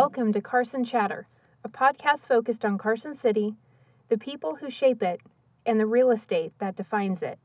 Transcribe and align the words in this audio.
Welcome 0.00 0.32
to 0.34 0.40
Carson 0.40 0.84
Chatter, 0.84 1.26
a 1.64 1.68
podcast 1.68 2.20
focused 2.20 2.64
on 2.64 2.78
Carson 2.78 3.16
City, 3.16 3.56
the 4.08 4.16
people 4.16 4.58
who 4.60 4.70
shape 4.70 5.02
it, 5.02 5.20
and 5.66 5.80
the 5.80 5.86
real 5.86 6.12
estate 6.12 6.52
that 6.60 6.76
defines 6.76 7.20
it. 7.20 7.40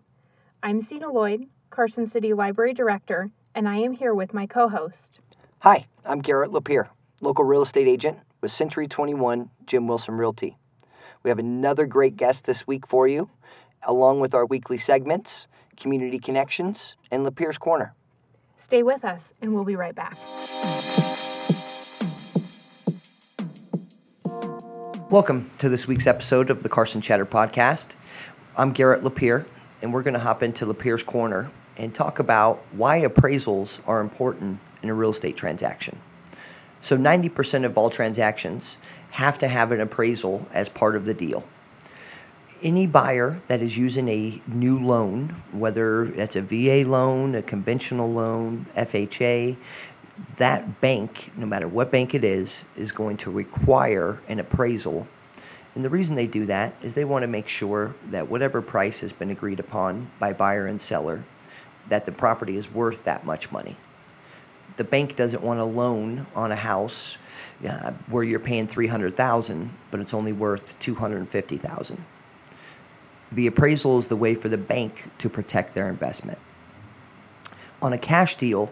I'm 0.62 0.80
Sena 0.80 1.08
Loyd, 1.08 1.48
Carson 1.72 2.06
City 2.06 2.32
Library 2.32 2.76
Director, 2.76 3.32
and 3.56 3.68
I 3.68 3.78
am 3.78 3.94
here 3.94 4.14
with 4.14 4.36
my 4.36 4.46
co 4.46 4.70
host. 4.70 5.18
Hi, 5.62 5.88
I'm 6.06 6.20
Garrett 6.20 6.52
Lapierre, 6.52 6.92
local 7.22 7.44
real 7.44 7.64
estate 7.64 7.88
agent 7.88 8.20
with 8.40 8.52
Century 8.52 8.88
21 8.88 9.50
Jim 9.66 9.88
Wilson 9.88 10.14
Realty. 10.14 10.60
We 11.24 11.32
have 11.32 11.40
another 11.40 11.88
great 11.88 12.18
guest 12.18 12.46
this 12.46 12.68
week 12.68 12.86
for 12.86 13.08
you, 13.08 13.32
along 13.82 14.20
with 14.20 14.36
our 14.36 14.46
weekly 14.46 14.78
segments, 14.78 15.48
Community 15.76 16.20
Connections, 16.20 16.98
and 17.10 17.24
Lapierre's 17.24 17.58
Corner. 17.58 17.96
Stay 18.60 18.84
with 18.84 19.04
us, 19.04 19.34
and 19.42 19.56
we'll 19.56 19.66
be 19.66 19.76
right 19.76 19.96
back. 19.96 20.16
Welcome 25.14 25.52
to 25.60 25.70
this 25.70 25.88
week's 25.88 26.08
episode 26.08 26.50
of 26.50 26.64
the 26.64 26.70
Carson 26.70 27.00
Chatter 27.00 27.24
Podcast. 27.24 27.94
I'm 28.58 28.72
Garrett 28.72 29.04
Lapierre, 29.04 29.46
and 29.80 29.94
we're 29.94 30.02
going 30.02 30.16
to 30.16 30.20
hop 30.20 30.42
into 30.42 30.66
Lapierre's 30.66 31.04
Corner 31.04 31.52
and 31.78 31.94
talk 31.94 32.18
about 32.18 32.66
why 32.72 33.02
appraisals 33.02 33.80
are 33.86 34.02
important 34.02 34.60
in 34.82 34.90
a 34.90 34.94
real 34.96 35.12
estate 35.12 35.38
transaction. 35.38 36.00
So, 36.82 36.98
90% 36.98 37.64
of 37.64 37.78
all 37.78 37.92
transactions 37.92 38.80
have 39.12 39.38
to 39.38 39.48
have 39.48 39.72
an 39.72 39.82
appraisal 39.82 40.48
as 40.52 40.68
part 40.68 40.96
of 40.96 41.06
the 41.06 41.14
deal. 41.14 41.48
Any 42.64 42.88
buyer 42.88 43.40
that 43.46 43.62
is 43.62 43.78
using 43.78 44.10
a 44.10 44.42
new 44.48 44.80
loan, 44.80 45.36
whether 45.52 46.06
that's 46.06 46.36
a 46.36 46.42
VA 46.42 46.90
loan, 46.90 47.36
a 47.36 47.44
conventional 47.44 48.12
loan, 48.12 48.66
FHA, 48.76 49.58
that 50.38 50.82
bank, 50.82 51.32
no 51.36 51.46
matter 51.46 51.68
what 51.68 51.92
bank 51.92 52.14
it 52.14 52.24
is, 52.24 52.66
is 52.76 52.92
going 52.92 53.18
to 53.18 53.32
require 53.32 54.22
an 54.28 54.40
appraisal. 54.40 55.08
And 55.76 55.84
the 55.84 55.90
reason 55.90 56.16
they 56.16 56.28
do 56.28 56.46
that 56.46 56.76
is 56.82 56.94
they 56.94 57.06
want 57.06 57.24
to 57.24 57.28
make 57.28 57.48
sure 57.48 57.96
that 58.12 58.30
whatever 58.30 58.62
price 58.62 59.00
has 59.02 59.12
been 59.12 59.32
agreed 59.32 59.60
upon 59.60 60.12
by 60.20 60.34
buyer 60.34 60.68
and 60.68 60.82
seller, 60.82 61.24
that 61.90 62.06
the 62.06 62.12
property 62.12 62.58
is 62.58 62.72
worth 62.72 63.04
that 63.06 63.26
much 63.26 63.52
money. 63.52 63.76
The 64.78 64.84
bank 64.84 65.16
doesn't 65.16 65.44
want 65.44 65.60
a 65.60 65.66
loan 65.66 66.28
on 66.36 66.52
a 66.52 66.56
house 66.56 67.18
uh, 67.68 67.92
where 68.08 68.24
you're 68.24 68.40
paying 68.40 68.68
300,000 68.68 69.70
but 69.92 70.00
it's 70.00 70.14
only 70.14 70.34
worth 70.34 70.78
250,000. 70.80 72.06
The 73.32 73.48
appraisal 73.48 73.98
is 73.98 74.08
the 74.08 74.16
way 74.16 74.36
for 74.36 74.50
the 74.50 74.58
bank 74.58 75.10
to 75.20 75.30
protect 75.30 75.74
their 75.74 75.90
investment. 75.90 76.40
On 77.82 77.94
a 77.94 77.98
cash 77.98 78.36
deal, 78.36 78.72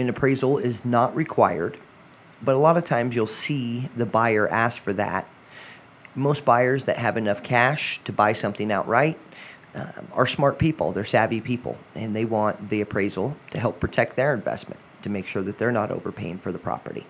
an 0.00 0.08
appraisal 0.08 0.58
is 0.58 0.84
not 0.84 1.14
required, 1.14 1.76
but 2.42 2.54
a 2.54 2.58
lot 2.58 2.76
of 2.76 2.84
times 2.84 3.14
you'll 3.14 3.26
see 3.26 3.88
the 3.94 4.06
buyer 4.06 4.48
ask 4.48 4.82
for 4.82 4.92
that. 4.94 5.28
Most 6.14 6.44
buyers 6.44 6.86
that 6.86 6.96
have 6.96 7.16
enough 7.16 7.42
cash 7.42 8.02
to 8.04 8.12
buy 8.12 8.32
something 8.32 8.72
outright 8.72 9.18
um, 9.74 10.08
are 10.12 10.26
smart 10.26 10.58
people, 10.58 10.90
they're 10.92 11.04
savvy 11.04 11.40
people, 11.40 11.78
and 11.94 12.16
they 12.16 12.24
want 12.24 12.70
the 12.70 12.80
appraisal 12.80 13.36
to 13.50 13.58
help 13.60 13.78
protect 13.78 14.16
their 14.16 14.34
investment, 14.34 14.80
to 15.02 15.10
make 15.10 15.26
sure 15.26 15.42
that 15.42 15.58
they're 15.58 15.70
not 15.70 15.90
overpaying 15.90 16.38
for 16.38 16.50
the 16.50 16.58
property. 16.58 17.06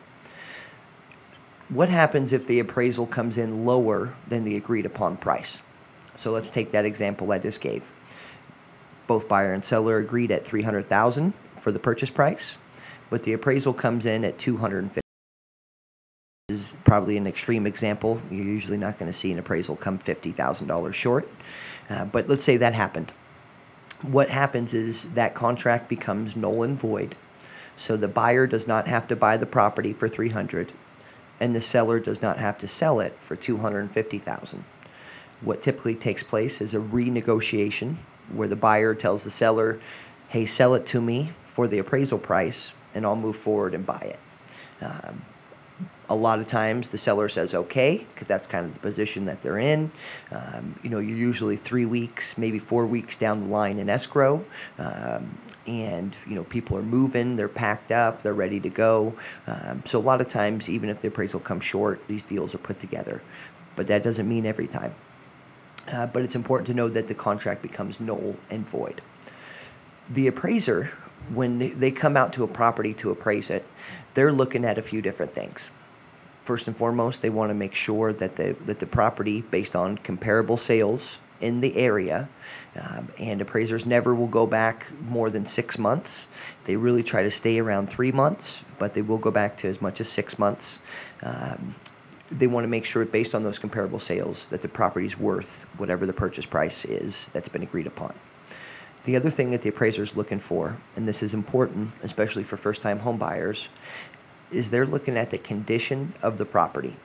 What 1.68 1.88
happens 1.88 2.32
if 2.32 2.46
the 2.46 2.58
appraisal 2.58 3.06
comes 3.06 3.38
in 3.38 3.64
lower 3.64 4.16
than 4.26 4.44
the 4.44 4.56
agreed 4.56 4.84
upon 4.84 5.16
price? 5.16 5.62
So 6.16 6.32
let's 6.32 6.50
take 6.50 6.72
that 6.72 6.84
example 6.84 7.30
I 7.30 7.38
just 7.38 7.60
gave. 7.60 7.92
Both 9.06 9.28
buyer 9.28 9.52
and 9.52 9.64
seller 9.64 9.98
agreed 9.98 10.32
at 10.32 10.44
300,000 10.44 11.32
for 11.56 11.70
the 11.72 11.78
purchase 11.78 12.10
price 12.10 12.58
but 13.10 13.24
the 13.24 13.32
appraisal 13.32 13.74
comes 13.74 14.06
in 14.06 14.24
at 14.24 14.38
250 14.38 15.00
is 16.48 16.74
probably 16.84 17.16
an 17.16 17.26
extreme 17.26 17.66
example. 17.66 18.20
You're 18.30 18.44
usually 18.44 18.76
not 18.76 18.98
going 18.98 19.10
to 19.10 19.16
see 19.16 19.30
an 19.30 19.38
appraisal 19.38 19.76
come 19.76 19.98
$50,000 19.98 20.94
short. 20.94 21.28
Uh, 21.88 22.04
but 22.04 22.28
let's 22.28 22.44
say 22.44 22.56
that 22.56 22.74
happened. 22.74 23.12
What 24.02 24.30
happens 24.30 24.72
is 24.72 25.04
that 25.12 25.34
contract 25.34 25.88
becomes 25.88 26.34
null 26.34 26.62
and 26.62 26.78
void. 26.78 27.16
So 27.76 27.96
the 27.96 28.08
buyer 28.08 28.46
does 28.46 28.66
not 28.66 28.88
have 28.88 29.06
to 29.08 29.16
buy 29.16 29.36
the 29.36 29.46
property 29.46 29.92
for 29.92 30.08
300 30.08 30.72
and 31.38 31.54
the 31.54 31.60
seller 31.60 31.98
does 31.98 32.20
not 32.20 32.36
have 32.36 32.58
to 32.58 32.68
sell 32.68 33.00
it 33.00 33.16
for 33.18 33.34
250,000. 33.34 34.64
What 35.40 35.62
typically 35.62 35.94
takes 35.94 36.22
place 36.22 36.60
is 36.60 36.74
a 36.74 36.78
renegotiation 36.78 37.96
where 38.30 38.48
the 38.48 38.56
buyer 38.56 38.94
tells 38.94 39.24
the 39.24 39.30
seller, 39.30 39.80
"Hey, 40.28 40.44
sell 40.44 40.74
it 40.74 40.84
to 40.86 41.00
me 41.00 41.30
for 41.42 41.66
the 41.66 41.78
appraisal 41.78 42.18
price 42.18 42.74
and 42.94 43.04
I'll 43.04 43.16
move 43.16 43.36
forward 43.36 43.74
and 43.74 43.84
buy 43.84 44.16
it. 44.16 44.84
Um, 44.84 45.22
a 46.10 46.14
lot 46.14 46.40
of 46.40 46.48
times 46.48 46.90
the 46.90 46.98
seller 46.98 47.28
says 47.28 47.54
okay 47.54 48.04
because 48.08 48.26
that's 48.26 48.46
kind 48.48 48.66
of 48.66 48.74
the 48.74 48.80
position 48.80 49.26
that 49.26 49.42
they're 49.42 49.58
in. 49.58 49.92
Um, 50.32 50.74
you 50.82 50.90
know, 50.90 50.98
you're 50.98 51.16
usually 51.16 51.56
three 51.56 51.86
weeks, 51.86 52.36
maybe 52.36 52.58
four 52.58 52.84
weeks 52.84 53.16
down 53.16 53.40
the 53.40 53.46
line 53.46 53.78
in 53.78 53.88
escrow, 53.88 54.44
um, 54.78 55.38
and 55.66 56.16
you 56.26 56.34
know 56.34 56.42
people 56.44 56.76
are 56.76 56.82
moving, 56.82 57.36
they're 57.36 57.48
packed 57.48 57.92
up, 57.92 58.22
they're 58.22 58.34
ready 58.34 58.58
to 58.60 58.68
go. 58.68 59.14
Um, 59.46 59.82
so 59.86 60.00
a 60.00 60.02
lot 60.02 60.20
of 60.20 60.28
times, 60.28 60.68
even 60.68 60.88
if 60.88 61.00
the 61.00 61.08
appraisal 61.08 61.38
comes 61.38 61.64
short, 61.64 62.06
these 62.08 62.24
deals 62.24 62.54
are 62.54 62.58
put 62.58 62.80
together, 62.80 63.22
but 63.76 63.86
that 63.86 64.02
doesn't 64.02 64.28
mean 64.28 64.46
every 64.46 64.66
time. 64.66 64.94
Uh, 65.90 66.06
but 66.06 66.22
it's 66.22 66.34
important 66.34 66.66
to 66.66 66.74
know 66.74 66.88
that 66.88 67.08
the 67.08 67.14
contract 67.14 67.62
becomes 67.62 68.00
null 68.00 68.36
and 68.50 68.68
void. 68.68 69.00
The 70.08 70.26
appraiser 70.26 70.90
when 71.28 71.78
they 71.78 71.90
come 71.90 72.16
out 72.16 72.32
to 72.34 72.44
a 72.44 72.48
property 72.48 72.94
to 72.94 73.10
appraise 73.10 73.50
it, 73.50 73.66
they're 74.14 74.32
looking 74.32 74.64
at 74.64 74.78
a 74.78 74.82
few 74.82 75.02
different 75.02 75.34
things. 75.34 75.70
First 76.40 76.66
and 76.66 76.76
foremost, 76.76 77.22
they 77.22 77.30
want 77.30 77.50
to 77.50 77.54
make 77.54 77.74
sure 77.74 78.12
that 78.12 78.36
the 78.36 78.56
that 78.64 78.78
the 78.78 78.86
property, 78.86 79.42
based 79.42 79.76
on 79.76 79.98
comparable 79.98 80.56
sales 80.56 81.20
in 81.40 81.60
the 81.60 81.76
area, 81.76 82.28
um, 82.78 83.08
and 83.18 83.40
appraisers 83.40 83.86
never 83.86 84.14
will 84.14 84.26
go 84.26 84.46
back 84.46 84.86
more 85.08 85.30
than 85.30 85.46
six 85.46 85.78
months. 85.78 86.28
They 86.64 86.76
really 86.76 87.02
try 87.02 87.22
to 87.22 87.30
stay 87.30 87.58
around 87.58 87.88
three 87.88 88.12
months, 88.12 88.64
but 88.78 88.94
they 88.94 89.02
will 89.02 89.18
go 89.18 89.30
back 89.30 89.56
to 89.58 89.68
as 89.68 89.80
much 89.80 90.00
as 90.00 90.08
six 90.08 90.38
months. 90.38 90.80
Um, 91.22 91.74
they 92.30 92.46
want 92.46 92.64
to 92.64 92.68
make 92.68 92.84
sure, 92.84 93.04
based 93.04 93.34
on 93.34 93.42
those 93.42 93.58
comparable 93.58 93.98
sales, 93.98 94.46
that 94.46 94.62
the 94.62 94.68
property 94.68 95.06
is 95.06 95.18
worth 95.18 95.66
whatever 95.76 96.06
the 96.06 96.12
purchase 96.12 96.46
price 96.46 96.84
is 96.84 97.28
that's 97.32 97.48
been 97.48 97.62
agreed 97.62 97.86
upon. 97.86 98.14
The 99.04 99.16
other 99.16 99.30
thing 99.30 99.50
that 99.50 99.62
the 99.62 99.70
appraiser 99.70 100.02
is 100.02 100.14
looking 100.14 100.38
for, 100.38 100.76
and 100.94 101.08
this 101.08 101.22
is 101.22 101.32
important, 101.32 101.90
especially 102.02 102.44
for 102.44 102.56
first 102.56 102.82
time 102.82 103.00
home 103.00 103.16
buyers, 103.16 103.70
is 104.50 104.70
they're 104.70 104.86
looking 104.86 105.16
at 105.16 105.30
the 105.30 105.38
condition 105.38 106.12
of 106.22 106.38
the 106.38 106.44
property. 106.44 106.96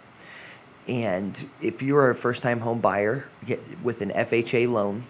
And 0.87 1.49
if 1.61 1.81
you're 1.81 2.09
a 2.09 2.15
first 2.15 2.41
time 2.41 2.59
home 2.59 2.79
buyer 2.79 3.25
get, 3.45 3.61
with 3.81 4.01
an 4.01 4.11
FHA 4.11 4.69
loan, 4.69 5.05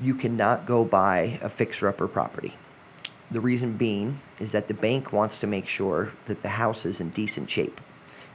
you 0.00 0.14
cannot 0.14 0.66
go 0.66 0.84
buy 0.84 1.38
a 1.42 1.48
fixer 1.48 1.88
upper 1.88 2.08
property. 2.08 2.54
The 3.30 3.40
reason 3.40 3.76
being 3.76 4.20
is 4.38 4.52
that 4.52 4.66
the 4.66 4.74
bank 4.74 5.12
wants 5.12 5.38
to 5.38 5.46
make 5.46 5.68
sure 5.68 6.12
that 6.24 6.42
the 6.42 6.50
house 6.50 6.84
is 6.84 7.00
in 7.00 7.10
decent 7.10 7.48
shape. 7.48 7.80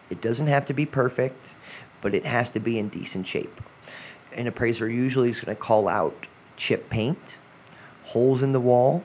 It 0.09 0.21
doesn't 0.21 0.47
have 0.47 0.65
to 0.65 0.73
be 0.73 0.85
perfect, 0.85 1.57
but 2.01 2.15
it 2.15 2.25
has 2.25 2.49
to 2.51 2.59
be 2.59 2.79
in 2.79 2.89
decent 2.89 3.27
shape. 3.27 3.59
An 4.33 4.47
appraiser 4.47 4.89
usually 4.89 5.29
is 5.29 5.41
going 5.41 5.55
to 5.55 5.61
call 5.61 5.87
out 5.87 6.27
chip 6.55 6.89
paint, 6.89 7.39
holes 8.05 8.43
in 8.43 8.53
the 8.53 8.59
wall, 8.59 9.03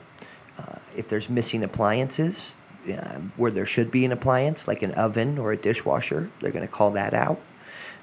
uh, 0.57 0.75
if 0.95 1.07
there's 1.07 1.29
missing 1.29 1.63
appliances 1.63 2.55
uh, 2.91 3.19
where 3.35 3.51
there 3.51 3.65
should 3.65 3.91
be 3.91 4.05
an 4.05 4.11
appliance, 4.11 4.67
like 4.67 4.81
an 4.81 4.91
oven 4.93 5.37
or 5.37 5.51
a 5.51 5.57
dishwasher, 5.57 6.29
they're 6.39 6.51
going 6.51 6.65
to 6.65 6.71
call 6.71 6.91
that 6.91 7.13
out. 7.13 7.39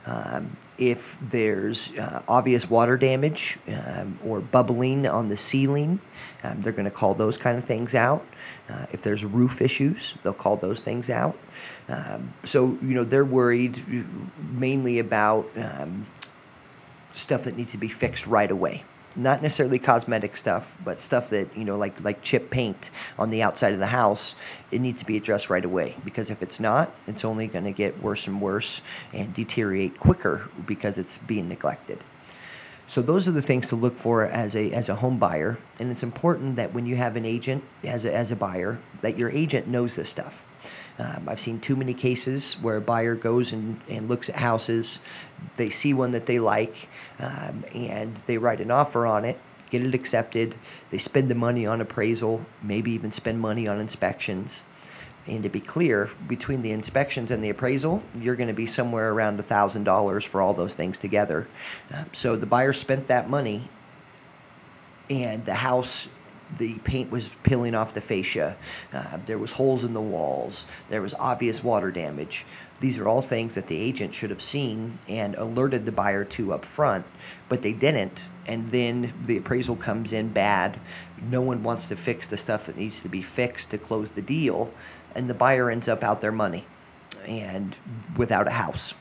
Um, 0.07 0.57
if 0.79 1.19
there's 1.21 1.93
uh, 1.99 2.23
obvious 2.27 2.71
water 2.71 2.97
damage 2.97 3.59
um, 3.69 4.19
or 4.25 4.41
bubbling 4.41 5.07
on 5.07 5.29
the 5.29 5.37
ceiling, 5.37 6.01
um, 6.43 6.63
they're 6.63 6.73
going 6.73 6.87
to 6.87 6.91
call 6.91 7.15
those 7.15 7.37
kind 7.37 7.59
of 7.59 7.65
things 7.65 7.95
out. 7.95 8.27
Uh, 8.71 8.87
if 8.91 9.03
there's 9.03 9.25
roof 9.25 9.61
issues, 9.61 10.15
they'll 10.23 10.33
call 10.33 10.57
those 10.57 10.83
things 10.83 11.11
out. 11.11 11.37
Um, 11.89 12.33
so, 12.45 12.79
you 12.81 12.95
know, 12.95 13.05
they're 13.05 13.25
worried 13.25 14.07
mainly 14.39 14.99
about 14.99 15.51
um, 15.57 16.07
stuff 17.13 17.45
that 17.45 17.57
needs 17.57 17.73
to 17.73 17.79
be 17.79 17.89
fixed 17.89 18.27
right 18.27 18.51
away 18.51 18.85
not 19.19 19.43
necessarily 19.43 19.79
cosmetic 19.79 20.37
stuff, 20.37 20.79
but 20.85 21.01
stuff 21.01 21.31
that 21.31 21.55
you 21.57 21.65
know, 21.65 21.77
like 21.77 22.03
like 22.03 22.23
chip 22.23 22.51
paint 22.51 22.91
on 23.19 23.31
the 23.31 23.43
outside 23.43 23.73
of 23.73 23.79
the 23.79 23.87
house, 23.87 24.37
it 24.71 24.81
needs 24.81 25.01
to 25.01 25.07
be 25.07 25.17
addressed 25.17 25.51
right 25.51 25.65
away. 25.65 25.97
Because 26.05 26.31
if 26.31 26.41
it's 26.43 26.61
not, 26.61 26.95
it's 27.07 27.25
only 27.25 27.47
going 27.47 27.65
to 27.65 27.73
get 27.73 28.01
worse 28.03 28.27
and 28.27 28.41
worse 28.41 28.81
and 29.13 29.35
deteriorate 29.35 29.99
quicker 29.99 30.49
because 30.67 30.99
it's 30.99 31.19
being 31.19 31.49
neglected. 31.49 32.03
So 32.87 33.03
those 33.03 33.29
are 33.29 33.33
the 33.33 33.43
things 33.43 33.69
to 33.69 33.77
look 33.77 33.97
for 33.97 34.25
as 34.25 34.57
a 34.57 34.73
as 34.73 34.89
a 34.89 34.95
home 34.95 35.19
buyer, 35.19 35.59
and 35.79 35.91
it's 35.91 36.03
important 36.03 36.57
that 36.57 36.73
when 36.73 36.87
you 36.87 36.97
have 36.97 37.17
an 37.17 37.27
agent 37.27 37.63
as 37.85 38.07
a, 38.07 38.15
as 38.15 38.31
a 38.31 38.37
buyer, 38.37 38.79
that 39.03 39.19
your 39.19 39.31
agent 39.31 39.67
knows 39.67 39.97
this 39.97 40.09
stuff. 40.09 40.47
Um, 40.99 41.29
I've 41.29 41.41
seen 41.41 41.61
too 41.61 41.77
many 41.77 41.95
cases 41.95 42.55
where 42.55 42.77
a 42.77 42.81
buyer 42.81 43.15
goes 43.15 43.53
and, 43.53 43.81
and 43.89 44.09
looks 44.09 44.29
at 44.29 44.37
houses, 44.37 45.01
they 45.57 45.71
see 45.71 45.95
one 45.95 46.13
that 46.13 46.27
they 46.27 46.39
like, 46.41 46.89
um, 47.21 47.65
and 47.75 48.17
they 48.27 48.37
write 48.37 48.61
an 48.61 48.71
offer 48.71 49.07
on 49.07 49.25
it, 49.25 49.39
get 49.71 49.83
it 49.83 49.95
accepted, 49.95 50.57
they 50.91 50.99
spend 50.99 51.31
the 51.31 51.35
money 51.37 51.67
on 51.67 51.81
appraisal, 51.81 52.45
maybe 52.63 52.91
even 52.91 53.13
spend 53.13 53.41
money 53.41 53.69
on 53.69 53.79
inspections. 53.79 54.65
And 55.27 55.43
to 55.43 55.49
be 55.49 55.61
clear, 55.61 56.09
between 56.27 56.63
the 56.63 56.73
inspections 56.73 57.31
and 57.31 57.45
the 57.45 57.51
appraisal, 57.51 58.03
you're 58.19 58.35
going 58.37 58.49
to 58.49 58.55
be 58.55 58.67
somewhere 58.67 59.13
around 59.13 59.39
$1,000 59.39 60.27
for 60.27 60.41
all 60.41 60.55
those 60.55 60.75
things 60.75 60.99
together. 60.99 61.47
Uh, 61.93 62.05
so 62.13 62.35
the 62.35 62.47
buyer 62.47 62.73
spent 62.73 63.09
that 63.09 63.29
money, 63.29 63.69
and 65.11 65.45
the 65.45 65.55
house 65.55 66.09
the 66.57 66.75
paint 66.81 67.11
was 67.11 67.37
peeling 67.43 67.75
off 67.75 67.95
the 67.95 68.01
fascia. 68.01 68.57
Uh, 68.93 69.19
there 69.27 69.39
was 69.39 69.53
holes 69.53 69.85
in 69.85 69.93
the 69.93 70.01
walls. 70.01 70.67
There 70.89 71.03
was 71.03 71.15
obvious 71.15 71.63
water 71.63 71.91
damage. 71.91 72.47
These 72.81 72.99
are 72.99 73.09
all 73.09 73.23
things 73.23 73.57
that 73.57 73.67
the 73.67 73.77
agent 73.77 74.15
should 74.15 74.31
have 74.31 74.41
seen 74.41 74.99
and 75.09 75.35
alerted 75.35 75.85
the 75.85 75.93
buyer 75.93 76.25
to 76.25 76.53
up 76.53 76.65
front, 76.65 77.05
but 77.49 77.63
they 77.63 77.73
didn't. 77.73 78.31
And 78.47 78.71
then 78.71 79.13
the 79.27 79.37
appraisal 79.37 79.77
comes 79.77 80.13
in 80.13 80.29
bad. 80.29 80.79
No 81.21 81.41
one 81.41 81.63
wants 81.63 81.89
to 81.89 81.97
fix 81.97 82.27
the 82.29 82.37
stuff 82.37 82.67
that 82.67 82.77
needs 82.77 83.01
to 83.03 83.09
be 83.09 83.21
fixed 83.21 83.71
to 83.73 83.79
close 83.79 84.11
the 84.11 84.23
deal, 84.23 84.73
and 85.15 85.29
the 85.29 85.35
buyer 85.35 85.71
ends 85.71 85.89
up 85.89 86.05
out 86.05 86.21
their 86.21 86.33
money 86.33 86.67
and 87.27 87.77
without 88.17 88.47
a 88.47 88.53
house. 88.53 88.95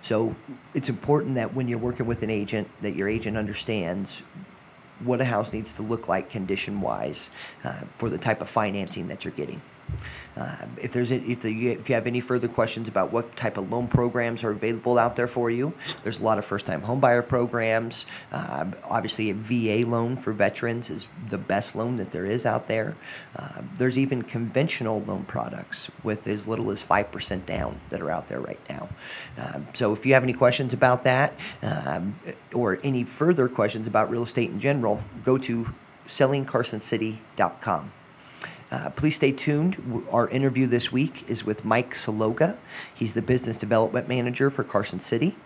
So 0.00 0.36
it's 0.72 0.88
important 0.88 1.34
that 1.34 1.54
when 1.54 1.66
you're 1.66 1.78
working 1.78 2.06
with 2.06 2.22
an 2.22 2.30
agent, 2.30 2.68
that 2.82 2.94
your 2.94 3.08
agent 3.08 3.36
understands 3.36 4.22
what 5.04 5.20
a 5.20 5.24
house 5.24 5.52
needs 5.52 5.72
to 5.74 5.82
look 5.82 6.08
like 6.08 6.30
condition 6.30 6.80
wise 6.80 7.30
uh, 7.62 7.82
for 7.98 8.08
the 8.08 8.18
type 8.18 8.40
of 8.40 8.48
financing 8.48 9.08
that 9.08 9.24
you're 9.24 9.32
getting. 9.32 9.60
Uh, 10.36 10.66
if 10.80 10.92
there's 10.92 11.12
a, 11.12 11.16
if, 11.22 11.42
the, 11.42 11.68
if 11.72 11.88
you 11.88 11.94
have 11.94 12.06
any 12.06 12.20
further 12.20 12.48
questions 12.48 12.88
about 12.88 13.12
what 13.12 13.36
type 13.36 13.56
of 13.56 13.70
loan 13.70 13.86
programs 13.86 14.42
are 14.44 14.50
available 14.50 14.98
out 14.98 15.16
there 15.16 15.26
for 15.26 15.50
you, 15.50 15.72
there's 16.02 16.20
a 16.20 16.24
lot 16.24 16.38
of 16.38 16.44
first-time 16.44 16.82
homebuyer 16.82 17.26
programs. 17.26 18.06
Uh, 18.32 18.66
obviously, 18.84 19.30
a 19.30 19.34
VA 19.34 19.88
loan 19.88 20.16
for 20.16 20.32
veterans 20.32 20.90
is 20.90 21.06
the 21.28 21.38
best 21.38 21.76
loan 21.76 21.96
that 21.96 22.10
there 22.10 22.26
is 22.26 22.44
out 22.46 22.66
there. 22.66 22.96
Uh, 23.36 23.62
there's 23.76 23.98
even 23.98 24.22
conventional 24.22 25.02
loan 25.02 25.24
products 25.24 25.90
with 26.02 26.26
as 26.26 26.48
little 26.48 26.70
as 26.70 26.82
five 26.82 27.10
percent 27.12 27.46
down 27.46 27.80
that 27.90 28.00
are 28.00 28.10
out 28.10 28.28
there 28.28 28.40
right 28.40 28.60
now. 28.68 28.88
Um, 29.38 29.66
so, 29.72 29.92
if 29.92 30.04
you 30.04 30.14
have 30.14 30.22
any 30.22 30.32
questions 30.32 30.72
about 30.72 31.04
that 31.04 31.38
um, 31.62 32.18
or 32.52 32.78
any 32.82 33.04
further 33.04 33.48
questions 33.48 33.86
about 33.86 34.10
real 34.10 34.22
estate 34.22 34.50
in 34.50 34.58
general, 34.58 35.02
go 35.24 35.38
to 35.38 35.72
sellingcarsoncity.com. 36.06 37.92
Uh, 38.74 38.90
please 38.90 39.14
stay 39.14 39.30
tuned. 39.30 40.04
Our 40.10 40.28
interview 40.30 40.66
this 40.66 40.90
week 40.90 41.30
is 41.30 41.44
with 41.44 41.64
Mike 41.64 41.94
Salogga. 41.94 42.56
He's 42.92 43.14
the 43.14 43.22
business 43.22 43.56
development 43.56 44.08
manager 44.08 44.50
for 44.50 44.64
Carson 44.64 44.98
City. 44.98 45.36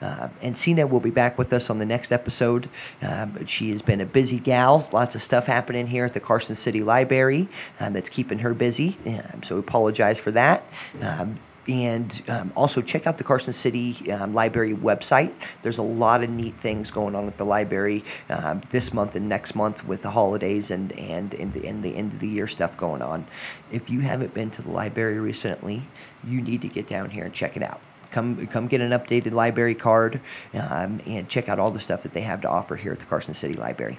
Uh, 0.00 0.28
and 0.40 0.56
Sena 0.56 0.86
will 0.86 1.00
be 1.00 1.10
back 1.10 1.36
with 1.36 1.52
us 1.52 1.68
on 1.68 1.80
the 1.80 1.84
next 1.84 2.12
episode. 2.12 2.68
Um, 3.02 3.44
she 3.46 3.70
has 3.70 3.82
been 3.82 4.00
a 4.00 4.06
busy 4.06 4.38
gal, 4.38 4.88
lots 4.92 5.16
of 5.16 5.22
stuff 5.22 5.46
happening 5.46 5.88
here 5.88 6.04
at 6.04 6.12
the 6.12 6.20
Carson 6.20 6.54
City 6.54 6.80
Library 6.80 7.48
um, 7.80 7.92
that's 7.92 8.08
keeping 8.08 8.38
her 8.38 8.54
busy. 8.54 8.98
Um, 9.04 9.42
so 9.42 9.56
we 9.56 9.60
apologize 9.60 10.20
for 10.20 10.30
that. 10.30 10.64
Um, 11.02 11.40
and 11.68 12.22
um, 12.28 12.52
also 12.56 12.80
check 12.82 13.06
out 13.06 13.18
the 13.18 13.24
Carson 13.24 13.52
City 13.52 14.10
um, 14.12 14.34
Library 14.34 14.74
website. 14.74 15.32
There's 15.62 15.78
a 15.78 15.82
lot 15.82 16.22
of 16.22 16.30
neat 16.30 16.58
things 16.58 16.90
going 16.90 17.14
on 17.14 17.26
at 17.26 17.36
the 17.36 17.44
library 17.44 18.04
uh, 18.30 18.60
this 18.70 18.92
month 18.92 19.14
and 19.14 19.28
next 19.28 19.54
month 19.54 19.86
with 19.86 20.02
the 20.02 20.10
holidays 20.10 20.70
and 20.70 20.92
and 20.92 21.34
and 21.34 21.52
the, 21.52 21.66
and 21.66 21.82
the 21.82 21.96
end 21.96 22.12
of 22.12 22.20
the 22.20 22.28
year 22.28 22.46
stuff 22.46 22.76
going 22.76 23.02
on. 23.02 23.26
If 23.70 23.90
you 23.90 24.00
haven't 24.00 24.34
been 24.34 24.50
to 24.50 24.62
the 24.62 24.70
library 24.70 25.18
recently, 25.18 25.82
you 26.24 26.40
need 26.40 26.62
to 26.62 26.68
get 26.68 26.86
down 26.86 27.10
here 27.10 27.24
and 27.24 27.34
check 27.34 27.56
it 27.56 27.62
out. 27.62 27.80
Come, 28.10 28.46
come 28.46 28.66
get 28.66 28.80
an 28.80 28.92
updated 28.92 29.32
library 29.32 29.74
card 29.74 30.20
um, 30.54 31.00
and 31.06 31.28
check 31.28 31.48
out 31.48 31.58
all 31.58 31.70
the 31.70 31.80
stuff 31.80 32.02
that 32.02 32.14
they 32.14 32.22
have 32.22 32.40
to 32.42 32.48
offer 32.48 32.76
here 32.76 32.92
at 32.92 33.00
the 33.00 33.04
Carson 33.04 33.34
City 33.34 33.54
Library. 33.54 33.98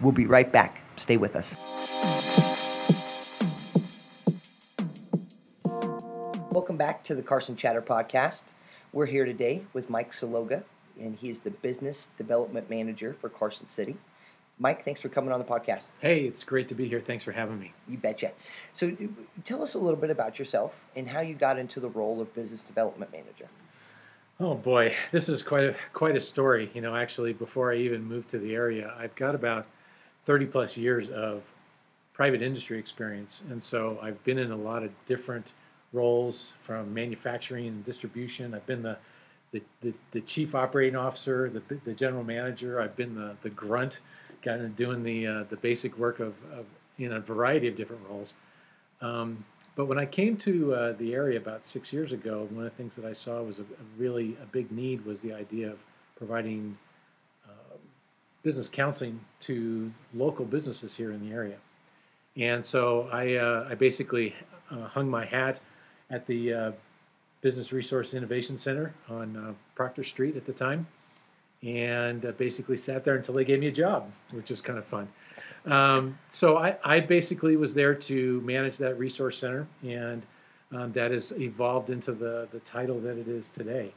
We'll 0.00 0.12
be 0.12 0.26
right 0.26 0.50
back. 0.50 0.82
Stay 0.96 1.16
with 1.16 1.36
us. 1.36 2.51
Welcome 6.62 6.76
back 6.76 7.02
to 7.02 7.16
the 7.16 7.24
Carson 7.24 7.56
Chatter 7.56 7.82
podcast. 7.82 8.44
We're 8.92 9.06
here 9.06 9.24
today 9.24 9.62
with 9.72 9.90
Mike 9.90 10.12
Salogga, 10.12 10.62
and 10.96 11.16
he 11.16 11.28
is 11.28 11.40
the 11.40 11.50
business 11.50 12.10
development 12.16 12.70
manager 12.70 13.12
for 13.14 13.28
Carson 13.28 13.66
City. 13.66 13.96
Mike, 14.60 14.84
thanks 14.84 15.00
for 15.00 15.08
coming 15.08 15.32
on 15.32 15.40
the 15.40 15.44
podcast. 15.44 15.88
Hey, 15.98 16.20
it's 16.20 16.44
great 16.44 16.68
to 16.68 16.76
be 16.76 16.86
here. 16.86 17.00
Thanks 17.00 17.24
for 17.24 17.32
having 17.32 17.58
me. 17.58 17.72
You 17.88 17.98
betcha. 17.98 18.30
So, 18.74 18.96
tell 19.42 19.60
us 19.60 19.74
a 19.74 19.78
little 19.80 19.98
bit 19.98 20.10
about 20.10 20.38
yourself 20.38 20.86
and 20.94 21.08
how 21.08 21.18
you 21.20 21.34
got 21.34 21.58
into 21.58 21.80
the 21.80 21.88
role 21.88 22.20
of 22.20 22.32
business 22.32 22.62
development 22.62 23.10
manager. 23.10 23.48
Oh 24.38 24.54
boy, 24.54 24.94
this 25.10 25.28
is 25.28 25.42
quite 25.42 25.64
a 25.64 25.74
quite 25.92 26.14
a 26.14 26.20
story. 26.20 26.70
You 26.74 26.80
know, 26.80 26.94
actually, 26.94 27.32
before 27.32 27.72
I 27.72 27.78
even 27.78 28.04
moved 28.04 28.28
to 28.30 28.38
the 28.38 28.54
area, 28.54 28.94
I've 28.96 29.16
got 29.16 29.34
about 29.34 29.66
thirty 30.22 30.46
plus 30.46 30.76
years 30.76 31.10
of 31.10 31.50
private 32.12 32.40
industry 32.40 32.78
experience, 32.78 33.42
and 33.50 33.64
so 33.64 33.98
I've 34.00 34.22
been 34.22 34.38
in 34.38 34.52
a 34.52 34.56
lot 34.56 34.84
of 34.84 34.92
different 35.06 35.54
roles 35.92 36.52
from 36.62 36.92
manufacturing 36.94 37.66
and 37.66 37.84
distribution. 37.84 38.54
I've 38.54 38.66
been 38.66 38.82
the 38.82 38.98
the, 39.52 39.62
the, 39.82 39.92
the 40.12 40.20
chief 40.22 40.54
operating 40.54 40.96
officer, 40.96 41.50
the, 41.50 41.62
the 41.84 41.92
general 41.92 42.24
manager. 42.24 42.80
I've 42.80 42.96
been 42.96 43.14
the, 43.14 43.36
the 43.42 43.50
grunt, 43.50 44.00
kind 44.40 44.62
of 44.62 44.74
doing 44.74 45.02
the 45.02 45.26
uh, 45.26 45.44
the 45.50 45.56
basic 45.56 45.98
work 45.98 46.20
of, 46.20 46.34
of 46.52 46.64
in 46.98 47.12
a 47.12 47.20
variety 47.20 47.68
of 47.68 47.76
different 47.76 48.02
roles. 48.08 48.34
Um, 49.00 49.44
but 49.74 49.86
when 49.86 49.98
I 49.98 50.06
came 50.06 50.36
to 50.38 50.74
uh, 50.74 50.92
the 50.92 51.14
area 51.14 51.38
about 51.38 51.64
six 51.64 51.92
years 51.92 52.12
ago, 52.12 52.46
one 52.50 52.64
of 52.64 52.70
the 52.70 52.76
things 52.76 52.96
that 52.96 53.04
I 53.04 53.12
saw 53.12 53.42
was 53.42 53.58
a, 53.58 53.62
a 53.62 53.84
really 53.98 54.36
a 54.42 54.46
big 54.46 54.70
need 54.70 55.04
was 55.04 55.20
the 55.20 55.32
idea 55.32 55.70
of 55.70 55.84
providing 56.16 56.78
uh, 57.46 57.76
business 58.42 58.68
counseling 58.68 59.20
to 59.40 59.92
local 60.14 60.44
businesses 60.44 60.96
here 60.96 61.10
in 61.10 61.26
the 61.26 61.34
area. 61.34 61.56
And 62.36 62.64
so 62.64 63.08
I, 63.12 63.36
uh, 63.36 63.66
I 63.70 63.74
basically 63.74 64.34
uh, 64.70 64.88
hung 64.88 65.08
my 65.08 65.24
hat 65.24 65.60
at 66.12 66.26
the 66.26 66.52
uh, 66.52 66.72
Business 67.40 67.72
Resource 67.72 68.14
Innovation 68.14 68.56
Center 68.56 68.94
on 69.08 69.36
uh, 69.36 69.52
Proctor 69.74 70.04
Street 70.04 70.36
at 70.36 70.44
the 70.44 70.52
time, 70.52 70.86
and 71.62 72.24
uh, 72.24 72.32
basically 72.32 72.76
sat 72.76 73.02
there 73.02 73.16
until 73.16 73.34
they 73.34 73.44
gave 73.44 73.58
me 73.58 73.66
a 73.66 73.72
job, 73.72 74.12
which 74.30 74.50
was 74.50 74.60
kind 74.60 74.78
of 74.78 74.84
fun. 74.84 75.08
Um, 75.64 76.18
so 76.28 76.58
I, 76.58 76.76
I, 76.84 77.00
basically 77.00 77.56
was 77.56 77.74
there 77.74 77.94
to 77.94 78.40
manage 78.40 78.78
that 78.78 78.98
resource 78.98 79.38
center, 79.38 79.66
and 79.82 80.22
um, 80.72 80.92
that 80.92 81.12
has 81.12 81.32
evolved 81.38 81.88
into 81.88 82.12
the, 82.12 82.48
the 82.50 82.58
title 82.60 82.98
that 83.00 83.16
it 83.16 83.28
is 83.28 83.48
today 83.48 83.92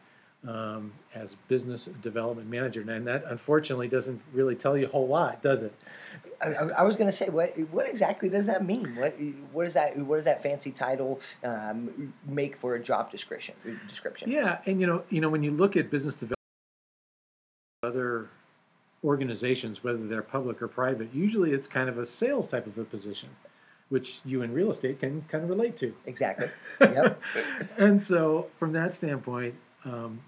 um, 0.48 0.94
as 1.14 1.36
business 1.48 1.86
development 2.02 2.50
manager. 2.50 2.82
And 2.82 3.08
that 3.08 3.24
unfortunately 3.28 3.88
doesn't 3.88 4.22
really 4.34 4.56
tell 4.56 4.78
you 4.78 4.86
a 4.86 4.90
whole 4.90 5.08
lot, 5.08 5.42
does 5.42 5.64
it? 5.64 5.74
I, 6.42 6.48
I 6.48 6.84
was 6.84 6.96
going 6.96 7.08
to 7.08 7.16
say, 7.16 7.30
what 7.30 7.58
what 7.72 7.88
exactly 7.88 8.30
does 8.30 8.48
that 8.48 8.66
mean? 8.66 8.96
What 8.96 9.16
what 9.52 9.66
is 9.66 9.74
that? 9.74 9.98
What 9.98 10.18
does 10.18 10.26
that 10.26 10.44
fancy 10.44 10.72
title 10.72 11.20
um, 11.44 12.14
make 12.28 12.58
for 12.58 12.76
a 12.76 12.80
job 12.80 13.12
description? 13.12 13.56
Description. 13.88 14.30
Yeah, 14.30 14.60
and 14.66 14.80
you 14.82 14.88
know, 14.88 15.04
you 15.10 15.22
know, 15.22 15.30
when 15.30 15.44
you 15.44 15.52
look 15.52 15.76
at 15.76 15.90
business 15.90 16.16
development, 16.16 16.36
other 17.84 18.30
organizations, 19.04 19.84
whether 19.84 20.06
they're 20.06 20.22
public 20.22 20.62
or 20.62 20.68
private, 20.68 21.14
usually 21.14 21.52
it's 21.54 21.68
kind 21.68 21.88
of 21.88 21.98
a 21.98 22.06
sales 22.06 22.48
type 22.48 22.68
of 22.68 22.78
a 22.78 22.84
position 22.84 23.30
which 23.90 24.20
you 24.26 24.42
in 24.42 24.52
real 24.52 24.72
estate 24.72 25.00
can 25.00 25.22
kind 25.28 25.44
of 25.44 25.50
relate 25.50 25.78
to. 25.78 25.94
Exactly. 26.06 26.50
Yep. 26.82 27.22
and 27.78 28.02
so, 28.02 28.48
from 28.58 28.74
that 28.74 28.94
standpoint, 28.94 29.56
um, 29.86 30.20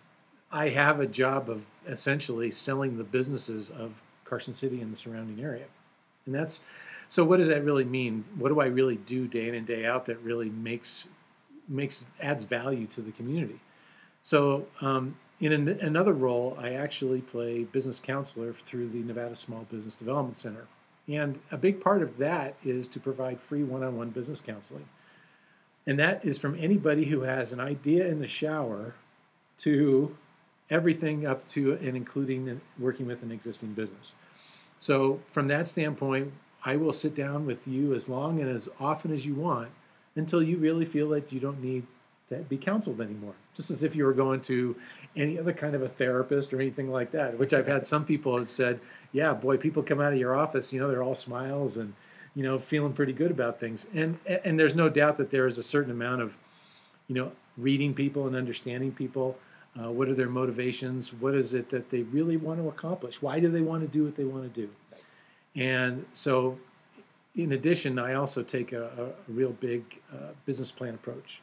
I 0.52 0.70
have 0.70 1.00
a 1.00 1.08
job 1.08 1.50
of 1.50 1.66
essentially 1.88 2.52
selling 2.52 2.98
the 2.98 3.04
businesses 3.04 3.70
of 3.70 4.02
Carson 4.24 4.54
City 4.54 4.82
and 4.82 4.92
the 4.92 4.98
surrounding 4.98 5.44
area. 5.44 5.66
And 6.26 6.36
that's 6.36 6.62
so 7.10 7.24
what 7.24 7.38
does 7.38 7.48
that 7.48 7.64
really 7.64 7.86
mean? 7.86 8.26
What 8.38 8.50
do 8.50 8.60
I 8.60 8.66
really 8.66 8.98
do 8.98 9.28
day 9.28 9.48
in 9.48 9.56
and 9.56 9.66
day 9.66 9.86
out 9.86 10.06
that 10.06 10.22
really 10.22 10.50
makes 10.50 11.08
makes 11.68 12.06
adds 12.22 12.44
value 12.44 12.88
to 12.88 13.02
the 13.02 13.12
community? 13.12 13.60
So 14.22 14.68
um, 14.82 15.16
in 15.40 15.54
an, 15.54 15.68
another 15.68 16.14
role, 16.14 16.58
I 16.60 16.74
actually 16.74 17.22
play 17.22 17.64
business 17.64 18.00
counselor 18.00 18.52
through 18.52 18.90
the 18.90 19.00
Nevada 19.00 19.36
Small 19.36 19.66
Business 19.72 19.96
Development 19.96 20.38
Center. 20.38 20.68
And 21.08 21.40
a 21.52 21.58
big 21.58 21.80
part 21.80 22.02
of 22.02 22.18
that 22.18 22.56
is 22.66 22.90
to 22.90 23.00
provide 23.00 23.40
free 23.40 23.64
one-on-one 23.64 24.10
business 24.10 24.42
counseling. 24.42 24.90
And 25.86 25.98
that 26.00 26.26
is 26.26 26.38
from 26.38 26.58
anybody 26.60 27.06
who 27.06 27.22
has 27.22 27.54
an 27.54 27.62
idea 27.62 28.06
in 28.08 28.20
the 28.20 28.28
shower 28.28 28.96
to 29.60 30.18
everything 30.70 31.26
up 31.26 31.48
to 31.50 31.74
and 31.74 31.96
including 31.96 32.62
working 32.78 33.08
with 33.08 33.24
an 33.24 33.32
existing 33.32 33.74
business. 33.74 34.16
So, 34.80 35.22
from 35.26 35.48
that 35.48 35.68
standpoint, 35.68 36.34
I 36.64 36.76
will 36.76 36.94
sit 36.94 37.16
down 37.16 37.46
with 37.46 37.68
you 37.68 37.94
as 37.96 38.10
long 38.10 38.40
and 38.40 38.50
as 38.50 38.70
often 38.80 39.14
as 39.14 39.26
you 39.26 39.34
want 39.34 39.70
until 40.16 40.44
you 40.44 40.58
really 40.58 40.86
feel 40.86 41.10
that 41.10 41.32
you 41.32 41.40
don't 41.40 41.64
need 41.64 41.86
to 42.30 42.38
be 42.38 42.58
counseled 42.58 43.00
anymore. 43.00 43.36
Just 43.56 43.72
as 43.72 43.84
if 43.84 43.96
you 43.96 44.04
were 44.04 44.14
going 44.14 44.42
to 44.42 44.76
any 45.16 45.40
other 45.40 45.54
kind 45.54 45.76
of 45.76 45.82
a 45.82 45.88
therapist 45.88 46.54
or 46.54 46.62
anything 46.62 46.92
like 46.92 47.12
that, 47.12 47.40
which 47.40 47.54
I've 47.54 47.68
had 47.68 47.86
some 47.86 48.06
people 48.06 48.38
have 48.38 48.52
said, 48.52 48.80
yeah, 49.12 49.34
boy, 49.34 49.58
people 49.58 49.82
come 49.82 50.02
out 50.02 50.14
of 50.14 50.20
your 50.20 50.36
office, 50.36 50.74
you 50.74 50.80
know, 50.80 50.90
they're 50.90 51.04
all 51.04 51.16
smiles 51.16 51.78
and, 51.78 51.94
you 52.36 52.44
know, 52.44 52.60
feeling 52.60 52.94
pretty 52.94 53.14
good 53.14 53.32
about 53.32 53.60
things. 53.60 53.88
And, 53.94 54.20
and 54.44 54.60
there's 54.60 54.76
no 54.76 54.90
doubt 54.90 55.18
that 55.18 55.32
there 55.32 55.48
is 55.48 55.58
a 55.58 55.64
certain 55.64 55.92
amount 55.92 56.22
of, 56.22 56.36
you 57.08 57.16
know, 57.16 57.32
reading 57.58 57.94
people 57.94 58.28
and 58.28 58.36
understanding 58.36 58.92
people 58.92 59.38
uh, 59.80 59.92
what 59.92 60.08
are 60.08 60.16
their 60.16 60.30
motivations? 60.30 61.14
What 61.14 61.36
is 61.36 61.54
it 61.54 61.70
that 61.70 61.90
they 61.90 62.02
really 62.02 62.38
want 62.38 62.60
to 62.60 62.68
accomplish? 62.68 63.22
Why 63.22 63.40
do 63.40 63.50
they 63.50 63.62
want 63.62 63.82
to 63.82 63.88
do 63.88 64.04
what 64.04 64.16
they 64.16 64.24
want 64.24 64.54
to 64.54 64.62
do? 64.62 64.70
And 65.56 66.06
so, 66.14 66.58
in 67.36 67.52
addition, 67.52 68.00
I 68.00 68.14
also 68.14 68.44
take 68.44 68.72
a, 68.72 69.14
a, 69.28 69.32
real 69.32 69.52
big 69.52 70.00
uh, 70.12 70.32
business 70.46 70.72
plan 70.72 70.94
approach 70.94 71.42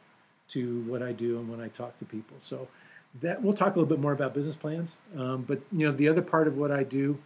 to 0.49 0.81
what 0.83 1.01
I 1.01 1.11
do 1.11 1.39
and 1.39 1.49
when 1.49 1.61
I 1.61 1.69
talk 1.69 1.97
to 1.99 2.05
people. 2.05 2.37
So 2.39 2.67
that 3.21 3.41
we'll 3.41 3.53
talk 3.53 3.75
a 3.75 3.79
little 3.79 3.89
bit 3.89 3.99
more 3.99 4.11
about 4.11 4.33
business 4.33 4.55
plans. 4.55 4.95
Um, 5.17 5.43
but 5.43 5.61
you 5.71 5.85
know, 5.85 5.91
the 5.91 6.09
other 6.09 6.21
part 6.21 6.47
of 6.47 6.57
what 6.57 6.71
I 6.71 6.83
do 6.83 7.17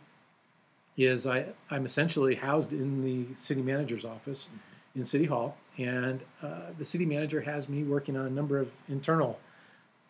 is 0.98 1.26
I 1.26 1.48
I'm 1.72 1.86
essentially 1.86 2.36
housed 2.36 2.74
in 2.74 3.04
the 3.04 3.34
city 3.36 3.62
manager's 3.62 4.06
office 4.06 4.50
in 4.96 5.06
City 5.06 5.26
Hall, 5.26 5.58
and 5.78 6.22
uh, 6.44 6.72
the 6.78 6.86
city 6.86 7.06
manager 7.06 7.42
has 7.42 7.70
me 7.70 7.84
working 7.84 8.18
on 8.18 8.26
a 8.26 8.30
number 8.30 8.60
of 8.60 8.70
internal 8.88 9.40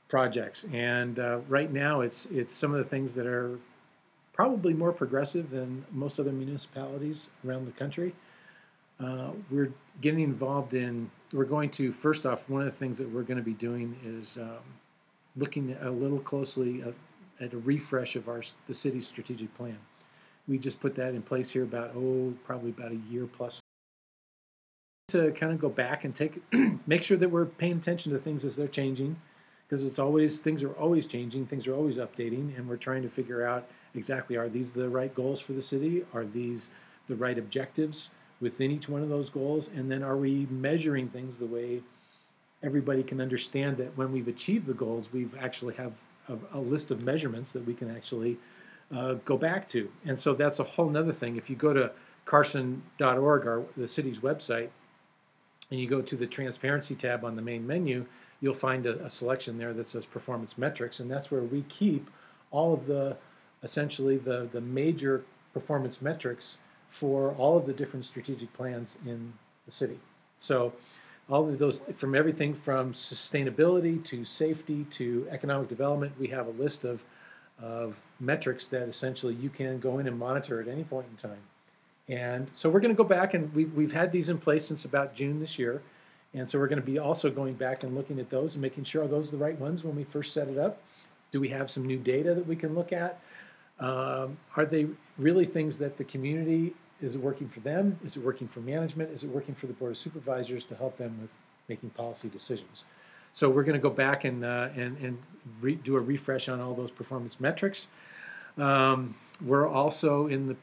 projects. 0.09 0.65
And 0.73 1.19
uh, 1.19 1.39
right 1.47 1.71
now, 1.71 2.01
it's 2.01 2.25
it's 2.25 2.53
some 2.53 2.73
of 2.73 2.79
the 2.79 2.89
things 2.89 3.15
that 3.15 3.25
are 3.25 3.57
probably 4.33 4.73
more 4.73 4.91
progressive 4.91 5.51
than 5.51 5.85
most 5.91 6.19
other 6.19 6.31
municipalities 6.31 7.27
around 7.47 7.65
the 7.65 7.71
country. 7.71 8.13
Uh, 8.99 9.31
we're 9.49 9.71
getting 10.01 10.21
involved 10.21 10.73
in. 10.73 11.09
We're 11.31 11.45
going 11.45 11.69
to 11.71 11.93
first 11.93 12.25
off. 12.25 12.49
One 12.49 12.61
of 12.61 12.65
the 12.65 12.77
things 12.77 12.97
that 12.97 13.09
we're 13.09 13.23
going 13.23 13.37
to 13.37 13.43
be 13.43 13.53
doing 13.53 13.97
is 14.03 14.37
um, 14.37 14.59
looking 15.37 15.77
a 15.79 15.91
little 15.91 16.19
closely 16.19 16.81
at, 16.81 16.95
at, 17.39 17.53
a 17.53 17.57
refresh 17.57 18.15
of 18.17 18.27
our 18.27 18.41
the 18.67 18.75
city's 18.75 19.07
strategic 19.07 19.55
plan. 19.55 19.77
We 20.47 20.57
just 20.57 20.81
put 20.81 20.95
that 20.95 21.13
in 21.13 21.21
place 21.21 21.51
here 21.51 21.63
about 21.63 21.91
oh 21.95 22.33
probably 22.43 22.71
about 22.71 22.91
a 22.91 22.99
year 23.09 23.27
plus 23.27 23.59
to 25.09 25.31
kind 25.31 25.51
of 25.51 25.59
go 25.59 25.69
back 25.69 26.03
and 26.03 26.13
take 26.13 26.41
make 26.87 27.03
sure 27.03 27.17
that 27.17 27.29
we're 27.29 27.45
paying 27.45 27.77
attention 27.77 28.11
to 28.11 28.19
things 28.19 28.43
as 28.43 28.55
they're 28.55 28.67
changing 28.67 29.15
because 29.69 29.83
it's 29.83 29.99
always 29.99 30.39
things 30.39 30.63
are 30.63 30.73
always 30.73 31.05
changing 31.05 31.45
things 31.45 31.67
are 31.67 31.75
always 31.75 31.97
updating 31.97 32.57
and 32.57 32.67
we're 32.67 32.75
trying 32.75 33.03
to 33.03 33.09
figure 33.09 33.45
out 33.45 33.67
exactly 33.93 34.35
are 34.35 34.49
these 34.49 34.71
the 34.71 34.89
right 34.89 35.13
goals 35.13 35.39
for 35.39 35.53
the 35.53 35.61
city? 35.61 36.03
Are 36.13 36.25
these 36.25 36.69
the 37.07 37.15
right 37.15 37.37
objectives 37.37 38.09
within 38.41 38.71
each 38.71 38.89
one 38.89 39.01
of 39.01 39.09
those 39.09 39.29
goals? 39.29 39.69
And 39.73 39.91
then 39.91 40.03
are 40.03 40.17
we 40.17 40.47
measuring 40.49 41.09
things 41.09 41.37
the 41.37 41.45
way 41.45 41.81
everybody 42.63 43.03
can 43.03 43.21
understand 43.21 43.77
that 43.77 43.95
when 43.95 44.11
we've 44.11 44.27
achieved 44.27 44.65
the 44.65 44.73
goals 44.73 45.13
we've 45.13 45.37
actually 45.39 45.75
have 45.75 45.93
a, 46.27 46.57
a 46.57 46.59
list 46.59 46.91
of 46.91 47.03
measurements 47.03 47.53
that 47.53 47.65
we 47.65 47.73
can 47.73 47.95
actually 47.95 48.37
uh, 48.95 49.13
go 49.25 49.37
back 49.37 49.69
to. 49.69 49.91
And 50.05 50.19
so 50.19 50.33
that's 50.33 50.59
a 50.59 50.63
whole 50.63 50.89
nother 50.89 51.11
thing. 51.11 51.35
If 51.35 51.49
you 51.49 51.55
go 51.55 51.73
to 51.73 51.91
carson.org 52.25 53.45
or 53.45 53.65
the 53.77 53.87
city's 53.87 54.19
website 54.19 54.69
and 55.71 55.79
you 55.79 55.87
go 55.87 56.01
to 56.01 56.15
the 56.15 56.27
transparency 56.27 56.95
tab 56.95 57.23
on 57.23 57.35
the 57.35 57.41
main 57.41 57.65
menu 57.65 58.05
you'll 58.41 58.53
find 58.53 58.85
a, 58.85 59.05
a 59.05 59.09
selection 59.09 59.57
there 59.57 59.73
that 59.73 59.89
says 59.89 60.05
performance 60.05 60.57
metrics 60.57 60.99
and 60.99 61.09
that's 61.09 61.29
where 61.31 61.43
we 61.43 61.63
keep 61.63 62.09
all 62.51 62.73
of 62.73 62.85
the 62.85 63.17
essentially 63.63 64.17
the, 64.17 64.47
the 64.51 64.61
major 64.61 65.23
performance 65.53 66.01
metrics 66.01 66.57
for 66.87 67.33
all 67.33 67.57
of 67.57 67.65
the 67.65 67.73
different 67.73 68.05
strategic 68.05 68.51
plans 68.53 68.97
in 69.05 69.33
the 69.65 69.71
city. 69.71 69.99
So 70.37 70.73
all 71.29 71.47
of 71.47 71.59
those 71.59 71.81
from 71.95 72.15
everything 72.15 72.53
from 72.53 72.93
sustainability 72.93 74.03
to 74.05 74.25
safety 74.25 74.85
to 74.91 75.27
economic 75.29 75.67
development, 75.67 76.13
we 76.19 76.27
have 76.27 76.47
a 76.47 76.51
list 76.51 76.83
of, 76.85 77.03
of 77.61 78.01
metrics 78.19 78.65
that 78.67 78.87
essentially 78.87 79.35
you 79.35 79.49
can 79.49 79.79
go 79.79 79.99
in 79.99 80.07
and 80.07 80.17
monitor 80.17 80.59
at 80.59 80.67
any 80.67 80.83
point 80.83 81.07
in 81.11 81.17
time. 81.17 81.41
And 82.07 82.49
so 82.53 82.69
we're 82.69 82.79
going 82.79 82.95
to 82.95 82.97
go 82.97 83.07
back 83.07 83.35
and 83.35 83.53
we've, 83.53 83.71
we've 83.75 83.93
had 83.93 84.11
these 84.11 84.29
in 84.29 84.39
place 84.39 84.65
since 84.65 84.83
about 84.85 85.13
June 85.13 85.39
this 85.39 85.59
year. 85.59 85.83
And 86.33 86.49
so 86.49 86.59
we're 86.59 86.67
going 86.67 86.81
to 86.81 86.85
be 86.85 86.99
also 86.99 87.29
going 87.29 87.53
back 87.53 87.83
and 87.83 87.95
looking 87.95 88.19
at 88.19 88.29
those 88.29 88.55
and 88.55 88.61
making 88.61 88.83
sure 88.83 89.03
are 89.03 89.07
those 89.07 89.31
the 89.31 89.37
right 89.37 89.59
ones 89.59 89.83
when 89.83 89.95
we 89.95 90.03
first 90.03 90.33
set 90.33 90.47
it 90.47 90.57
up? 90.57 90.81
Do 91.31 91.39
we 91.39 91.49
have 91.49 91.69
some 91.69 91.85
new 91.85 91.97
data 91.97 92.33
that 92.35 92.45
we 92.45 92.55
can 92.55 92.75
look 92.75 92.93
at? 92.93 93.19
Um, 93.79 94.37
are 94.55 94.65
they 94.65 94.87
really 95.17 95.45
things 95.45 95.77
that 95.77 95.97
the 95.97 96.03
community 96.03 96.73
is 97.01 97.15
it 97.15 97.21
working 97.21 97.47
for 97.47 97.61
them? 97.61 97.97
Is 98.03 98.17
it 98.17 98.23
working 98.23 98.47
for 98.47 98.59
management? 98.59 99.11
Is 99.11 99.23
it 99.23 99.29
working 99.29 99.55
for 99.55 99.67
the 99.67 99.73
board 99.73 99.91
of 99.91 99.97
supervisors 99.97 100.63
to 100.65 100.75
help 100.75 100.97
them 100.97 101.17
with 101.21 101.31
making 101.67 101.91
policy 101.91 102.27
decisions? 102.27 102.83
So 103.31 103.49
we're 103.49 103.63
going 103.63 103.79
to 103.79 103.81
go 103.81 103.89
back 103.89 104.25
and 104.25 104.43
uh, 104.43 104.69
and 104.75 104.97
and 104.97 105.17
re- 105.61 105.75
do 105.75 105.95
a 105.95 105.99
refresh 105.99 106.49
on 106.49 106.59
all 106.59 106.73
those 106.73 106.91
performance 106.91 107.39
metrics. 107.39 107.87
Um, 108.57 109.15
we're 109.41 109.67
also 109.67 110.27
in 110.27 110.47
the 110.47 110.57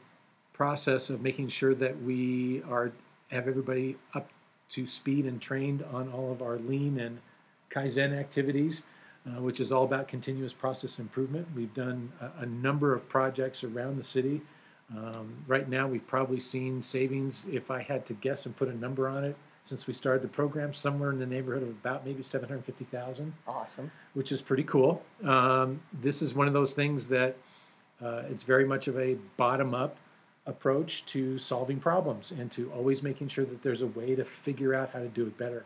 process 0.53 1.09
of 1.09 1.21
making 1.21 1.47
sure 1.47 1.73
that 1.75 2.01
we 2.01 2.61
are 2.69 2.91
have 3.29 3.47
everybody 3.47 3.97
up 4.13 4.29
to 4.69 4.85
speed 4.85 5.25
and 5.25 5.41
trained 5.41 5.83
on 5.91 6.11
all 6.11 6.31
of 6.31 6.41
our 6.41 6.57
lean 6.57 6.99
and 6.99 7.19
kaizen 7.69 8.17
activities 8.17 8.83
uh, 9.27 9.41
which 9.41 9.59
is 9.59 9.71
all 9.71 9.83
about 9.83 10.07
continuous 10.07 10.53
process 10.53 10.99
improvement. 10.99 11.47
We've 11.55 11.73
done 11.73 12.11
a, 12.21 12.43
a 12.43 12.45
number 12.45 12.93
of 12.93 13.09
projects 13.09 13.63
around 13.63 13.97
the 13.97 14.03
city. 14.03 14.41
Um, 14.95 15.43
right 15.47 15.67
now, 15.67 15.87
we've 15.87 16.05
probably 16.07 16.39
seen 16.39 16.81
savings, 16.81 17.45
if 17.51 17.69
I 17.69 17.81
had 17.81 18.05
to 18.05 18.13
guess 18.13 18.45
and 18.45 18.55
put 18.55 18.69
a 18.69 18.77
number 18.77 19.09
on 19.09 19.25
it, 19.25 19.35
since 19.63 19.85
we 19.85 19.93
started 19.93 20.21
the 20.21 20.29
program, 20.29 20.73
somewhere 20.73 21.11
in 21.11 21.19
the 21.19 21.25
neighborhood 21.25 21.63
of 21.63 21.69
about 21.69 22.05
maybe 22.05 22.23
750,000. 22.23 23.33
Awesome. 23.45 23.91
Which 24.13 24.31
is 24.31 24.41
pretty 24.41 24.63
cool. 24.63 25.03
Um, 25.25 25.81
this 25.91 26.21
is 26.21 26.33
one 26.33 26.47
of 26.47 26.53
those 26.53 26.71
things 26.71 27.07
that 27.07 27.35
uh, 28.01 28.23
it's 28.29 28.43
very 28.43 28.65
much 28.65 28.87
of 28.87 28.97
a 28.97 29.15
bottom 29.35 29.73
up 29.73 29.97
approach 30.47 31.05
to 31.05 31.37
solving 31.37 31.79
problems 31.79 32.31
and 32.31 32.51
to 32.53 32.71
always 32.71 33.03
making 33.03 33.27
sure 33.27 33.45
that 33.45 33.61
there's 33.61 33.81
a 33.81 33.87
way 33.87 34.15
to 34.15 34.25
figure 34.25 34.73
out 34.73 34.89
how 34.91 34.99
to 34.99 35.07
do 35.07 35.23
it 35.27 35.37
better. 35.37 35.65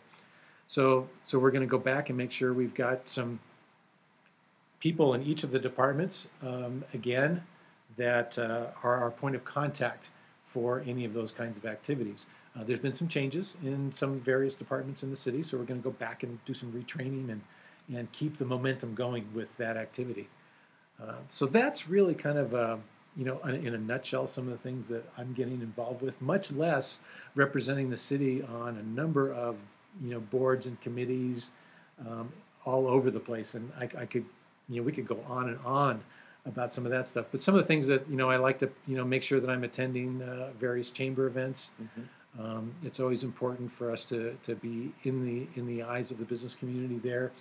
So, 0.67 1.07
so 1.23 1.39
we're 1.39 1.51
going 1.51 1.61
to 1.61 1.67
go 1.67 1.77
back 1.77 2.09
and 2.09 2.17
make 2.17 2.31
sure 2.31 2.51
we've 2.51 2.73
got 2.73 3.07
some 3.07 3.39
people 4.79 5.13
in 5.13 5.21
each 5.21 5.43
of 5.43 5.51
the 5.51 5.59
departments, 5.59 6.27
um, 6.41 6.83
again, 6.93 7.43
that 7.97 8.37
uh, 8.39 8.67
are 8.83 8.97
our 8.97 9.11
point 9.11 9.35
of 9.35 9.45
contact 9.45 10.09
for 10.43 10.83
any 10.87 11.05
of 11.05 11.13
those 11.13 11.31
kinds 11.31 11.57
of 11.57 11.65
activities. 11.65 12.25
Uh, 12.55 12.63
there's 12.63 12.79
been 12.79 12.93
some 12.93 13.07
changes 13.07 13.53
in 13.63 13.91
some 13.93 14.19
various 14.19 14.55
departments 14.55 15.03
in 15.03 15.09
the 15.09 15.15
city, 15.15 15.43
so 15.43 15.57
we're 15.57 15.63
going 15.63 15.79
to 15.79 15.83
go 15.83 15.95
back 15.95 16.23
and 16.23 16.43
do 16.45 16.53
some 16.53 16.71
retraining 16.71 17.29
and, 17.29 17.41
and 17.93 18.11
keep 18.11 18.37
the 18.37 18.45
momentum 18.45 18.95
going 18.95 19.25
with 19.33 19.55
that 19.57 19.77
activity. 19.77 20.27
Uh, 21.01 21.15
so 21.29 21.45
that's 21.45 21.87
really 21.87 22.13
kind 22.13 22.37
of, 22.37 22.53
uh, 22.53 22.77
you 23.17 23.25
know, 23.25 23.39
in 23.39 23.73
a 23.73 23.77
nutshell, 23.77 24.27
some 24.27 24.45
of 24.45 24.51
the 24.51 24.57
things 24.57 24.87
that 24.87 25.03
I'm 25.17 25.33
getting 25.33 25.61
involved 25.61 26.01
with, 26.01 26.21
much 26.21 26.51
less 26.51 26.99
representing 27.35 27.89
the 27.89 27.97
city 27.97 28.41
on 28.41 28.77
a 28.77 28.83
number 28.83 29.31
of, 29.33 29.57
you 30.01 30.11
know, 30.11 30.19
boards 30.19 30.65
and 30.65 30.79
committees 30.81 31.49
um, 31.99 32.31
all 32.65 32.87
over 32.87 33.11
the 33.11 33.19
place. 33.19 33.53
And 33.53 33.71
I, 33.77 33.89
I 33.97 34.05
could 34.05 34.25
you 34.71 34.77
know, 34.77 34.83
we 34.83 34.91
could 34.91 35.07
go 35.07 35.19
on 35.27 35.49
and 35.49 35.59
on 35.65 36.01
about 36.45 36.73
some 36.73 36.85
of 36.85 36.91
that 36.91 37.07
stuff. 37.07 37.27
But 37.31 37.43
some 37.43 37.53
of 37.53 37.61
the 37.61 37.67
things 37.67 37.87
that 37.87 38.09
you 38.09 38.15
know, 38.15 38.29
I 38.29 38.37
like 38.37 38.59
to 38.59 38.69
you 38.87 38.95
know 38.95 39.03
make 39.03 39.23
sure 39.23 39.39
that 39.39 39.49
I'm 39.49 39.63
attending 39.63 40.21
uh, 40.21 40.51
various 40.57 40.89
chamber 40.89 41.27
events. 41.27 41.69
Mm-hmm. 41.81 42.01
Um, 42.41 42.73
it's 42.81 43.01
always 43.01 43.23
important 43.23 43.71
for 43.71 43.91
us 43.91 44.05
to 44.05 44.37
to 44.43 44.55
be 44.55 44.93
in 45.03 45.25
the 45.25 45.47
in 45.59 45.67
the 45.67 45.83
eyes 45.83 46.11
of 46.11 46.17
the 46.17 46.25
business 46.25 46.55
community 46.55 46.97
there. 46.97 47.31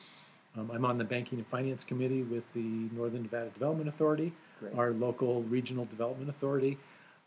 Um, 0.57 0.71
I'm 0.73 0.85
on 0.85 0.99
the 0.99 1.05
banking 1.05 1.39
and 1.39 1.47
finance 1.47 1.85
committee 1.85 2.23
with 2.23 2.53
the 2.55 2.89
Northern 2.93 3.23
Nevada 3.23 3.50
Development 3.50 3.89
Authority, 3.89 4.33
Great. 4.61 4.75
our 4.75 4.93
local 4.93 5.43
regional 5.45 5.87
development 5.87 6.31
authority. 6.31 6.79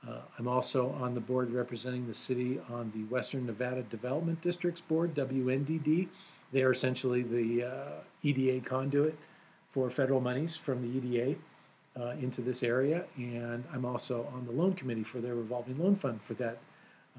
Uh, 0.07 0.19
I'm 0.37 0.47
also 0.47 0.91
on 0.91 1.13
the 1.15 1.21
board 1.21 1.51
representing 1.51 2.07
the 2.07 2.13
city 2.13 2.59
on 2.69 2.91
the 2.93 3.03
Western 3.05 3.45
Nevada 3.45 3.83
Development 3.83 4.41
Districts 4.41 4.81
Board, 4.81 5.15
WNDD. 5.15 6.07
They 6.51 6.61
are 6.61 6.71
essentially 6.71 7.23
the 7.23 7.63
uh, 7.63 7.91
EDA 8.21 8.61
conduit 8.67 9.17
for 9.69 9.89
federal 9.89 10.21
monies 10.21 10.55
from 10.55 10.81
the 10.81 10.97
EDA 10.97 11.35
uh, 11.99 12.11
into 12.21 12.41
this 12.41 12.63
area, 12.63 13.05
and 13.17 13.63
I'm 13.73 13.85
also 13.85 14.27
on 14.33 14.45
the 14.45 14.51
loan 14.51 14.73
committee 14.73 15.03
for 15.03 15.19
their 15.19 15.35
revolving 15.35 15.79
loan 15.79 15.95
fund 15.95 16.21
for 16.21 16.33
that 16.35 16.57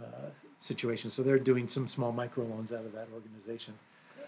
uh, 0.00 0.28
situation. 0.58 1.10
So 1.10 1.22
they're 1.22 1.38
doing 1.38 1.68
some 1.68 1.88
small 1.88 2.12
micro 2.12 2.44
loans 2.44 2.72
out 2.72 2.84
of 2.84 2.92
that 2.92 3.08
organization. 3.14 3.74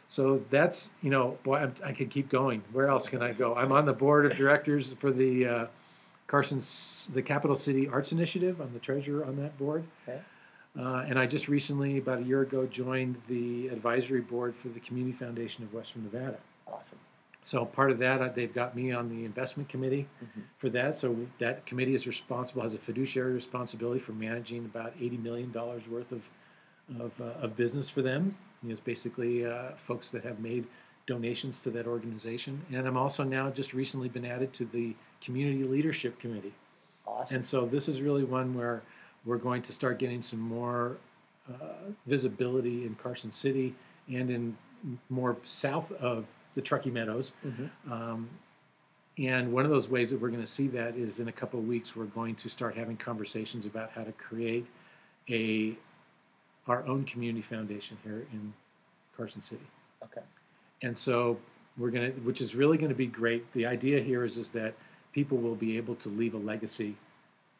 So 0.09 0.43
that's 0.51 0.91
you 1.03 1.11
know, 1.11 1.39
boy, 1.43 1.57
I'm, 1.57 1.75
i 1.85 1.93
could 1.93 2.11
keep 2.11 2.29
going. 2.29 2.63
Where 2.73 2.89
else 2.89 3.09
can 3.09 3.23
I 3.23 3.33
go? 3.33 3.55
I'm 3.55 3.73
on 3.73 3.87
the 3.87 3.93
board 3.93 4.27
of 4.27 4.37
directors 4.37 4.93
for 4.93 5.11
the 5.11 5.47
uh, 5.47 5.67
Carson's 6.27 7.09
the 7.13 7.23
Capital 7.23 7.57
City 7.57 7.89
Arts 7.89 8.13
Initiative. 8.13 8.61
I'm 8.61 8.73
the 8.73 8.79
treasurer 8.79 9.25
on 9.25 9.37
that 9.37 9.59
board. 9.59 9.85
Okay. 10.09 10.21
Uh, 10.79 11.05
and 11.09 11.19
I 11.19 11.27
just 11.27 11.49
recently, 11.49 11.97
about 11.97 12.19
a 12.19 12.23
year 12.23 12.43
ago, 12.43 12.67
joined 12.67 13.17
the 13.29 13.69
advisory 13.69 14.21
board 14.21 14.55
for 14.55 14.69
the 14.69 14.81
Community 14.81 15.17
Foundation 15.17 15.65
of 15.65 15.73
Western 15.73 16.05
Nevada. 16.05 16.37
Awesome. 16.67 16.99
So 17.43 17.65
part 17.65 17.93
of 17.93 17.99
that, 17.99 18.21
uh, 18.21 18.29
they've 18.29 18.53
got 18.53 18.77
me 18.77 18.93
on 18.93 19.09
the 19.09 19.25
investment 19.25 19.69
committee 19.69 20.09
mm-hmm. 20.23 20.41
for 20.57 20.69
that. 20.71 20.99
So 20.99 21.17
that 21.39 21.65
committee 21.65 21.95
is 21.95 22.07
responsible, 22.07 22.63
has 22.63 22.75
a 22.75 22.79
fiduciary 22.79 23.33
responsibility 23.33 24.01
for 24.01 24.13
managing 24.13 24.65
about 24.65 24.93
eighty 25.01 25.17
million 25.17 25.53
dollars 25.53 25.89
worth 25.89 26.11
of 26.11 26.29
of, 27.01 27.21
uh, 27.21 27.25
of 27.41 27.57
business 27.57 27.89
for 27.89 28.03
them. 28.03 28.37
You 28.63 28.69
know, 28.69 28.73
it's 28.73 28.81
basically 28.81 29.45
uh, 29.45 29.71
folks 29.77 30.11
that 30.11 30.25
have 30.25 30.41
made 30.41 30.67
donations 31.07 31.61
to 31.61 31.71
that 31.71 31.87
organization. 31.87 32.65
And 32.73 32.87
I'm 32.87 32.97
also 32.97 33.23
now 33.23 33.51
just 33.51 33.75
recently 33.75 34.09
been 34.09 34.25
added 34.25 34.53
to 34.55 34.65
the 34.65 34.95
community 35.21 35.65
leadership 35.65 36.19
committee. 36.19 36.55
Awesome. 37.07 37.37
And 37.37 37.47
so 37.47 37.65
this 37.65 37.89
is 37.89 38.01
really 38.01 38.25
one 38.25 38.55
where 38.55 38.83
we're 39.25 39.39
going 39.39 39.63
to 39.63 39.73
start 39.73 39.99
getting 39.99 40.23
some 40.23 40.41
more 40.41 40.97
uh, 41.49 41.91
visibility 42.07 42.85
in 42.85 42.97
Carson 42.97 43.31
City 43.31 43.75
and 44.09 44.31
in 44.31 44.57
more 45.09 45.37
south 45.43 45.93
of 45.93 46.27
the 46.55 46.61
Truckee 46.61 46.91
Meadows. 46.91 47.33
Mm-hmm. 47.45 47.93
Um, 47.93 48.29
and 49.19 49.53
one 49.53 49.65
of 49.65 49.71
those 49.71 49.89
ways 49.89 50.11
that 50.11 50.21
we're 50.21 50.29
going 50.29 50.43
to 50.43 50.47
see 50.47 50.69
that 50.69 50.97
is 50.97 51.21
in 51.21 51.29
a 51.29 51.33
couple 51.33 51.59
of 51.59 51.67
weeks, 51.67 51.97
we're 51.97 52.05
going 52.05 52.35
to 52.37 52.49
start 52.49 52.77
having 52.77 52.97
conversations 52.97 53.65
about 53.65 53.91
how 53.93 54.05
to 54.05 54.13
create 54.13 54.67
a 55.31 55.77
our 56.69 56.87
own 56.87 57.05
community 57.05 57.43
foundation 57.43 57.97
here 58.03 58.27
in 58.33 58.53
Carson 59.17 59.43
City. 59.43 59.67
Okay. 60.03 60.23
And 60.83 60.97
so 60.97 61.39
we're 61.79 61.91
gonna, 61.91 62.11
which 62.11 62.41
is 62.41 62.55
really 62.55 62.79
going 62.79 62.91
to 62.91 62.97
be 62.97 63.07
great. 63.07 63.53
The 63.53 63.67
idea 63.67 64.01
here 64.01 64.25
is 64.25 64.37
is 64.37 64.51
that 64.51 64.75
people 65.13 65.39
will 65.39 65.55
be 65.55 65.77
able 65.77 65.95
to 65.97 66.09
leave 66.09 66.35
a 66.35 66.39
legacy 66.39 66.97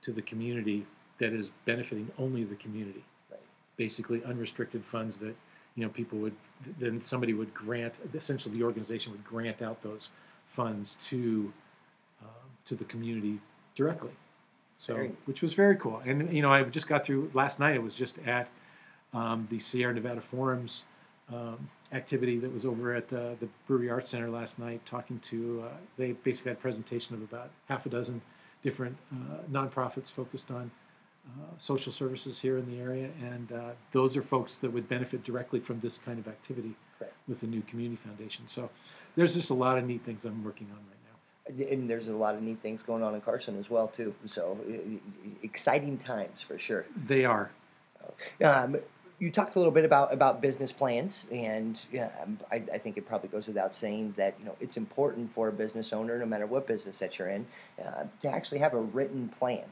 to 0.03 0.13
the 0.13 0.23
community 0.23 0.87
that 1.19 1.33
is 1.33 1.51
benefiting 1.65 2.11
only 2.19 2.45
the 2.45 2.55
community. 2.57 3.05
Right. 3.31 3.41
Basically, 3.77 4.23
unrestricted 4.25 4.85
funds 4.85 5.19
that 5.19 5.35
you 5.75 5.85
know 5.85 5.89
people 5.89 6.19
would 6.19 6.35
then 6.79 7.03
somebody 7.03 7.33
would 7.33 7.55
grant 7.55 7.95
essentially 8.15 8.57
the 8.57 8.65
organization 8.65 9.13
would 9.13 9.25
grant 9.25 9.63
out 9.63 9.83
those 9.83 10.11
funds 10.45 10.97
to 11.03 11.53
um, 12.23 12.51
to 12.65 12.75
the 12.75 12.85
community 12.85 13.41
directly. 13.75 14.13
So, 14.79 14.95
Very- 14.95 15.13
which 15.25 15.41
was 15.41 15.55
very 15.55 15.77
cool. 15.77 16.03
And 16.05 16.33
you 16.33 16.43
know, 16.43 16.53
I 16.53 16.63
just 16.65 16.87
got 16.87 17.05
through 17.05 17.31
last 17.33 17.59
night. 17.59 17.77
It 17.77 17.83
was 17.83 17.95
just 17.95 18.19
at 18.27 18.51
um, 19.13 19.47
the 19.51 19.59
Sierra 19.59 19.95
Nevada 19.95 20.21
Forums 20.21 20.85
um, 21.33 21.69
activity 21.93 22.39
that 22.39 22.53
was 22.53 22.65
over 22.65 22.95
at 22.95 23.13
uh, 23.13 23.35
the 23.41 23.49
Brewery 23.67 23.91
Arts 23.91 24.11
Center 24.11 24.31
last 24.31 24.59
night, 24.59 24.85
talking 24.87 25.19
to. 25.21 25.65
Uh, 25.67 25.77
they 25.97 26.13
basically 26.13 26.51
had 26.51 26.59
a 26.59 26.61
presentation 26.61 27.15
of 27.15 27.23
about 27.23 27.51
half 27.69 27.87
a 27.87 27.89
dozen 27.89 28.21
different 28.63 28.97
uh, 29.13 29.39
nonprofits 29.51 30.11
focused 30.11 30.51
on 30.51 30.71
uh, 31.27 31.45
social 31.59 31.93
services 31.93 32.39
here 32.39 32.59
in 32.59 32.67
the 32.71 32.81
area, 32.81 33.11
and 33.21 33.51
uh, 33.53 33.71
those 33.93 34.17
are 34.17 34.23
folks 34.23 34.57
that 34.59 34.73
would 34.73 34.89
benefit 34.89 35.25
directly 35.25 35.59
from 35.59 35.81
this 35.81 35.99
kind 35.99 36.19
of 36.19 36.29
activity 36.29 36.75
with 37.29 37.41
the 37.41 37.47
new 37.47 37.63
community 37.63 37.97
foundation. 37.97 38.47
So, 38.47 38.71
there's 39.17 39.35
just 39.35 39.51
a 39.51 39.55
lot 39.55 39.79
of 39.79 39.85
neat 39.85 40.05
things 40.05 40.25
I'm 40.25 40.45
working 40.45 40.69
on 40.71 40.77
right 40.77 41.67
now. 41.67 41.73
And 41.73 41.91
there's 41.91 42.09
a 42.09 42.13
lot 42.13 42.35
of 42.35 42.43
neat 42.43 42.61
things 42.61 42.83
going 42.83 43.03
on 43.03 43.15
in 43.15 43.21
Carson 43.21 43.59
as 43.59 43.71
well 43.71 43.89
too. 43.89 44.15
So 44.27 44.59
exciting 45.43 45.97
times 45.97 46.43
for 46.43 46.59
sure. 46.59 46.85
They 47.07 47.25
are. 47.25 47.51
Um, 48.45 48.77
you 49.19 49.31
talked 49.31 49.57
a 49.57 49.59
little 49.59 49.73
bit 49.73 49.87
about, 49.87 50.13
about 50.13 50.43
business 50.43 50.73
plans, 50.73 51.27
and 51.33 51.81
yeah, 51.91 52.11
um, 52.23 52.39
I, 52.51 52.57
I 52.75 52.79
think 52.79 52.99
it 52.99 53.07
probably 53.07 53.31
goes 53.31 53.47
without 53.47 53.73
saying 53.73 54.13
that 54.19 54.35
you 54.39 54.45
know 54.45 54.55
it's 54.61 54.77
important 54.77 55.33
for 55.33 55.49
a 55.49 55.53
business 55.53 55.95
owner, 55.95 56.19
no 56.19 56.27
matter 56.27 56.47
what 56.47 56.67
business 56.67 56.99
that 56.99 57.19
you're 57.19 57.29
in, 57.29 57.47
uh, 57.83 58.05
to 58.21 58.29
actually 58.29 58.59
have 58.59 58.75
a 58.75 58.81
written 58.81 59.29
plan, 59.31 59.65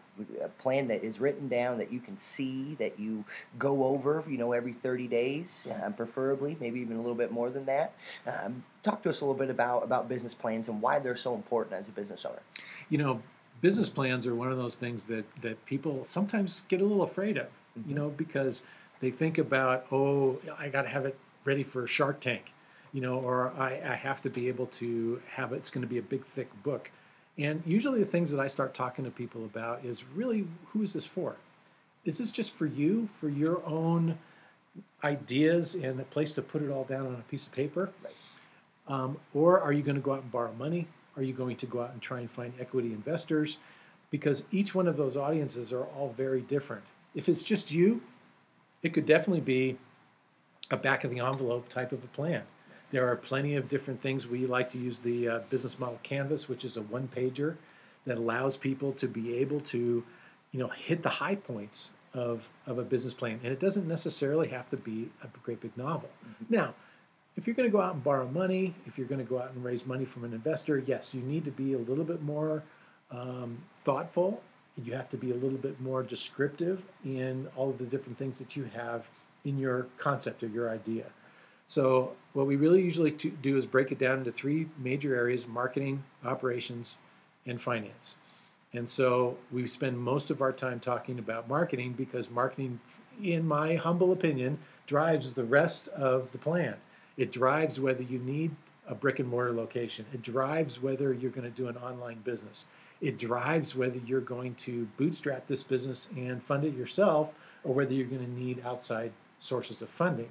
a 0.42 0.48
plan 0.48 0.88
that 0.88 1.04
is 1.04 1.20
written 1.20 1.48
down 1.48 1.76
that 1.76 1.92
you 1.92 2.00
can 2.00 2.16
see, 2.16 2.74
that 2.78 2.98
you 2.98 3.22
go 3.58 3.84
over, 3.84 4.24
you 4.26 4.38
know, 4.38 4.52
every 4.52 4.72
30 4.72 5.08
days, 5.08 5.66
uh, 5.70 5.90
preferably, 5.90 6.56
maybe 6.58 6.80
even 6.80 6.96
a 6.96 7.00
little 7.00 7.14
bit 7.14 7.30
more 7.30 7.50
than 7.50 7.66
that. 7.66 7.92
Um, 8.26 8.64
talk 8.82 9.02
to 9.02 9.10
us 9.10 9.20
a 9.20 9.24
little 9.24 9.38
bit 9.38 9.50
about 9.50 9.84
about 9.84 10.08
business 10.08 10.32
plans 10.32 10.68
and 10.68 10.80
why 10.80 10.98
they're 10.98 11.16
so 11.16 11.34
important 11.34 11.78
as 11.78 11.88
a 11.88 11.92
business 11.92 12.24
owner. 12.24 12.40
you 12.88 12.96
know, 12.96 13.20
business 13.60 13.90
plans 13.90 14.26
are 14.26 14.34
one 14.34 14.50
of 14.50 14.56
those 14.56 14.76
things 14.76 15.02
that 15.04 15.26
that 15.42 15.62
people 15.66 16.06
sometimes 16.08 16.62
get 16.68 16.80
a 16.80 16.84
little 16.84 17.02
afraid 17.02 17.36
of. 17.36 17.48
You 17.88 17.96
know, 17.96 18.08
because 18.08 18.62
they 19.04 19.11
think 19.11 19.38
about, 19.38 19.87
oh, 19.92 20.38
I 20.58 20.68
got 20.68 20.82
to 20.82 20.88
have 20.88 21.04
it 21.04 21.16
ready 21.44 21.62
for 21.62 21.87
Shark 21.87 22.20
Tank, 22.20 22.52
you 22.92 23.00
know, 23.00 23.18
or 23.18 23.52
I, 23.58 23.80
I 23.84 23.94
have 23.94 24.23
to 24.23 24.30
be 24.30 24.49
able 24.49 24.66
to 24.66 25.20
have 25.32 25.52
it's 25.52 25.70
going 25.70 25.82
to 25.82 25.88
be 25.88 25.99
a 25.99 26.02
big 26.02 26.25
thick 26.25 26.50
book. 26.62 26.90
And 27.37 27.62
usually, 27.66 27.99
the 27.99 28.06
things 28.06 28.30
that 28.30 28.40
I 28.40 28.46
start 28.46 28.75
talking 28.75 29.04
to 29.04 29.11
people 29.11 29.44
about 29.44 29.84
is 29.84 30.04
really 30.14 30.46
who 30.66 30.82
is 30.82 30.92
this 30.92 31.04
for? 31.04 31.37
Is 32.04 32.18
this 32.18 32.30
just 32.30 32.52
for 32.52 32.66
you, 32.66 33.08
for 33.08 33.28
your 33.28 33.64
own 33.66 34.18
ideas 35.02 35.75
and 35.75 36.00
a 36.00 36.04
place 36.04 36.32
to 36.34 36.42
put 36.42 36.62
it 36.62 36.70
all 36.70 36.84
down 36.84 37.06
on 37.06 37.14
a 37.14 37.30
piece 37.30 37.46
of 37.46 37.52
paper? 37.52 37.90
Right. 38.02 38.14
Um, 38.87 39.18
or 39.32 39.61
are 39.61 39.73
you 39.73 39.82
going 39.82 39.96
to 39.96 40.00
go 40.00 40.12
out 40.12 40.23
and 40.23 40.30
borrow 40.30 40.52
money? 40.54 40.87
Are 41.16 41.23
you 41.23 41.32
going 41.32 41.56
to 41.56 41.66
go 41.66 41.82
out 41.82 41.92
and 41.92 42.00
try 42.00 42.20
and 42.20 42.30
find 42.30 42.52
equity 42.61 42.92
investors? 42.92 43.58
Because 44.11 44.44
each 44.50 44.75
one 44.75 44.87
of 44.87 44.96
those 44.96 45.16
audiences 45.16 45.73
are 45.73 45.84
all 45.84 46.14
very 46.16 46.42
different. 46.42 46.84
If 47.14 47.28
it's 47.28 47.42
just 47.42 47.73
you, 47.73 48.02
it 48.84 48.92
could 48.92 49.06
definitely 49.06 49.40
be 49.40 49.78
a 50.70 50.76
back 50.76 51.02
of 51.02 51.10
the 51.10 51.18
envelope 51.18 51.68
type 51.68 51.90
of 51.90 52.04
a 52.04 52.06
plan. 52.06 52.42
There 52.90 53.08
are 53.10 53.16
plenty 53.16 53.56
of 53.56 53.68
different 53.68 54.00
things. 54.00 54.28
We 54.28 54.46
like 54.46 54.70
to 54.70 54.78
use 54.78 54.98
the 54.98 55.28
uh, 55.28 55.38
business 55.50 55.78
model 55.78 55.98
canvas, 56.02 56.48
which 56.48 56.64
is 56.64 56.76
a 56.76 56.82
one 56.82 57.09
pager 57.09 57.56
that 58.06 58.18
allows 58.18 58.56
people 58.56 58.92
to 58.92 59.09
be 59.09 59.37
able 59.38 59.61
to, 59.61 60.04
you 60.52 60.61
know, 60.61 60.68
hit 60.68 61.02
the 61.02 61.09
high 61.09 61.35
points 61.35 61.88
of, 62.12 62.48
of 62.66 62.78
a 62.78 62.85
business 62.85 63.14
plan. 63.14 63.40
And 63.42 63.52
it 63.52 63.59
doesn't 63.59 63.88
necessarily 63.88 64.48
have 64.48 64.70
to 64.70 64.76
be 64.76 65.11
a 65.22 65.28
great 65.42 65.61
big 65.61 65.76
novel. 65.76 66.11
Now, 66.48 66.74
if 67.37 67.46
you're 67.46 67.56
going 67.56 67.68
to 67.68 67.72
go 67.72 67.80
out 67.80 67.94
and 67.94 68.04
borrow 68.04 68.28
money, 68.28 68.74
if 68.87 68.96
you're 68.96 69.09
going 69.09 69.18
to 69.18 69.28
go 69.28 69.40
out 69.40 69.52
and 69.52 69.64
raise 69.64 69.87
money 69.87 70.04
from 70.04 70.24
an 70.24 70.32
investor, 70.32 70.78
yes, 70.78 71.14
you 71.14 71.22
need 71.22 71.44
to 71.46 71.50
be 71.50 71.72
a 71.72 71.78
little 71.78 72.04
bit 72.04 72.22
more 72.22 72.62
um, 73.11 73.64
thoughtful. 73.85 74.42
You 74.82 74.94
have 74.94 75.08
to 75.10 75.16
be 75.16 75.30
a 75.30 75.34
little 75.34 75.58
bit 75.58 75.80
more 75.80 76.02
descriptive 76.02 76.84
in 77.04 77.48
all 77.56 77.70
of 77.70 77.78
the 77.78 77.84
different 77.84 78.18
things 78.18 78.38
that 78.38 78.56
you 78.56 78.64
have 78.74 79.06
in 79.44 79.58
your 79.58 79.87
concept 79.98 80.42
or 80.42 80.48
your 80.48 80.70
idea. 80.70 81.06
So, 81.66 82.12
what 82.32 82.46
we 82.46 82.56
really 82.56 82.82
usually 82.82 83.10
do 83.10 83.56
is 83.56 83.66
break 83.66 83.90
it 83.92 83.98
down 83.98 84.18
into 84.18 84.32
three 84.32 84.68
major 84.78 85.14
areas 85.14 85.46
marketing, 85.46 86.04
operations, 86.24 86.96
and 87.46 87.60
finance. 87.60 88.14
And 88.74 88.90
so 88.90 89.38
we 89.52 89.66
spend 89.68 89.98
most 89.98 90.30
of 90.30 90.42
our 90.42 90.52
time 90.52 90.80
talking 90.80 91.18
about 91.18 91.48
marketing 91.48 91.94
because 91.96 92.28
marketing, 92.28 92.80
in 93.22 93.46
my 93.46 93.76
humble 93.76 94.10
opinion, 94.10 94.58
drives 94.87 95.34
the 95.34 95.44
rest 95.44 95.88
of 95.88 96.32
the 96.32 96.38
plan. 96.38 96.74
It 97.16 97.30
drives 97.30 97.78
whether 97.78 98.02
you 98.02 98.18
need 98.18 98.50
a 98.88 98.94
brick 98.94 99.20
and 99.20 99.28
mortar 99.28 99.52
location. 99.52 100.06
It 100.12 100.22
drives 100.22 100.82
whether 100.82 101.12
you're 101.12 101.30
going 101.30 101.50
to 101.50 101.56
do 101.56 101.68
an 101.68 101.76
online 101.76 102.18
business. 102.24 102.66
It 103.04 103.18
drives 103.18 103.74
whether 103.74 103.98
you're 103.98 104.22
going 104.22 104.54
to 104.54 104.88
bootstrap 104.96 105.46
this 105.46 105.62
business 105.62 106.08
and 106.16 106.42
fund 106.42 106.64
it 106.64 106.74
yourself 106.74 107.34
or 107.62 107.74
whether 107.74 107.92
you're 107.92 108.06
going 108.06 108.24
to 108.24 108.30
need 108.30 108.64
outside 108.64 109.12
sources 109.38 109.82
of 109.82 109.90
funding. 109.90 110.30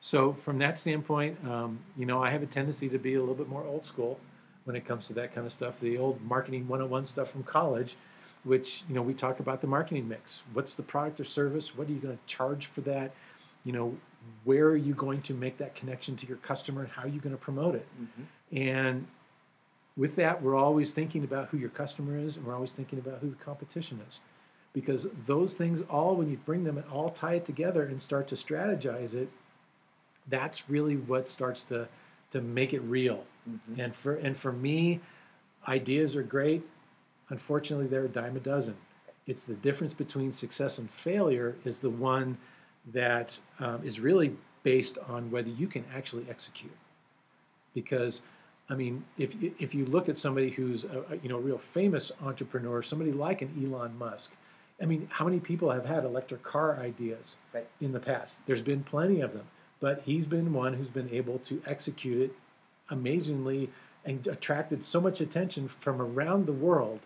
So, 0.00 0.32
from 0.32 0.56
that 0.60 0.78
standpoint, 0.78 1.36
um, 1.46 1.80
you 1.98 2.06
know, 2.06 2.22
I 2.22 2.30
have 2.30 2.42
a 2.42 2.46
tendency 2.46 2.88
to 2.88 2.98
be 2.98 3.16
a 3.16 3.20
little 3.20 3.34
bit 3.34 3.50
more 3.50 3.64
old 3.64 3.84
school 3.84 4.18
when 4.64 4.74
it 4.76 4.86
comes 4.86 5.08
to 5.08 5.12
that 5.12 5.34
kind 5.34 5.46
of 5.46 5.52
stuff. 5.52 5.78
The 5.78 5.98
old 5.98 6.22
marketing 6.22 6.68
101 6.68 7.04
stuff 7.04 7.30
from 7.30 7.42
college, 7.42 7.96
which, 8.44 8.82
you 8.88 8.94
know, 8.94 9.02
we 9.02 9.12
talk 9.12 9.38
about 9.38 9.60
the 9.60 9.66
marketing 9.66 10.08
mix. 10.08 10.42
What's 10.54 10.72
the 10.72 10.82
product 10.82 11.20
or 11.20 11.24
service? 11.24 11.76
What 11.76 11.86
are 11.88 11.92
you 11.92 11.98
going 11.98 12.16
to 12.16 12.24
charge 12.26 12.64
for 12.64 12.80
that? 12.80 13.12
You 13.62 13.72
know, 13.74 13.96
where 14.44 14.68
are 14.68 14.76
you 14.76 14.94
going 14.94 15.20
to 15.22 15.34
make 15.34 15.58
that 15.58 15.74
connection 15.74 16.16
to 16.16 16.26
your 16.26 16.38
customer 16.38 16.80
and 16.80 16.90
how 16.90 17.02
are 17.02 17.08
you 17.08 17.20
going 17.20 17.34
to 17.34 17.42
promote 17.42 17.74
it? 17.74 17.86
And 18.56 19.06
with 20.00 20.16
that, 20.16 20.42
we're 20.42 20.56
always 20.56 20.92
thinking 20.92 21.24
about 21.24 21.48
who 21.48 21.58
your 21.58 21.68
customer 21.68 22.16
is 22.16 22.36
and 22.36 22.46
we're 22.46 22.54
always 22.54 22.70
thinking 22.70 22.98
about 22.98 23.18
who 23.18 23.28
the 23.28 23.36
competition 23.36 24.00
is. 24.08 24.20
Because 24.72 25.06
those 25.26 25.52
things 25.52 25.82
all, 25.90 26.16
when 26.16 26.30
you 26.30 26.38
bring 26.38 26.64
them 26.64 26.78
and 26.78 26.86
all 26.88 27.10
tie 27.10 27.34
it 27.34 27.44
together 27.44 27.82
and 27.82 28.00
start 28.00 28.26
to 28.28 28.34
strategize 28.34 29.12
it, 29.12 29.28
that's 30.26 30.70
really 30.70 30.96
what 30.96 31.28
starts 31.28 31.64
to 31.64 31.88
to 32.30 32.40
make 32.40 32.72
it 32.72 32.80
real. 32.80 33.24
And 33.76 33.94
for 33.94 34.14
and 34.14 34.38
for 34.38 34.52
me, 34.52 35.00
ideas 35.68 36.16
are 36.16 36.22
great. 36.22 36.62
Unfortunately, 37.28 37.86
they're 37.86 38.06
a 38.06 38.08
dime 38.08 38.36
a 38.36 38.40
dozen. 38.40 38.76
It's 39.26 39.44
the 39.44 39.54
difference 39.54 39.92
between 39.92 40.32
success 40.32 40.78
and 40.78 40.90
failure 40.90 41.56
is 41.64 41.80
the 41.80 41.90
one 41.90 42.38
that 42.90 43.38
um, 43.58 43.80
is 43.84 44.00
really 44.00 44.36
based 44.62 44.96
on 45.08 45.30
whether 45.30 45.50
you 45.50 45.66
can 45.66 45.84
actually 45.94 46.26
execute. 46.30 46.76
Because, 47.74 48.22
I 48.70 48.76
mean, 48.76 49.04
if 49.18 49.42
you- 49.42 49.52
if 49.58 49.74
you 49.74 49.84
look 49.84 50.08
at 50.08 50.16
somebody 50.16 50.50
who's 50.50 50.84
a, 50.84 51.18
you 51.22 51.28
know 51.28 51.36
a 51.38 51.40
real 51.40 51.58
famous 51.58 52.12
entrepreneur, 52.22 52.82
somebody 52.82 53.12
like 53.12 53.42
an 53.42 53.52
Elon 53.62 53.98
Musk, 53.98 54.30
I 54.80 54.86
mean, 54.86 55.08
how 55.10 55.24
many 55.26 55.40
people 55.40 55.72
have 55.72 55.84
had 55.84 56.04
electric 56.04 56.42
car 56.42 56.76
ideas 56.76 57.36
Right. 57.52 57.66
in 57.80 57.92
the 57.92 58.00
past? 58.00 58.36
There's 58.46 58.62
been 58.62 58.84
plenty 58.84 59.20
of 59.20 59.32
them, 59.32 59.46
but 59.80 60.02
he's 60.02 60.24
been 60.26 60.52
one 60.54 60.74
who's 60.74 60.88
been 60.88 61.10
able 61.10 61.40
to 61.40 61.60
execute 61.66 62.22
it 62.30 62.36
amazingly 62.88 63.70
and 64.04 64.26
attracted 64.28 64.82
so 64.82 65.00
much 65.00 65.20
attention 65.20 65.68
from 65.68 66.00
around 66.00 66.46
the 66.46 66.52
world 66.52 67.00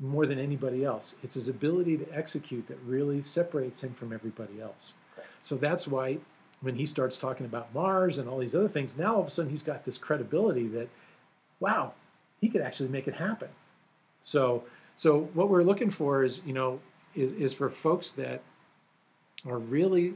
more 0.00 0.26
than 0.26 0.38
anybody 0.38 0.84
else. 0.84 1.14
It's 1.22 1.34
his 1.34 1.48
ability 1.48 1.96
to 1.98 2.14
execute 2.14 2.68
that 2.68 2.78
really 2.86 3.20
separates 3.22 3.82
him 3.82 3.92
from 3.92 4.12
everybody 4.12 4.60
else. 4.60 4.94
So 5.42 5.56
that's 5.56 5.86
why 5.88 6.18
when 6.66 6.74
he 6.74 6.84
starts 6.84 7.16
talking 7.16 7.46
about 7.46 7.72
Mars 7.72 8.18
and 8.18 8.28
all 8.28 8.38
these 8.38 8.56
other 8.56 8.66
things, 8.66 8.98
now 8.98 9.14
all 9.14 9.20
of 9.20 9.28
a 9.28 9.30
sudden 9.30 9.52
he's 9.52 9.62
got 9.62 9.84
this 9.84 9.96
credibility 9.96 10.66
that, 10.66 10.88
wow, 11.60 11.92
he 12.40 12.48
could 12.48 12.60
actually 12.60 12.88
make 12.88 13.06
it 13.06 13.14
happen. 13.14 13.48
So, 14.20 14.64
so 14.96 15.30
what 15.32 15.48
we're 15.48 15.62
looking 15.62 15.90
for 15.90 16.24
is, 16.24 16.42
you 16.44 16.52
know, 16.52 16.80
is, 17.14 17.30
is 17.32 17.54
for 17.54 17.70
folks 17.70 18.10
that 18.10 18.42
are 19.46 19.58
really 19.58 20.14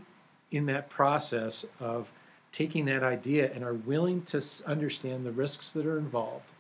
in 0.51 0.67
that 0.67 0.91
process 0.91 1.65
of 1.79 2.11
taking 2.51 2.85
that 2.87 3.05
idea 3.05 3.49
and 3.55 3.63
are 3.63 3.75
willing 3.75 4.23
to 4.23 4.43
understand 4.67 5.25
the 5.25 5.31
risks 5.31 5.71
that 5.71 5.87
are 5.87 5.99
involved. 5.99 6.51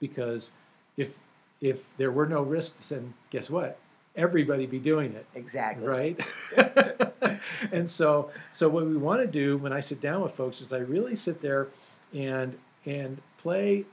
Because 0.00 0.50
if 0.98 1.14
if 1.62 1.78
there 1.96 2.10
were 2.12 2.26
no 2.26 2.42
risks, 2.42 2.90
then 2.90 3.14
guess 3.30 3.48
what? 3.48 3.78
Everybody 4.16 4.66
be 4.66 4.78
doing 4.78 5.14
it 5.14 5.24
Exactly. 5.34 5.86
right 5.86 6.20
and 7.72 7.90
so 7.90 8.30
so 8.52 8.68
what 8.68 8.86
we 8.86 8.96
want 8.96 9.20
to 9.20 9.26
do 9.26 9.56
when 9.58 9.72
i 9.72 9.80
sit 9.80 10.00
down 10.00 10.22
with 10.22 10.32
folks 10.32 10.60
is 10.60 10.72
i 10.72 10.78
really 10.78 11.14
sit 11.14 11.40
there 11.40 11.68
and 12.14 12.56
and 12.84 13.20
play 13.38 13.84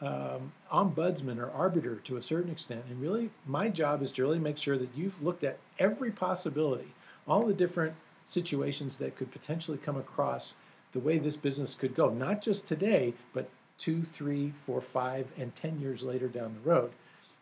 um, 0.00 0.52
ombudsman 0.72 1.38
or 1.38 1.50
arbiter 1.50 1.96
to 1.96 2.16
a 2.16 2.22
certain 2.22 2.52
extent 2.52 2.84
and 2.88 3.00
really 3.00 3.30
my 3.46 3.68
job 3.68 4.02
is 4.02 4.12
to 4.12 4.22
really 4.22 4.38
make 4.38 4.56
sure 4.56 4.78
that 4.78 4.90
you've 4.94 5.22
looked 5.22 5.42
at 5.42 5.58
every 5.78 6.10
possibility 6.10 6.94
all 7.26 7.44
the 7.46 7.52
different 7.52 7.94
situations 8.26 8.96
that 8.98 9.16
could 9.16 9.30
potentially 9.30 9.78
come 9.78 9.96
across 9.96 10.54
the 10.92 11.00
way 11.00 11.18
this 11.18 11.36
business 11.36 11.74
could 11.74 11.94
go, 11.94 12.10
not 12.10 12.42
just 12.42 12.66
today, 12.66 13.14
but 13.32 13.48
two, 13.78 14.02
three, 14.02 14.52
four, 14.64 14.80
five, 14.80 15.32
and 15.36 15.54
10 15.54 15.80
years 15.80 16.02
later 16.02 16.28
down 16.28 16.54
the 16.54 16.68
road. 16.68 16.92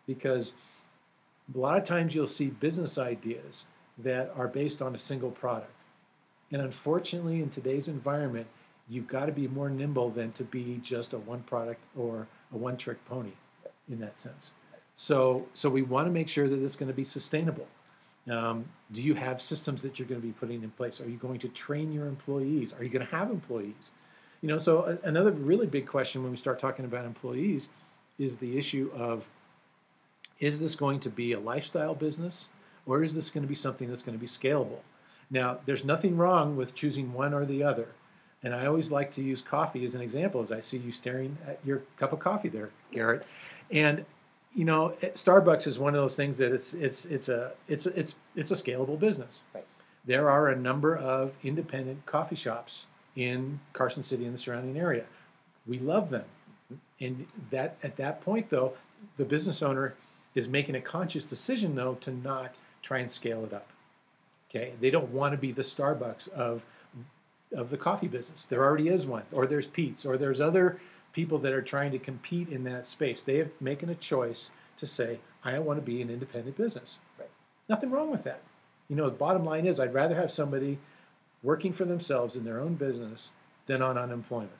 Because 0.06 0.52
a 1.54 1.58
lot 1.58 1.78
of 1.78 1.84
times 1.84 2.14
you'll 2.14 2.26
see 2.26 2.46
business 2.46 2.98
ideas 2.98 3.64
that 3.98 4.32
are 4.36 4.48
based 4.48 4.82
on 4.82 4.94
a 4.94 4.98
single 4.98 5.30
product. 5.30 5.72
And 6.52 6.62
unfortunately, 6.62 7.42
in 7.42 7.50
today's 7.50 7.88
environment, 7.88 8.46
you've 8.88 9.08
got 9.08 9.26
to 9.26 9.32
be 9.32 9.48
more 9.48 9.68
nimble 9.68 10.10
than 10.10 10.32
to 10.32 10.44
be 10.44 10.80
just 10.82 11.12
a 11.12 11.18
one 11.18 11.42
product 11.42 11.82
or 11.96 12.26
a 12.52 12.56
one 12.56 12.76
trick 12.76 13.04
pony 13.06 13.32
in 13.88 14.00
that 14.00 14.18
sense. 14.18 14.50
So, 14.94 15.46
so 15.54 15.68
we 15.68 15.82
want 15.82 16.06
to 16.06 16.12
make 16.12 16.28
sure 16.28 16.48
that 16.48 16.62
it's 16.62 16.76
going 16.76 16.88
to 16.88 16.94
be 16.94 17.04
sustainable. 17.04 17.66
Um, 18.30 18.66
do 18.90 19.02
you 19.02 19.14
have 19.14 19.40
systems 19.40 19.82
that 19.82 19.98
you're 19.98 20.08
going 20.08 20.20
to 20.20 20.26
be 20.26 20.32
putting 20.32 20.62
in 20.62 20.70
place? 20.70 21.00
Are 21.00 21.08
you 21.08 21.16
going 21.16 21.38
to 21.40 21.48
train 21.48 21.92
your 21.92 22.06
employees? 22.06 22.72
Are 22.72 22.82
you 22.82 22.90
going 22.90 23.06
to 23.06 23.14
have 23.14 23.30
employees? 23.30 23.90
You 24.40 24.48
know, 24.48 24.58
so 24.58 24.98
a, 25.04 25.08
another 25.08 25.30
really 25.30 25.66
big 25.66 25.86
question 25.86 26.22
when 26.22 26.32
we 26.32 26.36
start 26.36 26.58
talking 26.58 26.84
about 26.84 27.04
employees 27.04 27.68
is 28.18 28.38
the 28.38 28.58
issue 28.58 28.90
of 28.94 29.28
is 30.38 30.60
this 30.60 30.76
going 30.76 31.00
to 31.00 31.10
be 31.10 31.32
a 31.32 31.40
lifestyle 31.40 31.94
business 31.94 32.48
or 32.86 33.02
is 33.02 33.14
this 33.14 33.30
going 33.30 33.42
to 33.42 33.48
be 33.48 33.54
something 33.54 33.88
that's 33.88 34.02
going 34.02 34.16
to 34.16 34.20
be 34.20 34.28
scalable? 34.28 34.80
Now, 35.30 35.58
there's 35.66 35.84
nothing 35.84 36.16
wrong 36.16 36.56
with 36.56 36.74
choosing 36.74 37.12
one 37.12 37.34
or 37.34 37.44
the 37.44 37.62
other. 37.62 37.88
And 38.42 38.54
I 38.54 38.66
always 38.66 38.90
like 38.90 39.10
to 39.12 39.22
use 39.22 39.42
coffee 39.42 39.84
as 39.84 39.94
an 39.94 40.00
example 40.00 40.40
as 40.40 40.52
I 40.52 40.60
see 40.60 40.78
you 40.78 40.92
staring 40.92 41.38
at 41.46 41.58
your 41.64 41.82
cup 41.96 42.12
of 42.12 42.20
coffee 42.20 42.48
there, 42.48 42.70
Garrett. 42.92 43.26
And 43.70 44.04
you 44.54 44.64
know, 44.64 44.94
Starbucks 45.02 45.66
is 45.66 45.78
one 45.78 45.94
of 45.94 46.00
those 46.00 46.16
things 46.16 46.38
that 46.38 46.50
it's 46.50 46.72
it's 46.72 47.04
it's 47.04 47.28
a 47.28 47.52
it's 47.68 47.84
it's 47.86 48.14
it's 48.34 48.50
a 48.50 48.54
scalable 48.54 48.98
business. 48.98 49.42
Right. 49.54 49.66
There 50.04 50.30
are 50.30 50.48
a 50.48 50.56
number 50.56 50.96
of 50.96 51.36
independent 51.42 52.06
coffee 52.06 52.36
shops 52.36 52.86
in 53.14 53.60
Carson 53.74 54.02
City 54.02 54.24
and 54.24 54.32
the 54.32 54.38
surrounding 54.38 54.78
area. 54.78 55.04
We 55.66 55.78
love 55.78 56.08
them, 56.08 56.24
mm-hmm. 56.72 57.04
and 57.04 57.26
that 57.50 57.76
at 57.82 57.96
that 57.96 58.22
point 58.22 58.48
though, 58.48 58.72
the 59.18 59.26
business 59.26 59.62
owner 59.62 59.94
is 60.34 60.48
making 60.48 60.74
a 60.74 60.80
conscious 60.80 61.24
decision 61.24 61.74
though 61.74 61.94
to 61.96 62.10
not 62.10 62.54
try 62.82 62.98
and 62.98 63.10
scale 63.10 63.44
it 63.44 63.52
up. 63.52 63.68
Okay, 64.48 64.74
they 64.80 64.90
don't 64.90 65.10
want 65.10 65.32
to 65.32 65.38
be 65.38 65.52
the 65.52 65.62
Starbucks 65.62 66.28
of 66.28 66.64
of 67.52 67.70
the 67.70 67.76
coffee 67.76 68.08
business. 68.08 68.44
There 68.44 68.62
already 68.62 68.88
is 68.88 69.06
one, 69.06 69.22
or 69.32 69.46
there's 69.46 69.66
Pete's, 69.66 70.04
or 70.04 70.18
there's 70.18 70.40
other 70.40 70.80
people 71.12 71.38
that 71.38 71.52
are 71.52 71.62
trying 71.62 71.92
to 71.92 71.98
compete 71.98 72.48
in 72.48 72.64
that 72.64 72.86
space. 72.86 73.22
They 73.22 73.38
have 73.38 73.50
making 73.60 73.88
a 73.88 73.94
choice 73.94 74.50
to 74.76 74.86
say, 74.86 75.20
I 75.44 75.58
want 75.58 75.78
to 75.78 75.84
be 75.84 76.02
an 76.02 76.10
independent 76.10 76.56
business. 76.56 76.98
Right. 77.18 77.30
Nothing 77.68 77.90
wrong 77.90 78.10
with 78.10 78.24
that. 78.24 78.42
You 78.88 78.96
know, 78.96 79.06
the 79.06 79.16
bottom 79.16 79.44
line 79.44 79.66
is 79.66 79.80
I'd 79.80 79.94
rather 79.94 80.16
have 80.16 80.30
somebody 80.30 80.78
working 81.42 81.72
for 81.72 81.84
themselves 81.84 82.36
in 82.36 82.44
their 82.44 82.60
own 82.60 82.74
business 82.74 83.30
than 83.66 83.82
on 83.82 83.96
unemployment. 83.96 84.52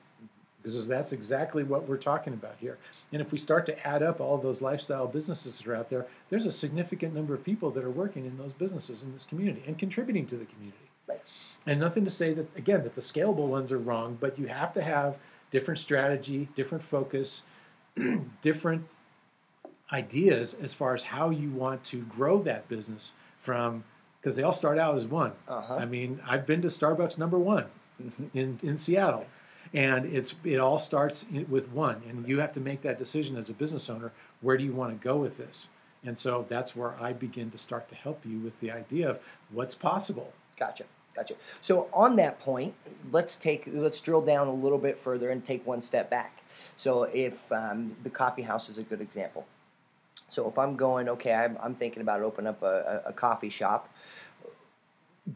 Because 0.67 0.89
that's 0.89 1.13
exactly 1.13 1.63
what 1.63 1.89
we're 1.89 1.97
talking 1.97 2.33
about 2.33 2.57
here. 2.59 2.77
And 3.13 3.23
if 3.23 3.31
we 3.31 3.39
start 3.39 3.67
to 3.67 3.87
add 3.87 4.03
up 4.03 4.21
all 4.21 4.37
those 4.37 4.61
lifestyle 4.61 5.07
businesses 5.07 5.59
that 5.59 5.69
are 5.69 5.77
out 5.77 5.91
there, 5.91 6.07
there's 6.29 6.45
a 6.45 6.51
significant 6.51 7.15
number 7.15 7.35
of 7.35 7.45
people 7.45 7.71
that 7.71 7.85
are 7.85 7.91
working 7.91 8.27
in 8.27 8.37
those 8.37 8.53
businesses 8.53 9.05
in 9.05 9.13
this 9.13 9.25
community 9.25 9.63
and 9.65 9.79
contributing 9.79 10.27
to 10.27 10.37
the 10.37 10.45
community. 10.45 10.91
Right. 11.07 11.23
And 11.67 11.79
nothing 11.79 12.05
to 12.05 12.11
say 12.11 12.33
that, 12.33 12.49
again, 12.57 12.83
that 12.83 12.97
the 12.97 13.01
scalable 13.01 13.47
ones 13.47 13.71
are 13.71 13.79
wrong, 13.79 14.19
but 14.21 14.41
you 14.41 14.49
have 14.49 14.73
to 14.73 14.83
have 14.83 15.17
different 15.53 15.79
strategy, 15.79 16.49
different 16.57 16.83
focus, 16.83 17.43
different 18.43 18.87
ideas 19.93 20.55
as 20.55 20.75
far 20.75 20.95
as 20.95 21.05
how 21.05 21.31
you 21.31 21.51
want 21.51 21.85
to 21.85 21.99
grow 22.03 22.43
that 22.43 22.69
business 22.69 23.13
from 23.39 23.85
because 24.21 24.35
they 24.35 24.43
all 24.43 24.53
start 24.53 24.79
out 24.79 24.97
as 24.97 25.07
one. 25.07 25.31
Uh-huh. 25.47 25.77
I 25.77 25.85
mean, 25.85 26.21
I've 26.27 26.45
been 26.45 26.61
to 26.63 26.69
Starbucks 26.69 27.19
number 27.19 27.39
one 27.39 27.67
mm-hmm. 28.03 28.37
in, 28.37 28.59
in 28.65 28.77
Seattle, 28.77 29.27
and 29.73 30.07
it's 30.07 30.35
it 30.45 30.59
all 30.59 30.79
starts 30.79 31.27
with 31.49 31.71
one, 31.71 32.03
and 32.09 32.29
you 32.29 32.41
have 32.41 32.53
to 32.55 32.61
make 32.61 32.83
that 32.83 32.99
decision 32.99 33.37
as 33.37 33.51
a 33.51 33.53
business 33.53 33.89
owner. 33.91 34.13
Where 34.41 34.57
do 34.57 34.65
you 34.65 34.73
want 34.73 34.99
to 34.99 35.05
go 35.05 35.17
with 35.17 35.39
this? 35.39 35.69
And 36.05 36.17
so 36.17 36.47
that's 36.49 36.77
where 36.77 36.95
I 37.01 37.13
begin 37.13 37.51
to 37.51 37.59
start 37.59 37.89
to 37.89 37.95
help 37.95 38.25
you 38.25 38.39
with 38.39 38.61
the 38.61 38.71
idea 38.71 39.11
of 39.11 39.19
what's 39.51 39.75
possible. 39.75 40.33
Gotcha. 40.59 40.85
Gotcha. 41.15 41.35
So 41.63 41.89
on 41.95 42.17
that 42.17 42.39
point, 42.41 42.75
let's 43.11 43.37
take 43.37 43.65
let's 43.67 44.01
drill 44.01 44.21
down 44.21 44.49
a 44.49 44.53
little 44.53 44.79
bit 44.79 44.99
further 44.99 45.31
and 45.31 45.43
take 45.43 45.67
one 45.67 45.81
step 45.81 46.11
back. 46.11 46.43
So 46.77 47.05
if 47.05 47.51
um, 47.51 47.97
the 48.03 48.11
coffee 48.11 48.43
house 48.43 48.69
is 48.69 48.77
a 48.77 48.83
good 48.83 49.01
example. 49.01 49.47
So 50.29 50.49
if 50.49 50.59
I'm 50.59 50.77
going, 50.77 51.09
okay, 51.09 51.33
I'm, 51.33 51.57
I'm 51.63 51.75
thinking 51.75 52.03
about 52.03 52.21
opening 52.21 52.49
up 52.49 52.63
a, 52.63 53.03
a, 53.07 53.11
a 53.11 53.13
coffee 53.13 53.49
shop 53.49 53.89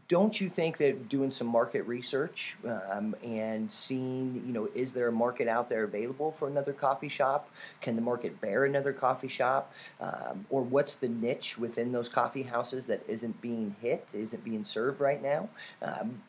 don't 0.07 0.39
you 0.39 0.49
think 0.49 0.77
that 0.77 1.09
doing 1.09 1.31
some 1.31 1.47
market 1.47 1.81
research 1.83 2.55
um, 2.65 3.13
and 3.23 3.69
seeing, 3.71 4.41
you 4.45 4.53
know, 4.53 4.69
is 4.73 4.93
there 4.93 5.09
a 5.09 5.11
market 5.11 5.49
out 5.49 5.67
there 5.67 5.83
available 5.83 6.31
for 6.31 6.47
another 6.47 6.71
coffee 6.71 7.09
shop? 7.09 7.49
Can 7.81 7.97
the 7.97 8.01
market 8.01 8.39
bear 8.39 8.63
another 8.63 8.93
coffee 8.93 9.27
shop? 9.27 9.73
Um, 9.99 10.45
or 10.49 10.61
what's 10.61 10.95
the 10.95 11.09
niche 11.09 11.57
within 11.57 11.91
those 11.91 12.07
coffee 12.07 12.43
houses 12.43 12.85
that 12.85 13.01
isn't 13.07 13.41
being 13.41 13.75
hit, 13.81 14.13
isn't 14.13 14.43
being 14.45 14.63
served 14.63 15.01
right 15.01 15.21
now? 15.21 15.49
Um, 15.81 16.21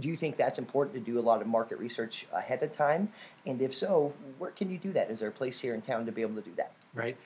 do 0.00 0.08
you 0.08 0.16
think 0.16 0.36
that's 0.36 0.58
important 0.58 0.94
to 0.96 1.00
do 1.00 1.20
a 1.20 1.22
lot 1.22 1.40
of 1.40 1.46
market 1.46 1.78
research 1.78 2.26
ahead 2.32 2.64
of 2.64 2.72
time? 2.72 3.10
And 3.46 3.62
if 3.62 3.72
so, 3.74 4.12
where 4.38 4.50
can 4.50 4.70
you 4.70 4.78
do 4.78 4.92
that? 4.92 5.08
Is 5.08 5.20
there 5.20 5.28
a 5.28 5.32
place 5.32 5.60
here 5.60 5.74
in 5.74 5.80
town 5.80 6.04
to 6.06 6.12
be 6.12 6.22
able 6.22 6.34
to 6.34 6.42
do 6.42 6.54
that? 6.56 6.72
Right. 6.94 7.16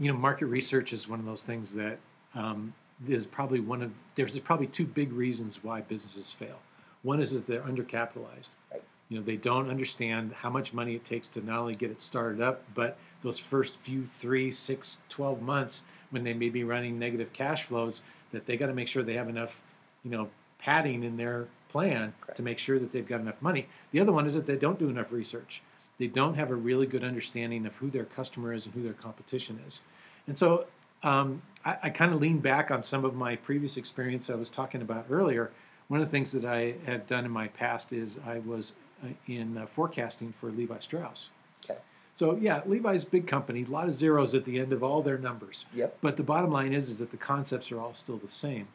You 0.00 0.12
know, 0.12 0.18
market 0.18 0.46
research 0.46 0.92
is 0.92 1.06
one 1.06 1.20
of 1.20 1.26
those 1.26 1.42
things 1.42 1.74
that 1.74 1.98
um, 2.34 2.74
is 3.06 3.26
probably 3.26 3.60
one 3.60 3.82
of 3.82 3.92
there's 4.14 4.38
probably 4.40 4.66
two 4.66 4.86
big 4.86 5.12
reasons 5.12 5.62
why 5.62 5.80
businesses 5.80 6.32
fail. 6.32 6.60
One 7.02 7.20
is 7.20 7.32
that 7.32 7.46
they're 7.46 7.62
undercapitalized. 7.62 8.50
Right. 8.72 8.82
You 9.08 9.18
know, 9.18 9.24
they 9.24 9.36
don't 9.36 9.70
understand 9.70 10.32
how 10.32 10.50
much 10.50 10.74
money 10.74 10.94
it 10.94 11.04
takes 11.04 11.28
to 11.28 11.44
not 11.44 11.58
only 11.60 11.74
get 11.74 11.90
it 11.90 12.02
started 12.02 12.40
up, 12.40 12.62
but 12.74 12.98
those 13.22 13.38
first 13.38 13.76
few 13.76 14.04
three, 14.04 14.50
six, 14.50 14.98
12 15.08 15.40
months 15.40 15.82
when 16.10 16.24
they 16.24 16.34
may 16.34 16.48
be 16.48 16.64
running 16.64 16.98
negative 16.98 17.32
cash 17.32 17.64
flows, 17.64 18.02
that 18.32 18.46
they 18.46 18.56
got 18.56 18.66
to 18.66 18.74
make 18.74 18.88
sure 18.88 19.02
they 19.02 19.14
have 19.14 19.28
enough, 19.28 19.62
you 20.04 20.10
know, 20.10 20.28
padding 20.58 21.04
in 21.04 21.16
their 21.16 21.48
plan 21.68 22.14
Correct. 22.20 22.36
to 22.36 22.42
make 22.42 22.58
sure 22.58 22.78
that 22.78 22.92
they've 22.92 23.06
got 23.06 23.20
enough 23.20 23.40
money. 23.40 23.68
The 23.92 24.00
other 24.00 24.12
one 24.12 24.26
is 24.26 24.34
that 24.34 24.46
they 24.46 24.56
don't 24.56 24.78
do 24.78 24.88
enough 24.88 25.12
research. 25.12 25.62
They 25.98 26.06
don't 26.06 26.34
have 26.34 26.50
a 26.50 26.54
really 26.54 26.86
good 26.86 27.04
understanding 27.04 27.66
of 27.66 27.76
who 27.76 27.90
their 27.90 28.04
customer 28.04 28.52
is 28.52 28.66
and 28.66 28.74
who 28.74 28.82
their 28.82 28.92
competition 28.92 29.60
is. 29.66 29.80
And 30.26 30.36
so 30.36 30.66
um, 31.02 31.42
I, 31.68 31.76
I 31.84 31.90
kind 31.90 32.12
of 32.12 32.20
lean 32.20 32.38
back 32.38 32.70
on 32.70 32.82
some 32.82 33.04
of 33.04 33.14
my 33.14 33.36
previous 33.36 33.76
experience 33.76 34.30
I 34.30 34.34
was 34.34 34.48
talking 34.48 34.80
about 34.80 35.06
earlier. 35.10 35.50
One 35.88 36.00
of 36.00 36.06
the 36.06 36.10
things 36.10 36.32
that 36.32 36.44
I 36.44 36.74
have 36.86 37.06
done 37.06 37.24
in 37.24 37.30
my 37.30 37.48
past 37.48 37.92
is 37.92 38.18
I 38.26 38.38
was 38.38 38.72
uh, 39.04 39.08
in 39.26 39.58
uh, 39.58 39.66
forecasting 39.66 40.32
for 40.32 40.50
Levi 40.50 40.78
Strauss. 40.80 41.28
Okay. 41.64 41.78
So 42.14 42.36
yeah, 42.36 42.62
Levi's 42.64 43.04
big 43.04 43.26
company, 43.26 43.64
a 43.64 43.70
lot 43.70 43.88
of 43.88 43.94
zeros 43.94 44.34
at 44.34 44.44
the 44.44 44.58
end 44.58 44.72
of 44.72 44.82
all 44.82 45.02
their 45.02 45.18
numbers. 45.18 45.66
Yep. 45.74 45.98
But 46.00 46.16
the 46.16 46.22
bottom 46.22 46.50
line 46.50 46.72
is 46.72 46.88
is 46.88 46.98
that 46.98 47.10
the 47.10 47.16
concepts 47.18 47.70
are 47.70 47.80
all 47.80 47.94
still 47.94 48.16
the 48.16 48.28
same. 48.28 48.68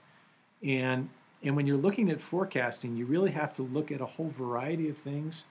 And 0.61 1.09
and 1.41 1.55
when 1.55 1.67
you're 1.67 1.77
looking 1.77 2.09
at 2.09 2.21
forecasting, 2.21 2.95
you 2.95 3.05
really 3.05 3.31
have 3.31 3.53
to 3.55 3.63
look 3.63 3.91
at 3.91 4.01
a 4.01 4.05
whole 4.05 4.29
variety 4.29 4.87
of 4.87 4.97
things 4.97 5.45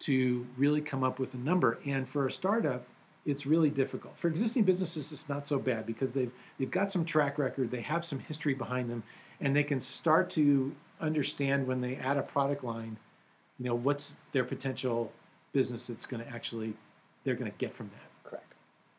to 0.00 0.46
really 0.56 0.80
come 0.80 1.02
up 1.02 1.18
with 1.18 1.34
a 1.34 1.38
number. 1.38 1.78
And 1.84 2.06
for 2.06 2.26
a 2.26 2.30
startup, 2.30 2.84
it's 3.26 3.46
really 3.46 3.70
difficult. 3.70 4.18
For 4.18 4.28
existing 4.28 4.64
businesses, 4.64 5.12
it's 5.12 5.28
not 5.28 5.46
so 5.46 5.58
bad 5.58 5.86
because 5.86 6.12
they've 6.12 6.32
they've 6.58 6.70
got 6.70 6.92
some 6.92 7.04
track 7.04 7.38
record, 7.38 7.70
they 7.70 7.80
have 7.80 8.04
some 8.04 8.18
history 8.18 8.54
behind 8.54 8.90
them, 8.90 9.02
and 9.40 9.54
they 9.54 9.64
can 9.64 9.80
start 9.80 10.30
to 10.30 10.74
understand 11.00 11.66
when 11.66 11.80
they 11.80 11.96
add 11.96 12.16
a 12.16 12.22
product 12.22 12.62
line, 12.64 12.96
you 13.58 13.66
know, 13.66 13.74
what's 13.74 14.14
their 14.32 14.44
potential 14.44 15.12
business 15.52 15.86
that's 15.86 16.06
going 16.06 16.22
to 16.22 16.28
actually 16.30 16.74
they're 17.24 17.34
going 17.34 17.50
to 17.50 17.58
get 17.58 17.74
from 17.74 17.90
that. 17.90 18.28
Correct. 18.30 18.54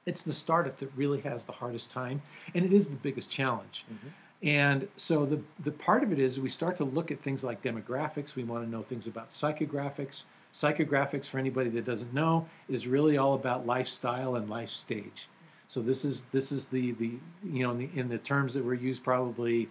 It's 0.05 0.23
the 0.23 0.33
startup 0.33 0.77
that 0.77 0.89
really 0.95 1.21
has 1.21 1.45
the 1.45 1.53
hardest 1.53 1.91
time, 1.91 2.21
and 2.53 2.65
it 2.65 2.73
is 2.73 2.89
the 2.89 2.95
biggest 2.95 3.29
challenge. 3.29 3.85
Mm-hmm. 3.91 4.07
And 4.47 4.87
so 4.95 5.25
the 5.25 5.41
the 5.59 5.71
part 5.71 6.03
of 6.03 6.11
it 6.11 6.19
is 6.19 6.39
we 6.39 6.49
start 6.49 6.77
to 6.77 6.83
look 6.83 7.11
at 7.11 7.21
things 7.21 7.43
like 7.43 7.61
demographics. 7.61 8.35
We 8.35 8.43
want 8.43 8.63
to 8.63 8.69
know 8.69 8.81
things 8.81 9.07
about 9.07 9.31
psychographics. 9.31 10.23
Psychographics, 10.55 11.25
for 11.25 11.37
anybody 11.37 11.69
that 11.71 11.83
doesn't 11.83 12.13
know, 12.13 12.47
is 12.69 12.87
really 12.87 13.17
all 13.17 13.33
about 13.33 13.65
lifestyle 13.65 14.37
and 14.37 14.49
life 14.49 14.69
stage. 14.69 15.27
So 15.67 15.81
this 15.81 16.05
is 16.05 16.23
this 16.31 16.49
is 16.49 16.67
the 16.67 16.93
the 16.93 17.15
you 17.43 17.63
know 17.63 17.71
in 17.71 17.77
the, 17.77 17.89
in 17.93 18.07
the 18.07 18.17
terms 18.17 18.53
that 18.53 18.63
were 18.63 18.73
used 18.73 19.03
probably 19.03 19.67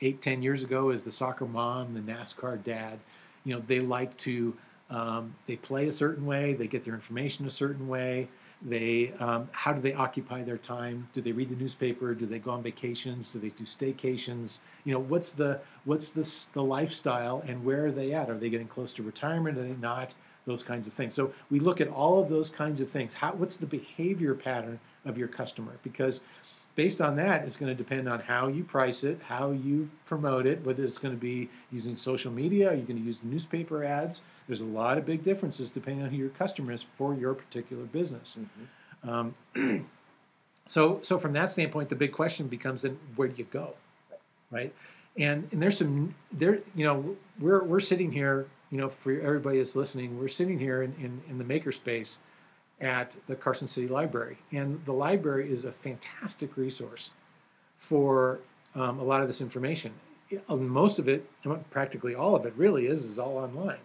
eight 0.00 0.22
ten 0.22 0.40
years 0.40 0.62
ago 0.62 0.88
is 0.88 1.02
the 1.02 1.12
soccer 1.12 1.44
mom, 1.44 1.92
the 1.92 2.00
NASCAR 2.00 2.64
dad. 2.64 3.00
You 3.44 3.56
know 3.56 3.62
they 3.66 3.80
like 3.80 4.16
to 4.18 4.56
um, 4.88 5.34
they 5.44 5.56
play 5.56 5.88
a 5.88 5.92
certain 5.92 6.24
way, 6.24 6.54
they 6.54 6.68
get 6.68 6.84
their 6.86 6.94
information 6.94 7.44
a 7.44 7.50
certain 7.50 7.86
way. 7.86 8.28
They 8.64 9.12
um, 9.20 9.48
how 9.52 9.74
do 9.74 9.80
they 9.80 9.92
occupy 9.92 10.42
their 10.42 10.56
time? 10.56 11.08
Do 11.12 11.20
they 11.20 11.32
read 11.32 11.50
the 11.50 11.56
newspaper? 11.56 12.14
Do 12.14 12.24
they 12.24 12.38
go 12.38 12.52
on 12.52 12.62
vacations? 12.62 13.28
Do 13.28 13.38
they 13.38 13.50
do 13.50 13.64
staycations? 13.64 14.58
You 14.84 14.94
know, 14.94 15.00
what's 15.00 15.32
the 15.32 15.60
what's 15.84 16.08
the 16.10 16.30
the 16.54 16.62
lifestyle 16.62 17.42
and 17.46 17.64
where 17.64 17.86
are 17.86 17.92
they 17.92 18.12
at? 18.12 18.30
Are 18.30 18.38
they 18.38 18.48
getting 18.48 18.68
close 18.68 18.94
to 18.94 19.02
retirement? 19.02 19.58
Are 19.58 19.62
they 19.62 19.74
not? 19.74 20.14
Those 20.46 20.62
kinds 20.62 20.86
of 20.86 20.92
things. 20.92 21.14
So 21.14 21.32
we 21.50 21.58
look 21.58 21.80
at 21.80 21.88
all 21.88 22.20
of 22.20 22.28
those 22.28 22.50
kinds 22.50 22.80
of 22.80 22.90
things. 22.90 23.14
How 23.14 23.32
what's 23.32 23.56
the 23.56 23.66
behavior 23.66 24.34
pattern 24.34 24.80
of 25.04 25.18
your 25.18 25.28
customer? 25.28 25.78
Because 25.82 26.20
based 26.74 27.00
on 27.00 27.16
that, 27.16 27.44
it's 27.44 27.56
going 27.56 27.74
to 27.74 27.74
depend 27.74 28.08
on 28.08 28.20
how 28.20 28.48
you 28.48 28.64
price 28.64 29.04
it, 29.04 29.20
how 29.28 29.52
you 29.52 29.90
promote 30.06 30.46
it, 30.46 30.64
whether 30.64 30.84
it's 30.84 30.98
going 30.98 31.14
to 31.14 31.20
be 31.20 31.48
using 31.70 31.96
social 31.96 32.32
media, 32.32 32.70
are 32.70 32.74
you 32.74 32.82
going 32.82 32.98
to 32.98 33.04
use 33.04 33.18
newspaper 33.22 33.84
ads? 33.84 34.22
There's 34.46 34.60
a 34.60 34.66
lot 34.66 34.98
of 34.98 35.06
big 35.06 35.22
differences 35.22 35.70
depending 35.70 36.04
on 36.04 36.10
who 36.10 36.16
your 36.16 36.30
customer 36.30 36.72
is 36.72 36.82
for 36.82 37.14
your 37.14 37.34
particular 37.34 37.84
business. 37.84 38.36
Mm-hmm. 38.38 39.08
Um, 39.08 39.86
so, 40.66 41.00
so 41.02 41.18
from 41.18 41.32
that 41.34 41.50
standpoint, 41.50 41.90
the 41.90 41.96
big 41.96 42.12
question 42.12 42.48
becomes 42.48 42.82
then 42.82 42.98
where 43.16 43.28
do 43.28 43.34
you 43.36 43.46
go, 43.50 43.74
right? 44.50 44.74
And 45.16 45.48
and 45.52 45.62
there's 45.62 45.78
some 45.78 46.16
there, 46.32 46.58
you 46.74 46.84
know, 46.84 47.16
we're 47.38 47.62
we're 47.62 47.78
sitting 47.78 48.10
here, 48.10 48.46
you 48.70 48.78
know, 48.78 48.88
for 48.88 49.12
everybody 49.12 49.58
that's 49.58 49.76
listening, 49.76 50.18
we're 50.18 50.26
sitting 50.26 50.58
here 50.58 50.82
in, 50.82 50.92
in, 50.94 51.22
in 51.28 51.38
the 51.38 51.44
makerspace 51.44 52.16
at 52.80 53.16
the 53.26 53.36
Carson 53.36 53.66
City 53.66 53.88
Library. 53.88 54.38
And 54.52 54.84
the 54.84 54.92
library 54.92 55.50
is 55.50 55.64
a 55.64 55.72
fantastic 55.72 56.56
resource 56.56 57.10
for 57.76 58.40
um, 58.74 58.98
a 58.98 59.04
lot 59.04 59.20
of 59.20 59.26
this 59.26 59.40
information. 59.40 59.92
Most 60.48 60.98
of 60.98 61.08
it, 61.08 61.28
practically 61.70 62.14
all 62.14 62.34
of 62.34 62.44
it, 62.46 62.54
really 62.56 62.86
is 62.86 63.04
is 63.04 63.18
all 63.18 63.36
online, 63.36 63.78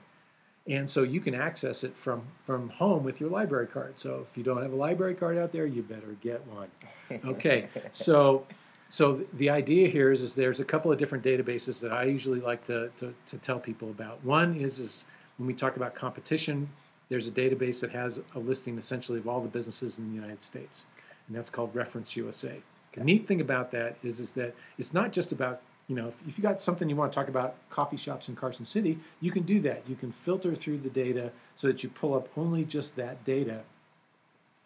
and 0.66 0.90
so 0.90 1.04
you 1.04 1.20
can 1.20 1.36
access 1.36 1.84
it 1.84 1.96
from 1.96 2.24
from 2.40 2.70
home 2.70 3.04
with 3.04 3.20
your 3.20 3.30
library 3.30 3.68
card. 3.68 3.96
So 3.98 4.26
if 4.28 4.38
you 4.38 4.44
don't 4.44 4.64
have 4.64 4.72
a 4.72 4.76
library 4.76 5.14
card 5.14 5.38
out 5.38 5.52
there, 5.52 5.68
you 5.68 5.84
better 5.84 6.16
get 6.22 6.48
one. 6.48 6.70
Okay, 7.12 7.68
so 7.92 8.48
so 8.88 9.24
the 9.34 9.50
idea 9.52 9.90
here 9.90 10.12
is, 10.12 10.24
is 10.24 10.34
there's 10.34 10.60
a 10.60 10.66
couple 10.66 10.92
of 10.92 10.98
different 10.98 11.24
databases 11.24 11.80
that 11.82 11.92
I 11.92 12.06
usually 12.06 12.40
like 12.40 12.64
to, 12.66 12.90
to, 12.98 13.14
to 13.28 13.38
tell 13.38 13.60
people 13.60 13.92
about. 13.92 14.24
One 14.26 14.56
is 14.56 14.80
is 14.80 15.06
when 15.38 15.46
we 15.46 15.54
talk 15.54 15.76
about 15.76 15.94
competition 15.94 16.70
there's 17.10 17.28
a 17.28 17.32
database 17.32 17.82
that 17.82 17.92
has 17.92 18.22
a 18.36 18.40
listing 18.40 18.78
essentially 18.78 19.20
of 19.20 19.28
all 19.28 19.42
the 19.42 19.50
businesses 19.50 19.98
in 20.00 20.10
the 20.10 20.16
United 20.16 20.42
States, 20.42 20.86
and 21.28 21.36
that's 21.36 21.50
called 21.50 21.76
Reference 21.76 22.16
USA. 22.16 22.48
Okay. 22.48 22.62
The 22.96 23.04
neat 23.04 23.28
thing 23.28 23.42
about 23.42 23.72
that 23.72 23.98
is, 24.04 24.20
is 24.20 24.32
that 24.34 24.56
it's 24.78 24.94
not 24.94 25.12
just 25.12 25.32
about 25.32 25.62
you 25.90 25.96
know, 25.96 26.08
if, 26.08 26.16
if 26.28 26.38
you 26.38 26.44
got 26.44 26.62
something 26.62 26.88
you 26.88 26.96
want 26.96 27.12
to 27.12 27.16
talk 27.16 27.30
about 27.30 27.56
coffee 27.72 27.98
shops 27.98 28.30
in 28.30 28.36
Carson 28.36 28.64
City, 28.64 29.00
you 29.20 29.32
can 29.32 29.42
do 29.42 29.60
that. 29.62 29.82
You 29.88 29.96
can 29.96 30.12
filter 30.12 30.54
through 30.54 30.78
the 30.78 30.90
data 30.90 31.32
so 31.56 31.68
that 31.68 31.82
you 31.82 31.90
pull 31.90 32.14
up 32.14 32.30
only 32.38 32.64
just 32.64 32.96
that 32.96 33.26
data 33.26 33.62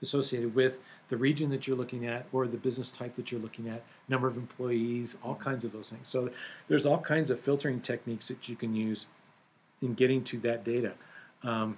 associated 0.01 0.53
with 0.53 0.81
the 1.07 1.15
region 1.15 1.49
that 1.49 1.65
you're 1.65 1.77
looking 1.77 2.05
at 2.05 2.25
or 2.33 2.45
the 2.45 2.57
business 2.57 2.91
type 2.91 3.15
that 3.15 3.31
you're 3.31 3.39
looking 3.39 3.69
at, 3.69 3.83
number 4.09 4.27
of 4.27 4.35
employees, 4.35 5.15
all 5.23 5.35
kinds 5.35 5.63
of 5.63 5.71
those 5.71 5.89
things. 5.89 6.09
So 6.09 6.29
there's 6.67 6.85
all 6.85 6.99
kinds 6.99 7.31
of 7.31 7.39
filtering 7.39 7.79
techniques 7.79 8.27
that 8.27 8.49
you 8.49 8.57
can 8.57 8.75
use 8.75 9.05
in 9.81 9.93
getting 9.93 10.25
to 10.25 10.39
that 10.39 10.65
data. 10.65 10.91
Um, 11.41 11.77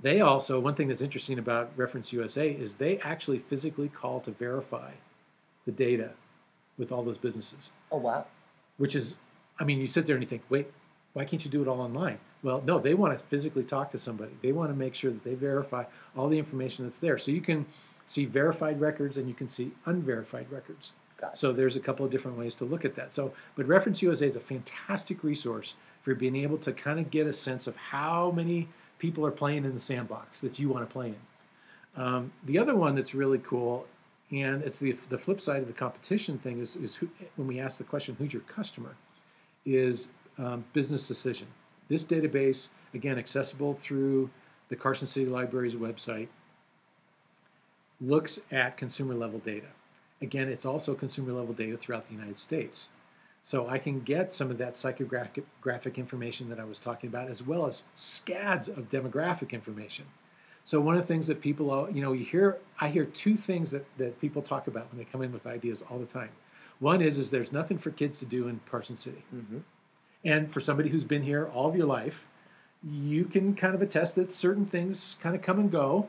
they 0.00 0.20
also, 0.20 0.60
one 0.60 0.74
thing 0.74 0.88
that's 0.88 1.00
interesting 1.00 1.38
about 1.38 1.72
Reference 1.76 2.12
USA 2.12 2.50
is 2.50 2.76
they 2.76 2.98
actually 2.98 3.38
physically 3.38 3.88
call 3.88 4.20
to 4.20 4.30
verify 4.30 4.92
the 5.64 5.72
data 5.72 6.10
with 6.78 6.92
all 6.92 7.02
those 7.02 7.18
businesses. 7.18 7.70
Oh, 7.90 7.98
wow. 7.98 8.26
Which 8.76 8.94
is, 8.94 9.16
I 9.58 9.64
mean, 9.64 9.80
you 9.80 9.88
sit 9.88 10.06
there 10.06 10.14
and 10.14 10.22
you 10.22 10.28
think, 10.28 10.42
wait, 10.48 10.70
why 11.14 11.24
can't 11.24 11.44
you 11.44 11.50
do 11.50 11.62
it 11.62 11.68
all 11.68 11.80
online? 11.80 12.18
Well, 12.42 12.62
no, 12.64 12.78
they 12.78 12.94
want 12.94 13.18
to 13.18 13.24
physically 13.26 13.64
talk 13.64 13.90
to 13.90 13.98
somebody. 13.98 14.32
They 14.40 14.52
want 14.52 14.70
to 14.70 14.76
make 14.76 14.94
sure 14.94 15.10
that 15.10 15.24
they 15.24 15.34
verify 15.34 15.84
all 16.16 16.28
the 16.28 16.38
information 16.38 16.84
that's 16.84 17.00
there. 17.00 17.18
So 17.18 17.32
you 17.32 17.40
can 17.40 17.66
see 18.04 18.24
verified 18.24 18.80
records 18.80 19.16
and 19.16 19.28
you 19.28 19.34
can 19.34 19.48
see 19.48 19.72
unverified 19.84 20.50
records. 20.50 20.92
So 21.34 21.52
there's 21.52 21.74
a 21.74 21.80
couple 21.80 22.06
of 22.06 22.12
different 22.12 22.38
ways 22.38 22.54
to 22.56 22.64
look 22.64 22.84
at 22.84 22.94
that. 22.94 23.12
So, 23.12 23.32
but 23.56 23.66
Reference 23.66 24.02
USA 24.02 24.28
is 24.28 24.36
a 24.36 24.40
fantastic 24.40 25.24
resource 25.24 25.74
for 26.00 26.14
being 26.14 26.36
able 26.36 26.58
to 26.58 26.72
kind 26.72 27.00
of 27.00 27.10
get 27.10 27.26
a 27.26 27.32
sense 27.32 27.66
of 27.66 27.74
how 27.74 28.30
many 28.30 28.68
people 28.98 29.24
are 29.24 29.30
playing 29.30 29.64
in 29.64 29.74
the 29.74 29.80
sandbox 29.80 30.40
that 30.40 30.58
you 30.58 30.68
want 30.68 30.88
to 30.88 30.92
play 30.92 31.08
in. 31.08 32.02
Um, 32.02 32.32
the 32.44 32.58
other 32.58 32.76
one 32.76 32.94
that's 32.94 33.14
really 33.14 33.38
cool, 33.38 33.86
and 34.30 34.62
it's 34.62 34.78
the, 34.78 34.92
the 35.08 35.18
flip 35.18 35.40
side 35.40 35.62
of 35.62 35.66
the 35.66 35.72
competition 35.72 36.38
thing, 36.38 36.60
is, 36.60 36.76
is 36.76 36.96
who, 36.96 37.08
when 37.36 37.48
we 37.48 37.60
ask 37.60 37.78
the 37.78 37.84
question, 37.84 38.16
who's 38.18 38.32
your 38.32 38.42
customer, 38.42 38.94
is 39.64 40.08
um, 40.38 40.64
business 40.72 41.08
decision. 41.08 41.48
This 41.88 42.04
database, 42.04 42.68
again, 42.94 43.18
accessible 43.18 43.74
through 43.74 44.30
the 44.68 44.76
Carson 44.76 45.06
City 45.06 45.26
Library's 45.26 45.74
website, 45.74 46.28
looks 48.00 48.38
at 48.52 48.76
consumer 48.76 49.14
level 49.14 49.38
data. 49.38 49.66
Again, 50.20 50.48
it's 50.48 50.66
also 50.66 50.94
consumer 50.94 51.32
level 51.32 51.54
data 51.54 51.76
throughout 51.76 52.06
the 52.06 52.12
United 52.12 52.38
States. 52.38 52.88
So 53.48 53.66
I 53.66 53.78
can 53.78 54.00
get 54.00 54.34
some 54.34 54.50
of 54.50 54.58
that 54.58 54.74
psychographic 54.74 55.96
information 55.96 56.50
that 56.50 56.60
I 56.60 56.64
was 56.64 56.78
talking 56.78 57.08
about, 57.08 57.30
as 57.30 57.42
well 57.42 57.64
as 57.64 57.82
scads 57.94 58.68
of 58.68 58.90
demographic 58.90 59.52
information. 59.52 60.04
So 60.64 60.82
one 60.82 60.96
of 60.96 61.00
the 61.00 61.06
things 61.06 61.28
that 61.28 61.40
people, 61.40 61.88
you 61.90 62.02
know, 62.02 62.12
you 62.12 62.26
hear, 62.26 62.58
I 62.78 62.88
hear 62.88 63.06
two 63.06 63.38
things 63.38 63.70
that, 63.70 63.86
that 63.96 64.20
people 64.20 64.42
talk 64.42 64.66
about 64.66 64.92
when 64.92 64.98
they 64.98 65.06
come 65.06 65.22
in 65.22 65.32
with 65.32 65.46
ideas 65.46 65.82
all 65.88 65.98
the 65.98 66.04
time. 66.04 66.28
One 66.78 67.00
is, 67.00 67.16
is 67.16 67.30
there's 67.30 67.50
nothing 67.50 67.78
for 67.78 67.90
kids 67.90 68.18
to 68.18 68.26
do 68.26 68.48
in 68.48 68.60
Carson 68.70 68.98
City. 68.98 69.24
Mm-hmm. 69.34 69.60
And 70.26 70.52
for 70.52 70.60
somebody 70.60 70.90
who's 70.90 71.04
been 71.04 71.22
here 71.22 71.46
all 71.46 71.70
of 71.70 71.74
your 71.74 71.86
life, 71.86 72.26
you 72.84 73.24
can 73.24 73.54
kind 73.54 73.74
of 73.74 73.80
attest 73.80 74.14
that 74.16 74.30
certain 74.30 74.66
things 74.66 75.16
kind 75.22 75.34
of 75.34 75.40
come 75.40 75.58
and 75.58 75.70
go. 75.70 76.08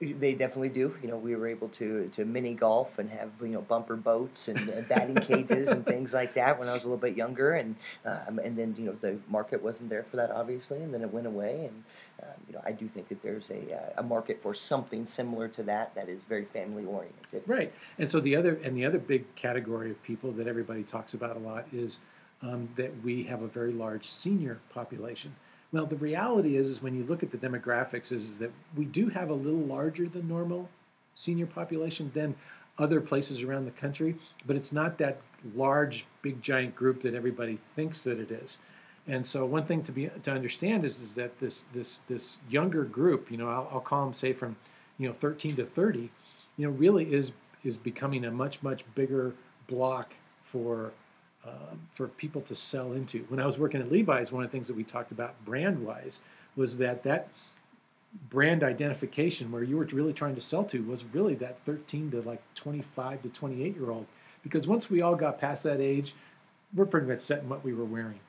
They 0.00 0.34
definitely 0.34 0.70
do. 0.70 0.96
You 1.02 1.08
know, 1.08 1.16
we 1.16 1.36
were 1.36 1.46
able 1.46 1.68
to 1.68 2.08
to 2.08 2.24
mini 2.24 2.54
golf 2.54 2.98
and 2.98 3.08
have 3.10 3.30
you 3.40 3.48
know 3.48 3.60
bumper 3.60 3.94
boats 3.94 4.48
and 4.48 4.68
uh, 4.70 4.80
batting 4.88 5.14
cages 5.16 5.68
and 5.68 5.86
things 5.86 6.12
like 6.12 6.34
that 6.34 6.58
when 6.58 6.68
I 6.68 6.72
was 6.72 6.82
a 6.84 6.88
little 6.88 7.00
bit 7.00 7.16
younger, 7.16 7.52
and 7.52 7.76
um, 8.04 8.40
and 8.40 8.56
then 8.56 8.74
you 8.76 8.86
know 8.86 8.92
the 8.92 9.18
market 9.28 9.62
wasn't 9.62 9.90
there 9.90 10.02
for 10.02 10.16
that 10.16 10.32
obviously, 10.32 10.82
and 10.82 10.92
then 10.92 11.02
it 11.02 11.12
went 11.12 11.28
away, 11.28 11.66
and 11.66 11.84
um, 12.24 12.34
you 12.48 12.54
know 12.54 12.62
I 12.64 12.72
do 12.72 12.88
think 12.88 13.06
that 13.06 13.20
there's 13.20 13.52
a 13.52 13.72
uh, 13.72 14.00
a 14.00 14.02
market 14.02 14.42
for 14.42 14.52
something 14.52 15.06
similar 15.06 15.46
to 15.48 15.62
that 15.64 15.94
that 15.94 16.08
is 16.08 16.24
very 16.24 16.46
family 16.46 16.84
oriented. 16.84 17.44
Right, 17.46 17.72
and 17.98 18.10
so 18.10 18.18
the 18.18 18.34
other 18.34 18.58
and 18.64 18.76
the 18.76 18.84
other 18.84 18.98
big 18.98 19.32
category 19.36 19.92
of 19.92 20.02
people 20.02 20.32
that 20.32 20.48
everybody 20.48 20.82
talks 20.82 21.14
about 21.14 21.36
a 21.36 21.40
lot 21.40 21.66
is 21.72 22.00
um, 22.42 22.68
that 22.74 23.02
we 23.04 23.24
have 23.24 23.42
a 23.42 23.48
very 23.48 23.72
large 23.72 24.08
senior 24.08 24.58
population. 24.70 25.36
Well, 25.70 25.86
the 25.86 25.96
reality 25.96 26.56
is, 26.56 26.68
is 26.68 26.82
when 26.82 26.94
you 26.94 27.04
look 27.04 27.22
at 27.22 27.30
the 27.30 27.36
demographics, 27.36 28.10
is, 28.10 28.24
is 28.24 28.38
that 28.38 28.52
we 28.74 28.84
do 28.84 29.08
have 29.10 29.28
a 29.28 29.34
little 29.34 29.60
larger 29.60 30.08
than 30.08 30.26
normal 30.26 30.70
senior 31.14 31.46
population 31.46 32.10
than 32.14 32.36
other 32.78 33.00
places 33.00 33.42
around 33.42 33.64
the 33.64 33.72
country, 33.72 34.16
but 34.46 34.56
it's 34.56 34.72
not 34.72 34.98
that 34.98 35.20
large, 35.54 36.06
big, 36.22 36.40
giant 36.42 36.74
group 36.74 37.02
that 37.02 37.14
everybody 37.14 37.58
thinks 37.74 38.04
that 38.04 38.18
it 38.18 38.30
is. 38.30 38.58
And 39.06 39.26
so, 39.26 39.44
one 39.44 39.64
thing 39.64 39.82
to 39.84 39.92
be 39.92 40.10
to 40.22 40.30
understand 40.30 40.84
is, 40.84 41.00
is 41.00 41.14
that 41.14 41.38
this 41.38 41.64
this 41.72 42.00
this 42.08 42.36
younger 42.48 42.84
group, 42.84 43.30
you 43.30 43.38
know, 43.38 43.48
I'll, 43.48 43.68
I'll 43.72 43.80
call 43.80 44.04
them 44.04 44.12
say 44.12 44.34
from, 44.34 44.56
you 44.98 45.08
know, 45.08 45.14
13 45.14 45.56
to 45.56 45.64
30, 45.64 46.10
you 46.56 46.66
know, 46.66 46.70
really 46.70 47.12
is 47.12 47.32
is 47.64 47.76
becoming 47.78 48.24
a 48.24 48.30
much 48.30 48.62
much 48.62 48.84
bigger 48.94 49.34
block 49.66 50.14
for 50.42 50.92
um, 51.44 51.88
for 51.90 52.08
people 52.08 52.40
to 52.42 52.54
sell 52.54 52.92
into. 52.92 53.24
When 53.28 53.40
I 53.40 53.46
was 53.46 53.58
working 53.58 53.80
at 53.80 53.90
Levi's, 53.90 54.32
one 54.32 54.44
of 54.44 54.50
the 54.50 54.52
things 54.52 54.68
that 54.68 54.76
we 54.76 54.84
talked 54.84 55.12
about 55.12 55.44
brand 55.44 55.84
wise 55.84 56.20
was 56.56 56.78
that 56.78 57.02
that 57.04 57.28
brand 58.30 58.62
identification 58.62 59.52
where 59.52 59.62
you 59.62 59.76
were 59.76 59.84
really 59.92 60.12
trying 60.12 60.34
to 60.34 60.40
sell 60.40 60.64
to 60.64 60.82
was 60.82 61.04
really 61.04 61.34
that 61.36 61.58
13 61.64 62.10
to 62.10 62.22
like 62.22 62.42
25 62.54 63.22
to 63.22 63.28
28 63.28 63.76
year 63.76 63.90
old. 63.90 64.06
Because 64.42 64.66
once 64.66 64.90
we 64.90 65.02
all 65.02 65.14
got 65.14 65.38
past 65.38 65.62
that 65.64 65.80
age, 65.80 66.14
we're 66.74 66.86
pretty 66.86 67.06
much 67.06 67.20
set 67.20 67.40
in 67.40 67.48
what 67.48 67.64
we 67.64 67.72
were 67.72 67.84
wearing. 67.84 68.20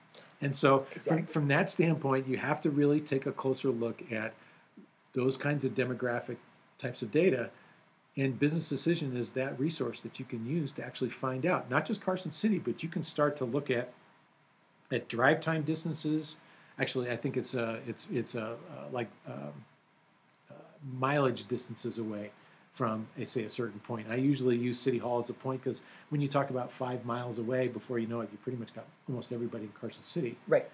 And 0.41 0.55
so, 0.55 0.85
exactly. 0.93 1.23
from, 1.23 1.27
from 1.27 1.47
that 1.49 1.69
standpoint, 1.69 2.27
you 2.27 2.37
have 2.37 2.61
to 2.61 2.69
really 2.69 2.99
take 2.99 3.25
a 3.25 3.31
closer 3.31 3.69
look 3.69 4.11
at 4.11 4.33
those 5.13 5.35
kinds 5.35 5.65
of 5.65 5.73
demographic 5.73 6.37
types 6.77 7.01
of 7.01 7.11
data 7.11 7.49
and 8.19 8.38
business 8.38 8.67
decision 8.67 9.15
is 9.15 9.32
that 9.32 9.58
resource 9.58 10.01
that 10.01 10.19
you 10.19 10.25
can 10.25 10.45
use 10.45 10.73
to 10.73 10.84
actually 10.84 11.10
find 11.10 11.45
out 11.45 11.69
not 11.69 11.86
just 11.86 12.01
Carson 12.01 12.34
City, 12.34 12.60
but 12.60 12.84
you 12.84 12.89
can 12.89 13.01
start 13.01 13.38
to 13.38 13.45
look 13.45 13.71
at 13.71 13.93
at 14.91 15.08
drive 15.08 15.39
time 15.39 15.62
distances. 15.62 16.36
Actually, 16.77 17.10
I 17.12 17.15
think 17.15 17.38
it's 17.38 17.55
uh, 17.55 17.79
it's 17.88 18.08
it's 18.12 18.36
uh, 18.36 18.55
uh, 18.71 18.84
like 18.91 19.08
um, 19.25 19.53
uh, 20.51 20.53
mileage 20.97 21.47
distances 21.47 21.97
away 21.97 22.32
from 22.73 23.08
a, 23.17 23.25
say 23.25 23.43
a 23.43 23.49
certain 23.49 23.79
point. 23.79 24.08
I 24.10 24.15
usually 24.15 24.58
use 24.58 24.77
City 24.77 24.97
Hall 24.97 25.19
as 25.19 25.29
a 25.29 25.34
point 25.34 25.63
because 25.63 25.82
when 26.10 26.19
you 26.19 26.27
talk 26.27 26.49
about 26.49 26.71
five 26.71 27.05
miles 27.05 27.39
away, 27.39 27.69
before 27.69 27.99
you 27.99 28.08
know 28.08 28.19
it, 28.19 28.29
you 28.34 28.38
pretty 28.43 28.58
much 28.58 28.73
got 28.73 28.86
almost 29.08 29.32
everybody 29.32 29.63
in 29.63 29.71
Carson 29.71 30.03
City. 30.03 30.38
Right. 30.47 30.69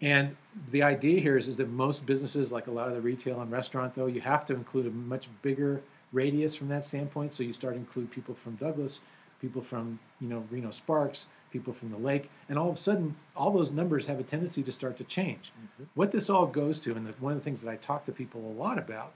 And 0.00 0.36
the 0.70 0.82
idea 0.82 1.20
here 1.20 1.38
is, 1.38 1.48
is 1.48 1.56
that 1.56 1.70
most 1.70 2.04
businesses, 2.04 2.52
like 2.52 2.66
a 2.66 2.70
lot 2.70 2.88
of 2.88 2.94
the 2.94 3.00
retail 3.00 3.40
and 3.40 3.50
restaurant, 3.50 3.94
though, 3.94 4.06
you 4.06 4.20
have 4.20 4.44
to 4.46 4.54
include 4.54 4.86
a 4.86 4.90
much 4.90 5.28
bigger 5.40 5.80
radius 6.16 6.54
from 6.56 6.68
that 6.68 6.86
standpoint. 6.86 7.34
So 7.34 7.42
you 7.42 7.52
start 7.52 7.74
to 7.74 7.80
include 7.80 8.10
people 8.10 8.34
from 8.34 8.56
Douglas, 8.56 9.00
people 9.40 9.62
from 9.62 10.00
you 10.20 10.28
know 10.28 10.44
Reno 10.50 10.70
Sparks, 10.70 11.26
people 11.52 11.72
from 11.72 11.90
the 11.90 11.98
lake, 11.98 12.30
and 12.48 12.58
all 12.58 12.68
of 12.68 12.74
a 12.74 12.78
sudden, 12.78 13.16
all 13.36 13.52
those 13.52 13.70
numbers 13.70 14.06
have 14.06 14.18
a 14.18 14.22
tendency 14.24 14.62
to 14.62 14.72
start 14.72 14.96
to 14.98 15.04
change. 15.04 15.52
Mm-hmm. 15.52 15.84
What 15.94 16.10
this 16.12 16.28
all 16.28 16.46
goes 16.46 16.78
to, 16.80 16.96
and 16.96 17.06
the, 17.06 17.12
one 17.20 17.32
of 17.32 17.38
the 17.38 17.44
things 17.44 17.60
that 17.62 17.70
I 17.70 17.76
talk 17.76 18.04
to 18.06 18.12
people 18.12 18.40
a 18.40 18.54
lot 18.60 18.78
about, 18.78 19.12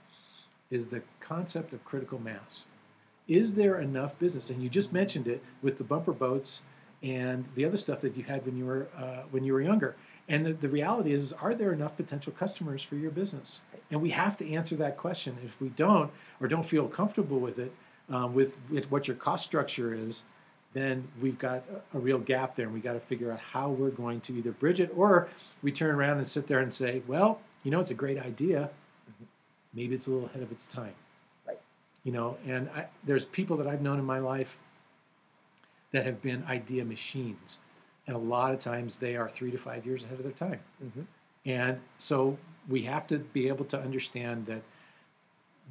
is 0.69 0.87
the 0.87 1.01
concept 1.19 1.73
of 1.73 1.83
critical 1.83 2.19
mass. 2.19 2.63
Is 3.27 3.55
there 3.55 3.79
enough 3.79 4.17
business? 4.19 4.49
And 4.49 4.61
you 4.63 4.69
just 4.69 4.93
mentioned 4.93 5.27
it 5.27 5.43
with 5.61 5.77
the 5.77 5.83
bumper 5.83 6.13
boats 6.13 6.61
and 7.03 7.45
the 7.55 7.65
other 7.65 7.77
stuff 7.77 8.01
that 8.01 8.15
you 8.15 8.23
had 8.23 8.45
when 8.45 8.57
you 8.57 8.65
were 8.65 8.87
uh, 8.97 9.23
when 9.31 9.43
you 9.43 9.53
were 9.53 9.61
younger. 9.61 9.95
And 10.31 10.45
the, 10.45 10.53
the 10.53 10.69
reality 10.69 11.13
is, 11.13 11.33
are 11.33 11.53
there 11.53 11.73
enough 11.73 11.97
potential 11.97 12.31
customers 12.31 12.81
for 12.81 12.95
your 12.95 13.11
business? 13.11 13.59
And 13.91 14.01
we 14.01 14.11
have 14.11 14.37
to 14.37 14.49
answer 14.49 14.77
that 14.77 14.95
question. 14.95 15.35
If 15.45 15.59
we 15.59 15.67
don't, 15.67 16.09
or 16.39 16.47
don't 16.47 16.65
feel 16.65 16.87
comfortable 16.87 17.39
with 17.39 17.59
it, 17.59 17.73
um, 18.09 18.33
with, 18.33 18.57
with 18.69 18.89
what 18.89 19.09
your 19.09 19.17
cost 19.17 19.43
structure 19.43 19.93
is, 19.93 20.23
then 20.71 21.09
we've 21.21 21.37
got 21.37 21.65
a, 21.93 21.97
a 21.97 21.99
real 21.99 22.17
gap 22.17 22.55
there, 22.55 22.67
and 22.67 22.73
we 22.73 22.79
got 22.79 22.93
to 22.93 23.01
figure 23.01 23.29
out 23.29 23.39
how 23.39 23.69
we're 23.69 23.89
going 23.89 24.21
to 24.21 24.33
either 24.37 24.53
bridge 24.53 24.79
it, 24.79 24.89
or 24.95 25.27
we 25.61 25.69
turn 25.69 25.93
around 25.93 26.17
and 26.17 26.27
sit 26.27 26.47
there 26.47 26.59
and 26.59 26.73
say, 26.73 27.01
well, 27.07 27.41
you 27.65 27.69
know, 27.69 27.81
it's 27.81 27.91
a 27.91 27.93
great 27.93 28.17
idea. 28.17 28.69
Maybe 29.73 29.95
it's 29.95 30.07
a 30.07 30.11
little 30.11 30.27
ahead 30.27 30.43
of 30.43 30.51
its 30.53 30.65
time. 30.65 30.93
Right. 31.45 31.59
You 32.05 32.13
know, 32.13 32.37
and 32.47 32.69
I, 32.69 32.85
there's 33.03 33.25
people 33.25 33.57
that 33.57 33.67
I've 33.67 33.81
known 33.81 33.99
in 33.99 34.05
my 34.05 34.19
life 34.19 34.57
that 35.91 36.05
have 36.05 36.21
been 36.21 36.45
idea 36.45 36.85
machines, 36.85 37.57
and 38.11 38.21
a 38.21 38.29
lot 38.29 38.53
of 38.53 38.59
times 38.59 38.97
they 38.97 39.15
are 39.15 39.29
three 39.29 39.51
to 39.51 39.57
five 39.57 39.85
years 39.85 40.03
ahead 40.03 40.17
of 40.17 40.23
their 40.23 40.33
time. 40.33 40.59
Mhm. 40.83 41.05
And 41.45 41.79
so 41.97 42.37
we 42.67 42.83
have 42.83 43.07
to 43.07 43.19
be 43.19 43.47
able 43.47 43.65
to 43.65 43.79
understand 43.79 44.47
that 44.47 44.63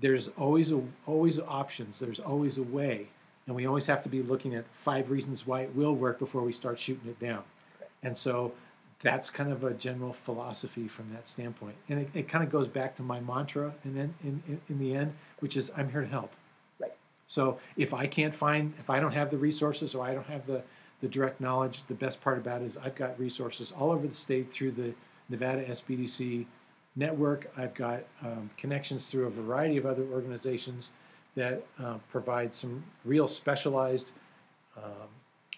there's 0.01 0.29
always 0.29 0.73
a, 0.73 0.83
always 1.07 1.39
options. 1.39 1.99
There's 1.99 2.19
always 2.19 2.57
a 2.57 2.63
way, 2.63 3.09
and 3.47 3.55
we 3.55 3.67
always 3.67 3.87
have 3.87 4.03
to 4.05 4.09
be 4.09 4.23
looking 4.23 4.55
at 4.55 4.65
five 4.75 5.11
reasons 5.11 5.47
why 5.47 5.61
it 5.61 5.75
will 5.75 5.95
work 5.95 6.19
before 6.19 6.43
we 6.43 6.53
start 6.53 6.79
shooting 6.79 7.11
it 7.11 7.21
down. 7.21 7.45
And 8.03 8.17
so 8.17 8.55
that's 9.03 9.29
kind 9.29 9.53
of 9.53 9.63
a 9.63 9.75
general 9.75 10.15
philosophy 10.15 10.89
from 10.89 11.13
that 11.13 11.29
standpoint. 11.29 11.77
And 11.91 12.01
it, 12.01 12.09
it 12.15 12.29
kind 12.29 12.43
of 12.43 12.51
goes 12.51 12.69
back 12.69 12.97
to 12.97 13.03
my 13.03 13.21
mantra, 13.21 13.75
and 13.85 13.95
then 13.95 14.15
in, 14.25 14.43
in, 14.49 14.61
in 14.71 14.79
the 14.79 14.95
end, 14.95 15.13
which 15.41 15.59
is 15.59 15.71
I'm 15.77 15.91
here 15.91 16.01
to 16.01 16.09
help. 16.09 16.33
Right. 16.79 16.97
So 17.27 17.59
if 17.77 17.93
I 17.93 18.07
can't 18.07 18.35
find, 18.35 18.73
if 18.79 18.89
I 18.89 18.99
don't 18.99 19.13
have 19.13 19.31
the 19.31 19.39
resources 19.39 19.95
or 19.95 20.07
I 20.07 20.15
don't 20.15 20.27
have 20.27 20.47
the, 20.47 20.65
the 21.01 21.09
direct 21.09 21.41
knowledge, 21.41 21.83
the 21.89 21.95
best 21.95 22.21
part 22.21 22.39
about 22.39 22.63
it 22.63 22.67
is 22.67 22.77
I've 22.77 22.95
got 22.95 23.19
resources 23.19 23.73
all 23.79 23.91
over 23.91 24.07
the 24.07 24.15
state 24.15 24.53
through 24.53 24.73
the 24.73 24.95
Nevada 25.29 25.65
SBDC 25.65 26.47
network. 26.97 27.51
I've 27.57 27.75
got 27.75 28.03
um, 28.23 28.51
connections 28.57 29.07
through 29.07 29.27
a 29.27 29.31
variety 29.31 29.77
of 29.77 29.87
other 29.87 30.05
organizations 30.13 30.91
that 31.37 31.65
uh, 31.83 31.95
provide 32.11 32.55
some 32.55 32.85
real 33.05 33.29
specialized 33.29 34.13
um, 34.77 35.09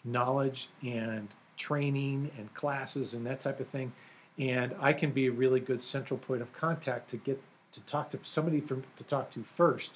knowledge 0.05 0.69
and 0.83 1.29
training 1.57 2.31
and 2.39 2.53
classes 2.55 3.15
and 3.15 3.27
that 3.27 3.41
type 3.41 3.61
of 3.61 3.67
thing. 3.67 3.93
And 4.39 4.75
I 4.81 4.93
can 4.93 5.11
be 5.11 5.27
a 5.27 5.33
really 5.33 5.61
good 5.61 5.83
central 5.83 6.19
point 6.19 6.43
of 6.43 6.53
contact 6.53 7.11
to 7.11 7.17
get 7.17 7.43
to 7.73 7.81
talk 7.83 8.11
to 8.11 8.19
somebody 8.23 8.61
from 8.61 8.83
to 8.97 9.05
talk 9.05 9.31
to 9.33 9.43
first, 9.43 9.93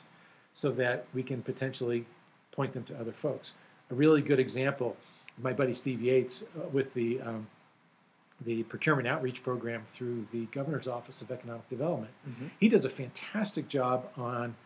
so 0.52 0.70
that 0.72 1.06
we 1.12 1.22
can 1.22 1.42
potentially 1.42 2.06
point 2.50 2.72
them 2.72 2.84
to 2.84 2.98
other 2.98 3.12
folks. 3.12 3.52
A 3.90 3.94
really 3.94 4.22
good 4.22 4.40
example, 4.40 4.96
my 5.42 5.52
buddy 5.52 5.74
Steve 5.74 6.00
Yates 6.00 6.42
uh, 6.42 6.68
with 6.68 6.94
the 6.94 7.20
um, 7.20 7.46
the 8.44 8.62
procurement 8.64 9.08
outreach 9.08 9.42
program 9.42 9.82
through 9.86 10.26
the 10.30 10.44
governor's 10.46 10.86
office 10.86 11.22
of 11.22 11.30
economic 11.30 11.66
development. 11.70 12.12
Mhm. 12.28 12.50
He 12.60 12.68
does 12.68 12.84
a 12.84 12.90
fantastic 12.90 13.66
job 13.68 14.10
on 14.16 14.56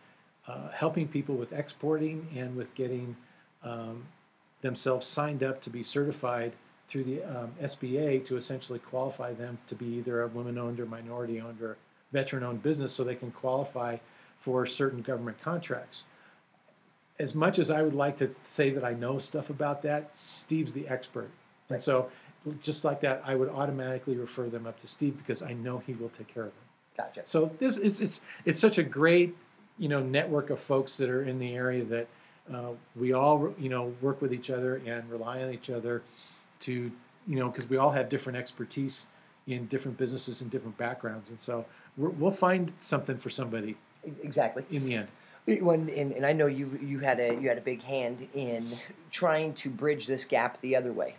uh, 0.47 0.69
helping 0.71 1.07
people 1.07 1.35
with 1.35 1.53
exporting 1.53 2.27
and 2.35 2.57
with 2.57 2.75
getting 2.75 3.15
um, 3.63 4.07
themselves 4.61 5.07
signed 5.07 5.41
up 5.43 5.61
to 5.61 5.69
be 5.69 5.83
certified 5.83 6.51
through 6.87 7.05
the 7.05 7.23
um, 7.23 7.51
SBA 7.61 8.25
to 8.25 8.35
essentially 8.35 8.79
qualify 8.79 9.33
them 9.33 9.59
to 9.67 9.75
be 9.75 9.85
either 9.85 10.21
a 10.21 10.27
women-owned 10.27 10.79
or 10.79 10.85
minority-owned 10.85 11.61
or 11.61 11.77
veteran-owned 12.11 12.61
business, 12.61 12.91
so 12.91 13.03
they 13.05 13.15
can 13.15 13.31
qualify 13.31 13.97
for 14.37 14.65
certain 14.65 15.01
government 15.01 15.41
contracts. 15.41 16.03
As 17.21 17.35
much 17.35 17.59
as 17.59 17.69
I 17.69 17.83
would 17.83 17.93
like 17.93 18.17
to 18.17 18.31
say 18.43 18.71
that 18.71 18.83
I 18.83 18.93
know 18.93 19.19
stuff 19.19 19.49
about 19.49 19.83
that, 19.83 20.17
Steve's 20.17 20.73
the 20.73 20.87
expert, 20.87 21.29
and 21.69 21.81
so 21.81 22.09
just 22.63 22.83
like 22.83 23.01
that, 23.01 23.21
I 23.23 23.35
would 23.35 23.49
automatically 23.49 24.15
refer 24.15 24.49
them 24.49 24.65
up 24.65 24.79
to 24.79 24.87
Steve 24.87 25.17
because 25.17 25.43
I 25.43 25.53
know 25.53 25.77
he 25.85 25.93
will 25.93 26.09
take 26.09 26.27
care 26.27 26.45
of 26.45 26.49
them. 26.49 26.65
Gotcha. 26.97 27.21
So 27.25 27.51
this 27.59 27.77
it's 27.77 27.99
it's 27.99 28.21
it's 28.45 28.59
such 28.59 28.77
a 28.77 28.83
great 28.83 29.35
you 29.77 29.87
know 29.87 30.01
network 30.01 30.49
of 30.49 30.59
folks 30.59 30.97
that 30.97 31.09
are 31.09 31.23
in 31.23 31.37
the 31.37 31.53
area 31.53 31.83
that 31.83 32.07
uh, 32.51 32.71
we 32.95 33.13
all 33.13 33.53
you 33.59 33.69
know 33.69 33.93
work 34.01 34.21
with 34.21 34.33
each 34.33 34.49
other 34.49 34.81
and 34.85 35.09
rely 35.09 35.43
on 35.43 35.53
each 35.53 35.69
other 35.69 36.01
to 36.61 36.91
you 37.27 37.35
know 37.35 37.49
because 37.49 37.69
we 37.69 37.77
all 37.77 37.91
have 37.91 38.09
different 38.09 38.37
expertise 38.37 39.05
in 39.47 39.67
different 39.67 39.97
businesses 39.97 40.41
and 40.41 40.49
different 40.49 40.77
backgrounds, 40.77 41.29
and 41.29 41.39
so 41.39 41.65
we're, 41.97 42.09
we'll 42.09 42.31
find 42.31 42.73
something 42.79 43.17
for 43.17 43.29
somebody 43.29 43.75
Exactly. 44.23 44.65
in 44.71 44.85
the 44.85 44.95
end. 44.95 45.07
When, 45.45 45.89
and, 45.89 46.11
and 46.11 46.25
I 46.25 46.33
know 46.33 46.45
you 46.45 46.79
you 46.81 46.99
had 46.99 47.19
a 47.19 47.33
you 47.33 47.49
had 47.49 47.57
a 47.57 47.61
big 47.61 47.81
hand 47.81 48.27
in 48.35 48.77
trying 49.09 49.53
to 49.55 49.69
bridge 49.69 50.05
this 50.05 50.23
gap 50.23 50.61
the 50.61 50.75
other 50.75 50.93
way. 50.93 51.15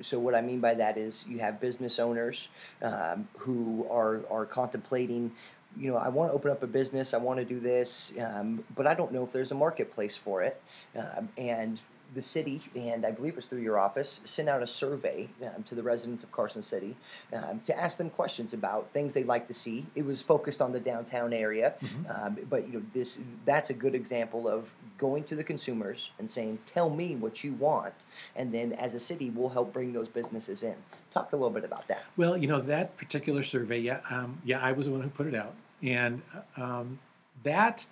So 0.00 0.20
what 0.20 0.34
I 0.36 0.40
mean 0.40 0.60
by 0.60 0.74
that 0.74 0.96
is 0.96 1.26
you 1.28 1.40
have 1.40 1.60
business 1.60 1.98
owners 1.98 2.48
um, 2.80 3.28
who 3.38 3.86
are 3.90 4.22
are 4.30 4.46
contemplating. 4.46 5.32
You 5.76 5.90
know, 5.90 5.96
I 5.96 6.08
want 6.08 6.30
to 6.30 6.34
open 6.34 6.50
up 6.50 6.62
a 6.62 6.66
business. 6.66 7.12
I 7.12 7.18
want 7.18 7.38
to 7.40 7.44
do 7.44 7.58
this, 7.60 8.14
um, 8.20 8.64
but 8.74 8.86
I 8.86 8.94
don't 8.94 9.12
know 9.12 9.24
if 9.24 9.32
there's 9.32 9.50
a 9.50 9.56
marketplace 9.56 10.16
for 10.16 10.42
it. 10.42 10.62
Um, 10.96 11.28
and 11.36 11.80
the 12.14 12.22
city, 12.22 12.60
and 12.74 13.04
I 13.04 13.10
believe 13.10 13.32
it 13.32 13.36
was 13.36 13.46
through 13.46 13.60
your 13.60 13.78
office, 13.78 14.20
sent 14.24 14.48
out 14.48 14.62
a 14.62 14.66
survey 14.66 15.28
um, 15.42 15.62
to 15.64 15.74
the 15.74 15.82
residents 15.82 16.22
of 16.24 16.32
Carson 16.32 16.62
City 16.62 16.96
um, 17.32 17.60
to 17.60 17.78
ask 17.78 17.98
them 17.98 18.10
questions 18.10 18.54
about 18.54 18.90
things 18.92 19.12
they'd 19.12 19.26
like 19.26 19.46
to 19.48 19.54
see. 19.54 19.86
It 19.94 20.04
was 20.04 20.22
focused 20.22 20.62
on 20.62 20.72
the 20.72 20.80
downtown 20.80 21.32
area, 21.32 21.74
um, 22.08 22.38
but 22.48 22.66
you 22.66 22.74
know 22.74 22.82
this 22.92 23.18
that's 23.44 23.70
a 23.70 23.74
good 23.74 23.94
example 23.94 24.48
of 24.48 24.72
going 24.98 25.24
to 25.24 25.36
the 25.36 25.44
consumers 25.44 26.10
and 26.18 26.30
saying, 26.30 26.58
"Tell 26.66 26.90
me 26.90 27.16
what 27.16 27.44
you 27.44 27.52
want," 27.54 28.06
and 28.34 28.52
then 28.52 28.72
as 28.74 28.94
a 28.94 29.00
city, 29.00 29.30
we'll 29.30 29.48
help 29.48 29.72
bring 29.72 29.92
those 29.92 30.08
businesses 30.08 30.62
in. 30.62 30.76
Talk 31.10 31.32
a 31.32 31.36
little 31.36 31.50
bit 31.50 31.64
about 31.64 31.86
that. 31.88 32.04
Well, 32.16 32.36
you 32.36 32.46
know 32.46 32.60
that 32.60 32.96
particular 32.96 33.42
survey, 33.42 33.78
yeah, 33.80 34.00
um, 34.10 34.40
yeah, 34.44 34.60
I 34.60 34.72
was 34.72 34.86
the 34.86 34.92
one 34.92 35.02
who 35.02 35.08
put 35.08 35.26
it 35.26 35.34
out, 35.34 35.54
and 35.82 36.22
um, 36.56 36.98
that 37.42 37.86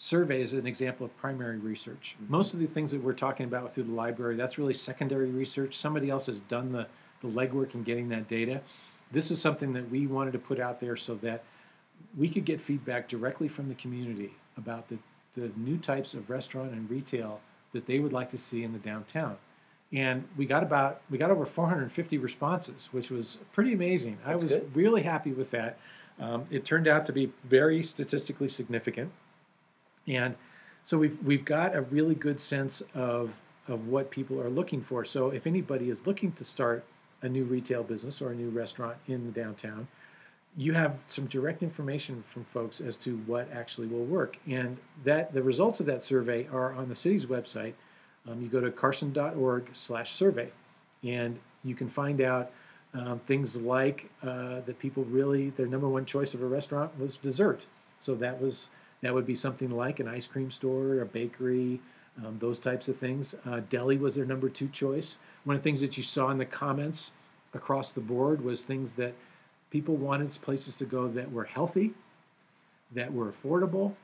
survey 0.00 0.40
is 0.40 0.54
an 0.54 0.66
example 0.66 1.04
of 1.04 1.14
primary 1.18 1.58
research. 1.58 2.16
Most 2.28 2.54
of 2.54 2.60
the 2.60 2.66
things 2.66 2.90
that 2.92 3.02
we're 3.02 3.12
talking 3.12 3.44
about 3.44 3.74
through 3.74 3.84
the 3.84 3.92
library, 3.92 4.34
that's 4.34 4.56
really 4.56 4.72
secondary 4.72 5.30
research. 5.30 5.76
Somebody 5.76 6.08
else 6.08 6.26
has 6.26 6.40
done 6.40 6.72
the 6.72 6.86
the 7.20 7.28
legwork 7.28 7.74
in 7.74 7.82
getting 7.82 8.08
that 8.08 8.26
data. 8.28 8.62
This 9.12 9.30
is 9.30 9.42
something 9.42 9.74
that 9.74 9.90
we 9.90 10.06
wanted 10.06 10.32
to 10.32 10.38
put 10.38 10.58
out 10.58 10.80
there 10.80 10.96
so 10.96 11.14
that 11.16 11.44
we 12.16 12.30
could 12.30 12.46
get 12.46 12.62
feedback 12.62 13.08
directly 13.08 13.46
from 13.46 13.68
the 13.68 13.74
community 13.74 14.32
about 14.56 14.88
the, 14.88 14.96
the 15.34 15.50
new 15.54 15.76
types 15.76 16.14
of 16.14 16.30
restaurant 16.30 16.72
and 16.72 16.88
retail 16.88 17.40
that 17.72 17.84
they 17.84 17.98
would 17.98 18.12
like 18.12 18.30
to 18.30 18.38
see 18.38 18.64
in 18.64 18.72
the 18.72 18.78
downtown. 18.78 19.36
And 19.92 20.28
we 20.34 20.46
got 20.46 20.62
about 20.62 21.02
we 21.10 21.18
got 21.18 21.30
over 21.30 21.44
450 21.44 22.16
responses, 22.16 22.88
which 22.90 23.10
was 23.10 23.38
pretty 23.52 23.74
amazing. 23.74 24.16
I 24.24 24.34
was 24.36 24.44
good. 24.44 24.74
really 24.74 25.02
happy 25.02 25.32
with 25.32 25.50
that. 25.50 25.78
Um, 26.18 26.46
it 26.50 26.64
turned 26.64 26.88
out 26.88 27.04
to 27.06 27.12
be 27.12 27.32
very 27.44 27.82
statistically 27.82 28.48
significant, 28.48 29.12
and 30.06 30.36
so 30.82 30.98
we've 30.98 31.22
we've 31.22 31.44
got 31.44 31.74
a 31.74 31.82
really 31.82 32.14
good 32.14 32.40
sense 32.40 32.82
of 32.94 33.40
of 33.68 33.86
what 33.86 34.10
people 34.10 34.40
are 34.40 34.50
looking 34.50 34.80
for. 34.80 35.04
So 35.04 35.30
if 35.30 35.46
anybody 35.46 35.90
is 35.90 36.06
looking 36.06 36.32
to 36.32 36.44
start 36.44 36.84
a 37.22 37.28
new 37.28 37.44
retail 37.44 37.82
business 37.82 38.20
or 38.20 38.30
a 38.30 38.34
new 38.34 38.48
restaurant 38.48 38.96
in 39.06 39.26
the 39.26 39.32
downtown, 39.32 39.88
you 40.56 40.72
have 40.72 41.02
some 41.06 41.26
direct 41.26 41.62
information 41.62 42.22
from 42.22 42.44
folks 42.44 42.80
as 42.80 42.96
to 42.98 43.18
what 43.18 43.50
actually 43.52 43.86
will 43.86 44.04
work. 44.04 44.38
And 44.48 44.78
that 45.04 45.32
the 45.32 45.42
results 45.42 45.80
of 45.80 45.86
that 45.86 46.02
survey 46.02 46.48
are 46.52 46.72
on 46.72 46.88
the 46.88 46.96
city's 46.96 47.26
website. 47.26 47.74
Um, 48.28 48.42
you 48.42 48.48
go 48.48 48.60
to 48.60 48.70
carson.org/survey, 48.70 50.50
and 51.04 51.38
you 51.62 51.74
can 51.74 51.88
find 51.88 52.20
out 52.20 52.50
um, 52.92 53.20
things 53.20 53.60
like 53.60 54.10
uh, 54.22 54.60
that 54.60 54.78
people 54.78 55.04
really 55.04 55.50
their 55.50 55.66
number 55.66 55.88
one 55.88 56.04
choice 56.04 56.34
of 56.34 56.42
a 56.42 56.46
restaurant 56.46 56.98
was 56.98 57.16
dessert. 57.16 57.66
So 58.00 58.14
that 58.16 58.40
was 58.40 58.68
that 59.02 59.14
would 59.14 59.26
be 59.26 59.34
something 59.34 59.70
like 59.70 60.00
an 60.00 60.08
ice 60.08 60.26
cream 60.26 60.50
store, 60.50 61.00
a 61.00 61.06
bakery, 61.06 61.80
um, 62.24 62.38
those 62.38 62.58
types 62.58 62.88
of 62.88 62.96
things. 62.96 63.34
Uh, 63.46 63.60
deli 63.68 63.96
was 63.96 64.14
their 64.14 64.24
number 64.24 64.48
two 64.48 64.68
choice. 64.68 65.16
One 65.44 65.56
of 65.56 65.62
the 65.62 65.64
things 65.64 65.80
that 65.80 65.96
you 65.96 66.02
saw 66.02 66.30
in 66.30 66.38
the 66.38 66.44
comments 66.44 67.12
across 67.54 67.92
the 67.92 68.00
board 68.00 68.44
was 68.44 68.62
things 68.62 68.92
that 68.92 69.14
people 69.70 69.96
wanted 69.96 70.30
places 70.42 70.76
to 70.76 70.84
go 70.84 71.08
that 71.08 71.32
were 71.32 71.44
healthy, 71.44 71.92
that 72.92 73.12
were 73.12 73.30
affordable, 73.30 73.94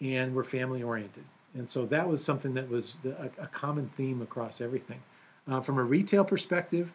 and 0.00 0.34
were 0.34 0.44
family 0.44 0.82
oriented. 0.82 1.24
And 1.54 1.68
so 1.68 1.86
that 1.86 2.06
was 2.06 2.22
something 2.22 2.54
that 2.54 2.68
was 2.68 2.96
the, 3.02 3.16
a, 3.20 3.44
a 3.44 3.46
common 3.46 3.88
theme 3.88 4.20
across 4.20 4.60
everything. 4.60 5.00
Uh, 5.48 5.60
from 5.60 5.78
a 5.78 5.82
retail 5.82 6.24
perspective, 6.24 6.92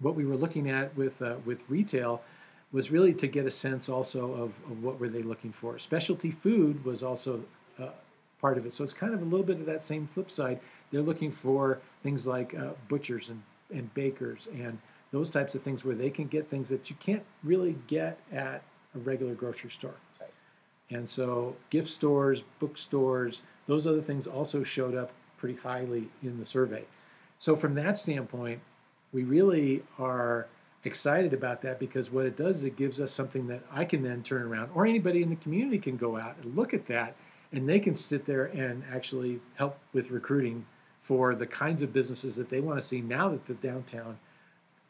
what 0.00 0.16
we 0.16 0.24
were 0.24 0.36
looking 0.36 0.68
at 0.68 0.96
with 0.96 1.22
uh, 1.22 1.36
with 1.44 1.62
retail 1.68 2.22
was 2.72 2.90
really 2.90 3.12
to 3.12 3.26
get 3.26 3.46
a 3.46 3.50
sense 3.50 3.88
also 3.88 4.32
of, 4.32 4.58
of 4.70 4.82
what 4.82 4.98
were 4.98 5.08
they 5.08 5.22
looking 5.22 5.52
for. 5.52 5.78
Specialty 5.78 6.30
food 6.30 6.84
was 6.84 7.02
also 7.02 7.44
uh, 7.78 7.88
part 8.40 8.56
of 8.58 8.66
it. 8.66 8.74
So 8.74 8.82
it's 8.82 8.94
kind 8.94 9.14
of 9.14 9.20
a 9.20 9.24
little 9.24 9.46
bit 9.46 9.60
of 9.60 9.66
that 9.66 9.84
same 9.84 10.06
flip 10.06 10.30
side. 10.30 10.58
They're 10.90 11.02
looking 11.02 11.30
for 11.30 11.80
things 12.02 12.26
like 12.26 12.54
uh, 12.54 12.70
butchers 12.88 13.28
and, 13.28 13.42
and 13.70 13.92
bakers 13.94 14.48
and 14.52 14.78
those 15.12 15.28
types 15.28 15.54
of 15.54 15.62
things 15.62 15.84
where 15.84 15.94
they 15.94 16.10
can 16.10 16.26
get 16.26 16.48
things 16.48 16.70
that 16.70 16.88
you 16.88 16.96
can't 16.98 17.24
really 17.44 17.76
get 17.86 18.18
at 18.32 18.62
a 18.94 18.98
regular 18.98 19.34
grocery 19.34 19.70
store. 19.70 19.94
Right. 20.20 20.30
And 20.90 21.08
so 21.08 21.56
gift 21.68 21.88
stores, 21.88 22.42
bookstores, 22.58 23.42
those 23.66 23.86
other 23.86 24.00
things 24.00 24.26
also 24.26 24.62
showed 24.62 24.94
up 24.94 25.12
pretty 25.36 25.58
highly 25.58 26.08
in 26.22 26.38
the 26.38 26.44
survey. 26.46 26.84
So 27.36 27.54
from 27.54 27.74
that 27.74 27.98
standpoint, 27.98 28.60
we 29.12 29.24
really 29.24 29.82
are 29.98 30.46
excited 30.84 31.32
about 31.32 31.62
that 31.62 31.78
because 31.78 32.10
what 32.10 32.26
it 32.26 32.36
does 32.36 32.58
is 32.58 32.64
it 32.64 32.76
gives 32.76 33.00
us 33.00 33.12
something 33.12 33.46
that 33.46 33.62
I 33.70 33.84
can 33.84 34.02
then 34.02 34.22
turn 34.22 34.42
around 34.42 34.70
or 34.74 34.84
anybody 34.84 35.22
in 35.22 35.30
the 35.30 35.36
community 35.36 35.78
can 35.78 35.96
go 35.96 36.16
out 36.16 36.36
and 36.42 36.56
look 36.56 36.74
at 36.74 36.86
that 36.86 37.14
and 37.52 37.68
they 37.68 37.78
can 37.78 37.94
sit 37.94 38.24
there 38.24 38.46
and 38.46 38.82
actually 38.92 39.40
help 39.54 39.78
with 39.92 40.10
recruiting 40.10 40.66
for 40.98 41.34
the 41.34 41.46
kinds 41.46 41.82
of 41.82 41.92
businesses 41.92 42.36
that 42.36 42.48
they 42.48 42.60
want 42.60 42.80
to 42.80 42.86
see 42.86 43.00
now 43.00 43.28
that 43.28 43.46
the 43.46 43.54
downtown 43.54 44.18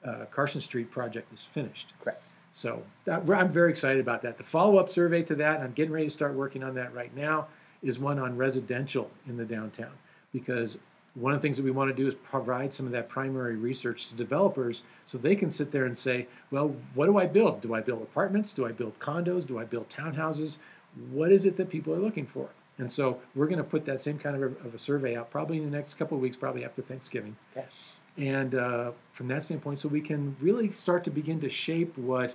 uh, 0.04 0.24
Carson 0.30 0.60
Street 0.60 0.90
project 0.90 1.32
is 1.32 1.42
finished. 1.42 1.92
Correct. 2.00 2.22
So 2.52 2.82
that, 3.04 3.28
I'm 3.30 3.50
very 3.50 3.70
excited 3.70 4.00
about 4.00 4.22
that. 4.22 4.36
The 4.36 4.44
follow-up 4.44 4.88
survey 4.88 5.22
to 5.24 5.34
that, 5.36 5.56
and 5.56 5.64
I'm 5.64 5.72
getting 5.72 5.92
ready 5.92 6.06
to 6.06 6.10
start 6.10 6.34
working 6.34 6.62
on 6.62 6.74
that 6.74 6.94
right 6.94 7.14
now, 7.16 7.48
is 7.82 7.98
one 7.98 8.18
on 8.18 8.36
residential 8.36 9.10
in 9.26 9.36
the 9.36 9.44
downtown 9.44 9.92
because 10.32 10.78
one 11.14 11.34
of 11.34 11.40
the 11.40 11.42
things 11.42 11.58
that 11.58 11.62
we 11.62 11.70
want 11.70 11.90
to 11.90 11.94
do 11.94 12.06
is 12.06 12.14
provide 12.14 12.72
some 12.72 12.86
of 12.86 12.92
that 12.92 13.08
primary 13.08 13.56
research 13.56 14.08
to 14.08 14.14
developers 14.14 14.82
so 15.04 15.18
they 15.18 15.36
can 15.36 15.50
sit 15.50 15.70
there 15.70 15.84
and 15.84 15.98
say, 15.98 16.26
well, 16.50 16.74
what 16.94 17.06
do 17.06 17.18
I 17.18 17.26
build? 17.26 17.60
Do 17.60 17.74
I 17.74 17.80
build 17.80 18.02
apartments? 18.02 18.52
Do 18.54 18.66
I 18.66 18.72
build 18.72 18.98
condos? 18.98 19.46
Do 19.46 19.58
I 19.58 19.64
build 19.64 19.90
townhouses? 19.90 20.56
What 21.10 21.30
is 21.30 21.44
it 21.44 21.56
that 21.56 21.68
people 21.68 21.92
are 21.92 21.98
looking 21.98 22.26
for? 22.26 22.50
And 22.78 22.90
so 22.90 23.20
we're 23.34 23.46
going 23.46 23.58
to 23.58 23.64
put 23.64 23.84
that 23.84 24.00
same 24.00 24.18
kind 24.18 24.36
of 24.36 24.42
a, 24.42 24.66
of 24.66 24.74
a 24.74 24.78
survey 24.78 25.16
out 25.16 25.30
probably 25.30 25.58
in 25.58 25.70
the 25.70 25.76
next 25.76 25.94
couple 25.94 26.16
of 26.16 26.22
weeks, 26.22 26.36
probably 26.36 26.64
after 26.64 26.80
Thanksgiving. 26.80 27.36
Yeah. 27.54 27.64
And 28.16 28.54
uh, 28.54 28.92
from 29.12 29.28
that 29.28 29.42
standpoint, 29.42 29.78
so 29.78 29.88
we 29.88 30.00
can 30.00 30.36
really 30.40 30.70
start 30.72 31.04
to 31.04 31.10
begin 31.10 31.40
to 31.40 31.50
shape 31.50 31.96
what 31.96 32.34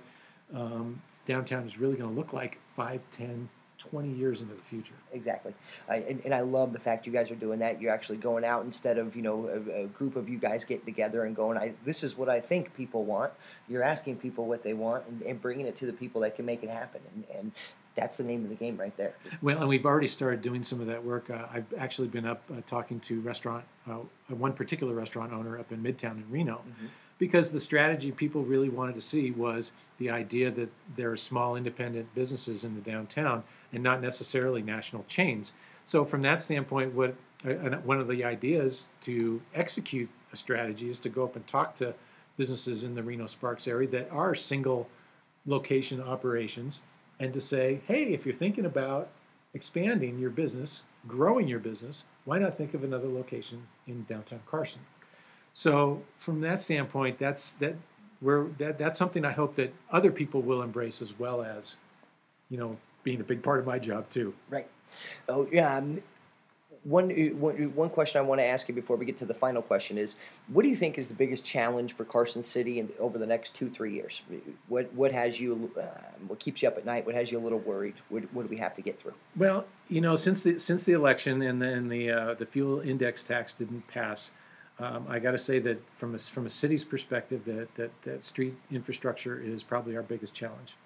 um, 0.54 1.02
downtown 1.26 1.66
is 1.66 1.78
really 1.78 1.96
going 1.96 2.10
to 2.10 2.16
look 2.16 2.32
like 2.32 2.58
5, 2.74 3.02
10, 3.10 3.48
20 3.78 4.12
years 4.12 4.40
into 4.40 4.54
the 4.54 4.62
future. 4.62 4.94
Exactly, 5.12 5.54
I, 5.88 5.96
and, 5.96 6.20
and 6.24 6.34
I 6.34 6.40
love 6.40 6.72
the 6.72 6.78
fact 6.78 7.06
you 7.06 7.12
guys 7.12 7.30
are 7.30 7.36
doing 7.36 7.58
that. 7.60 7.80
You're 7.80 7.92
actually 7.92 8.18
going 8.18 8.44
out 8.44 8.64
instead 8.64 8.98
of 8.98 9.16
you 9.16 9.22
know 9.22 9.48
a, 9.48 9.84
a 9.84 9.86
group 9.86 10.16
of 10.16 10.28
you 10.28 10.38
guys 10.38 10.64
getting 10.64 10.84
together 10.84 11.24
and 11.24 11.34
going. 11.34 11.56
I 11.58 11.74
this 11.84 12.02
is 12.02 12.16
what 12.16 12.28
I 12.28 12.40
think 12.40 12.74
people 12.74 13.04
want. 13.04 13.32
You're 13.68 13.82
asking 13.82 14.16
people 14.16 14.46
what 14.46 14.62
they 14.62 14.74
want 14.74 15.06
and, 15.06 15.22
and 15.22 15.40
bringing 15.40 15.66
it 15.66 15.76
to 15.76 15.86
the 15.86 15.92
people 15.92 16.20
that 16.22 16.36
can 16.36 16.44
make 16.44 16.62
it 16.62 16.70
happen. 16.70 17.00
And, 17.14 17.24
and 17.36 17.52
that's 17.98 18.16
the 18.16 18.24
name 18.24 18.44
of 18.44 18.50
the 18.50 18.54
game 18.54 18.76
right 18.76 18.96
there. 18.96 19.14
Well, 19.42 19.58
and 19.58 19.68
we've 19.68 19.84
already 19.84 20.06
started 20.06 20.40
doing 20.40 20.62
some 20.62 20.80
of 20.80 20.86
that 20.86 21.02
work. 21.04 21.30
Uh, 21.30 21.46
I've 21.52 21.66
actually 21.76 22.08
been 22.08 22.26
up 22.26 22.42
uh, 22.50 22.60
talking 22.66 23.00
to 23.00 23.20
restaurant, 23.20 23.64
uh, 23.90 23.94
one 24.28 24.52
particular 24.52 24.94
restaurant 24.94 25.32
owner 25.32 25.58
up 25.58 25.72
in 25.72 25.82
Midtown 25.82 26.12
in 26.12 26.30
Reno, 26.30 26.62
Mm-hmm. 26.68 26.86
Because 27.18 27.50
the 27.50 27.60
strategy 27.60 28.12
people 28.12 28.44
really 28.44 28.68
wanted 28.68 28.94
to 28.94 29.00
see 29.00 29.30
was 29.30 29.72
the 29.98 30.10
idea 30.10 30.50
that 30.50 30.70
there 30.96 31.10
are 31.10 31.16
small 31.16 31.56
independent 31.56 32.14
businesses 32.14 32.64
in 32.64 32.74
the 32.74 32.80
downtown 32.80 33.42
and 33.72 33.82
not 33.82 34.00
necessarily 34.00 34.62
national 34.62 35.04
chains. 35.08 35.52
So, 35.84 36.04
from 36.04 36.22
that 36.22 36.42
standpoint, 36.42 36.94
what 36.94 37.16
uh, 37.44 37.76
one 37.78 37.98
of 37.98 38.08
the 38.08 38.24
ideas 38.24 38.88
to 39.02 39.40
execute 39.54 40.08
a 40.32 40.36
strategy 40.36 40.90
is 40.90 40.98
to 41.00 41.08
go 41.08 41.24
up 41.24 41.36
and 41.36 41.46
talk 41.46 41.74
to 41.76 41.94
businesses 42.36 42.84
in 42.84 42.94
the 42.94 43.02
Reno 43.02 43.26
Sparks 43.26 43.66
area 43.66 43.88
that 43.88 44.10
are 44.10 44.34
single 44.34 44.88
location 45.46 46.00
operations 46.00 46.82
and 47.18 47.32
to 47.32 47.40
say, 47.40 47.80
hey, 47.86 48.12
if 48.12 48.24
you're 48.24 48.34
thinking 48.34 48.64
about 48.64 49.08
expanding 49.54 50.18
your 50.18 50.30
business, 50.30 50.82
growing 51.06 51.48
your 51.48 51.58
business, 51.58 52.04
why 52.24 52.38
not 52.38 52.56
think 52.56 52.74
of 52.74 52.84
another 52.84 53.08
location 53.08 53.66
in 53.86 54.04
downtown 54.04 54.40
Carson? 54.46 54.80
So 55.58 56.04
from 56.18 56.40
that 56.42 56.62
standpoint, 56.62 57.18
that's 57.18 57.54
that 57.54 57.74
we're 58.22 58.44
that 58.58 58.78
that's 58.78 58.96
something 58.96 59.24
I 59.24 59.32
hope 59.32 59.56
that 59.56 59.74
other 59.90 60.12
people 60.12 60.40
will 60.40 60.62
embrace 60.62 61.02
as 61.02 61.18
well 61.18 61.42
as, 61.42 61.74
you 62.48 62.56
know, 62.56 62.76
being 63.02 63.20
a 63.20 63.24
big 63.24 63.42
part 63.42 63.58
of 63.58 63.66
my 63.66 63.80
job 63.80 64.08
too. 64.08 64.34
Right. 64.48 64.68
Oh 65.28 65.48
yeah. 65.50 65.78
Um, 65.78 66.00
one, 66.84 67.10
uh, 67.10 67.34
one, 67.34 67.74
one 67.74 67.90
question 67.90 68.20
I 68.20 68.22
want 68.22 68.40
to 68.40 68.44
ask 68.44 68.68
you 68.68 68.74
before 68.74 68.96
we 68.96 69.04
get 69.04 69.16
to 69.16 69.26
the 69.26 69.34
final 69.34 69.60
question 69.60 69.98
is, 69.98 70.14
what 70.46 70.62
do 70.62 70.68
you 70.68 70.76
think 70.76 70.96
is 70.96 71.08
the 71.08 71.14
biggest 71.14 71.44
challenge 71.44 71.92
for 71.92 72.04
Carson 72.04 72.44
City 72.44 72.78
in, 72.78 72.90
over 73.00 73.18
the 73.18 73.26
next 73.26 73.56
two, 73.56 73.68
three 73.68 73.92
years? 73.92 74.22
What 74.68 74.94
what 74.94 75.10
has 75.10 75.40
you, 75.40 75.72
uh, 75.76 75.86
what 76.28 76.38
keeps 76.38 76.62
you 76.62 76.68
up 76.68 76.78
at 76.78 76.86
night? 76.86 77.04
What 77.04 77.16
has 77.16 77.32
you 77.32 77.38
a 77.40 77.42
little 77.42 77.58
worried? 77.58 77.96
What, 78.10 78.32
what 78.32 78.44
do 78.44 78.48
we 78.48 78.58
have 78.58 78.74
to 78.74 78.80
get 78.80 79.00
through? 79.00 79.14
Well, 79.36 79.66
you 79.88 80.00
know, 80.00 80.14
since 80.14 80.44
the 80.44 80.60
since 80.60 80.84
the 80.84 80.92
election 80.92 81.42
and 81.42 81.60
then 81.60 81.88
the 81.88 82.12
uh, 82.12 82.34
the 82.34 82.46
fuel 82.46 82.78
index 82.78 83.24
tax 83.24 83.54
didn't 83.54 83.88
pass, 83.88 84.30
um, 84.80 85.06
I 85.08 85.18
got 85.18 85.32
to 85.32 85.38
say 85.38 85.58
that 85.60 85.78
from 85.92 86.14
a, 86.14 86.18
from 86.18 86.46
a 86.46 86.50
city's 86.50 86.84
perspective, 86.84 87.44
that, 87.46 87.74
that 87.74 88.02
that 88.02 88.24
street 88.24 88.54
infrastructure 88.70 89.40
is 89.40 89.62
probably 89.62 89.96
our 89.96 90.02
biggest 90.02 90.34
challenge. 90.34 90.76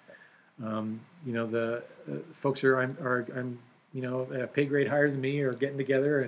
Um, 0.63 1.01
you 1.25 1.33
know, 1.33 1.45
the 1.45 1.83
uh, 2.09 2.15
folks 2.31 2.63
are 2.63 2.79
I'm 2.79 2.97
are 3.01 3.27
I'm 3.35 3.59
you 3.93 4.01
know 4.01 4.21
a 4.21 4.47
pay 4.47 4.65
grade 4.65 4.87
higher 4.87 5.09
than 5.09 5.21
me 5.21 5.41
are 5.41 5.53
getting 5.53 5.77
together 5.77 6.21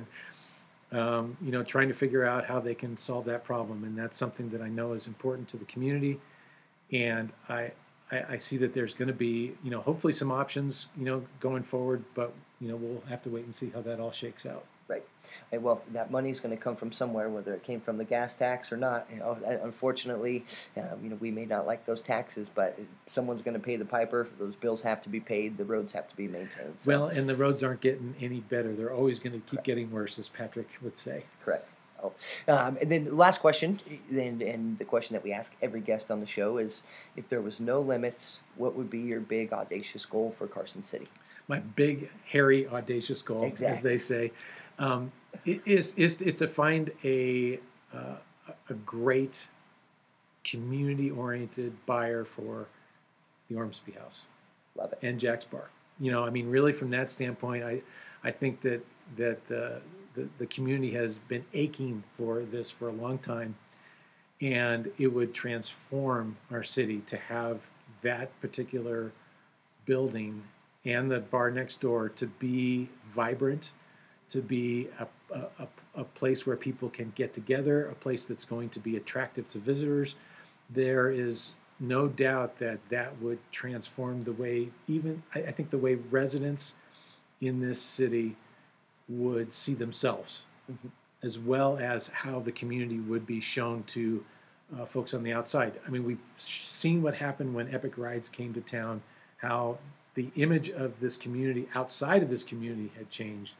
and 0.91 0.99
um, 0.99 1.37
you 1.41 1.51
know 1.51 1.63
trying 1.63 1.87
to 1.87 1.95
figure 1.95 2.23
out 2.23 2.45
how 2.45 2.59
they 2.59 2.75
can 2.75 2.97
solve 2.97 3.25
that 3.25 3.43
problem, 3.43 3.83
and 3.83 3.97
that's 3.97 4.17
something 4.17 4.49
that 4.51 4.61
I 4.61 4.69
know 4.69 4.93
is 4.93 5.07
important 5.07 5.47
to 5.49 5.57
the 5.57 5.65
community, 5.65 6.19
and 6.91 7.31
I. 7.49 7.71
I, 8.11 8.23
I 8.33 8.37
see 8.37 8.57
that 8.57 8.75
there's 8.75 8.93
going 8.93 9.07
to 9.07 9.15
be, 9.15 9.55
you 9.63 9.71
know, 9.71 9.81
hopefully 9.81 10.13
some 10.13 10.31
options, 10.31 10.89
you 10.95 11.05
know, 11.05 11.25
going 11.39 11.63
forward, 11.63 12.03
but 12.13 12.35
you 12.61 12.67
know, 12.67 12.75
we'll 12.75 13.01
have 13.09 13.23
to 13.23 13.31
wait 13.31 13.45
and 13.45 13.55
see 13.55 13.71
how 13.71 13.81
that 13.81 13.99
all 13.99 14.11
shakes 14.11 14.45
out. 14.45 14.63
Right. 14.87 15.03
Well, 15.51 15.81
that 15.93 16.11
money 16.11 16.29
is 16.29 16.39
going 16.39 16.55
to 16.55 16.61
come 16.61 16.75
from 16.75 16.91
somewhere, 16.91 17.27
whether 17.29 17.55
it 17.55 17.63
came 17.63 17.81
from 17.81 17.97
the 17.97 18.03
gas 18.03 18.35
tax 18.35 18.71
or 18.71 18.77
not. 18.77 19.07
You 19.11 19.17
know, 19.17 19.37
unfortunately, 19.63 20.45
um, 20.77 20.99
you 21.01 21.09
know, 21.09 21.15
we 21.15 21.31
may 21.31 21.45
not 21.45 21.65
like 21.65 21.85
those 21.85 22.03
taxes, 22.03 22.51
but 22.53 22.77
someone's 23.07 23.41
going 23.41 23.55
to 23.55 23.59
pay 23.59 23.77
the 23.77 23.85
piper. 23.85 24.27
Those 24.37 24.55
bills 24.55 24.81
have 24.83 25.01
to 25.01 25.09
be 25.09 25.19
paid. 25.19 25.57
The 25.57 25.65
roads 25.65 25.91
have 25.93 26.07
to 26.07 26.15
be 26.15 26.27
maintained. 26.27 26.75
So. 26.77 26.91
Well, 26.91 27.07
and 27.07 27.27
the 27.27 27.35
roads 27.35 27.63
aren't 27.63 27.81
getting 27.81 28.13
any 28.21 28.41
better. 28.41 28.73
They're 28.75 28.93
always 28.93 29.17
going 29.17 29.33
to 29.33 29.39
keep 29.39 29.49
Correct. 29.49 29.65
getting 29.65 29.91
worse, 29.91 30.19
as 30.19 30.29
Patrick 30.29 30.69
would 30.83 30.97
say. 30.97 31.25
Correct. 31.43 31.71
Oh. 32.03 32.13
Um, 32.47 32.77
and 32.79 32.91
then 32.91 33.05
the 33.05 33.15
last 33.15 33.39
question, 33.39 33.79
and, 34.11 34.41
and 34.41 34.77
the 34.77 34.85
question 34.85 35.15
that 35.15 35.23
we 35.23 35.31
ask 35.31 35.55
every 35.63 35.81
guest 35.81 36.11
on 36.11 36.19
the 36.19 36.27
show 36.27 36.57
is, 36.57 36.83
if 37.15 37.27
there 37.29 37.41
was 37.41 37.59
no 37.59 37.79
limits, 37.79 38.43
what 38.57 38.75
would 38.75 38.89
be 38.91 38.99
your 38.99 39.21
big 39.21 39.51
audacious 39.51 40.05
goal 40.05 40.31
for 40.31 40.45
Carson 40.45 40.83
City? 40.83 41.07
My 41.47 41.59
big, 41.59 42.09
hairy, 42.25 42.67
audacious 42.67 43.21
goal, 43.21 43.51
as 43.63 43.81
they 43.81 43.97
say, 43.97 44.31
um, 44.79 45.11
is, 45.45 45.93
is 45.95 46.21
is 46.21 46.35
to 46.35 46.47
find 46.47 46.91
a 47.03 47.59
uh, 47.93 48.15
a 48.69 48.73
great 48.73 49.47
community-oriented 50.43 51.85
buyer 51.85 52.23
for 52.23 52.67
the 53.49 53.55
Ormsby 53.55 53.93
House. 53.93 54.21
Love 54.75 54.93
it. 54.93 54.99
and 55.01 55.19
Jack's 55.19 55.45
Bar. 55.45 55.69
You 55.99 56.11
know, 56.11 56.23
I 56.25 56.29
mean, 56.29 56.49
really, 56.49 56.73
from 56.73 56.89
that 56.91 57.09
standpoint, 57.09 57.63
I, 57.63 57.81
I 58.23 58.31
think 58.31 58.61
that 58.61 58.85
that 59.17 59.39
uh, 59.49 59.79
the 60.13 60.27
the 60.37 60.45
community 60.45 60.91
has 60.91 61.19
been 61.19 61.45
aching 61.53 62.03
for 62.13 62.41
this 62.41 62.69
for 62.69 62.89
a 62.89 62.91
long 62.91 63.17
time, 63.17 63.55
and 64.41 64.91
it 64.97 65.07
would 65.07 65.33
transform 65.33 66.37
our 66.51 66.63
city 66.63 67.01
to 67.07 67.17
have 67.17 67.61
that 68.01 68.39
particular 68.41 69.11
building 69.85 70.43
and 70.83 71.09
the 71.09 71.19
bar 71.19 71.49
next 71.49 71.81
door 71.81 72.09
to 72.09 72.27
be 72.27 72.89
vibrant, 73.03 73.71
to 74.29 74.41
be 74.41 74.87
a, 74.99 75.07
a, 75.33 75.67
a- 75.95 76.03
place 76.03 76.45
where 76.45 76.55
people 76.57 76.89
can 76.89 77.11
get 77.15 77.33
together, 77.33 77.87
a 77.87 77.95
place 77.95 78.23
that's 78.25 78.45
going 78.45 78.69
to 78.69 78.79
be 78.79 78.95
attractive 78.97 79.49
to 79.49 79.57
visitors. 79.59 80.15
There 80.69 81.09
is 81.09 81.53
no 81.79 82.07
doubt 82.07 82.57
that 82.59 82.79
that 82.89 83.21
would 83.21 83.39
transform 83.51 84.23
the 84.23 84.31
way, 84.33 84.69
even 84.87 85.23
I, 85.33 85.39
I 85.39 85.51
think, 85.51 85.69
the 85.69 85.77
way 85.77 85.95
residents 85.95 86.73
in 87.41 87.59
this 87.59 87.81
city 87.81 88.35
would 89.07 89.53
see 89.53 89.73
themselves, 89.73 90.43
Mhm. 90.71 90.89
as 91.21 91.37
well 91.37 91.77
as 91.77 92.07
how 92.09 92.39
the 92.39 92.51
community 92.51 92.99
would 92.99 93.25
be 93.25 93.39
shown 93.39 93.83
to 93.87 94.25
uh, 94.75 94.85
folks 94.85 95.13
on 95.13 95.21
the 95.21 95.31
outside. 95.31 95.79
I 95.85 95.89
mean, 95.91 96.03
we've 96.03 96.21
seen 96.33 97.03
what 97.03 97.15
happened 97.15 97.53
when 97.53 97.71
Epic 97.73 97.97
Rides 97.97 98.29
came 98.29 98.51
to 98.55 98.61
town, 98.61 99.03
how 99.37 99.77
the 100.15 100.31
image 100.35 100.71
of 100.71 100.99
this 100.99 101.17
community 101.17 101.67
outside 101.75 102.23
of 102.23 102.29
this 102.29 102.43
community 102.43 102.91
had 102.97 103.09
changed. 103.11 103.53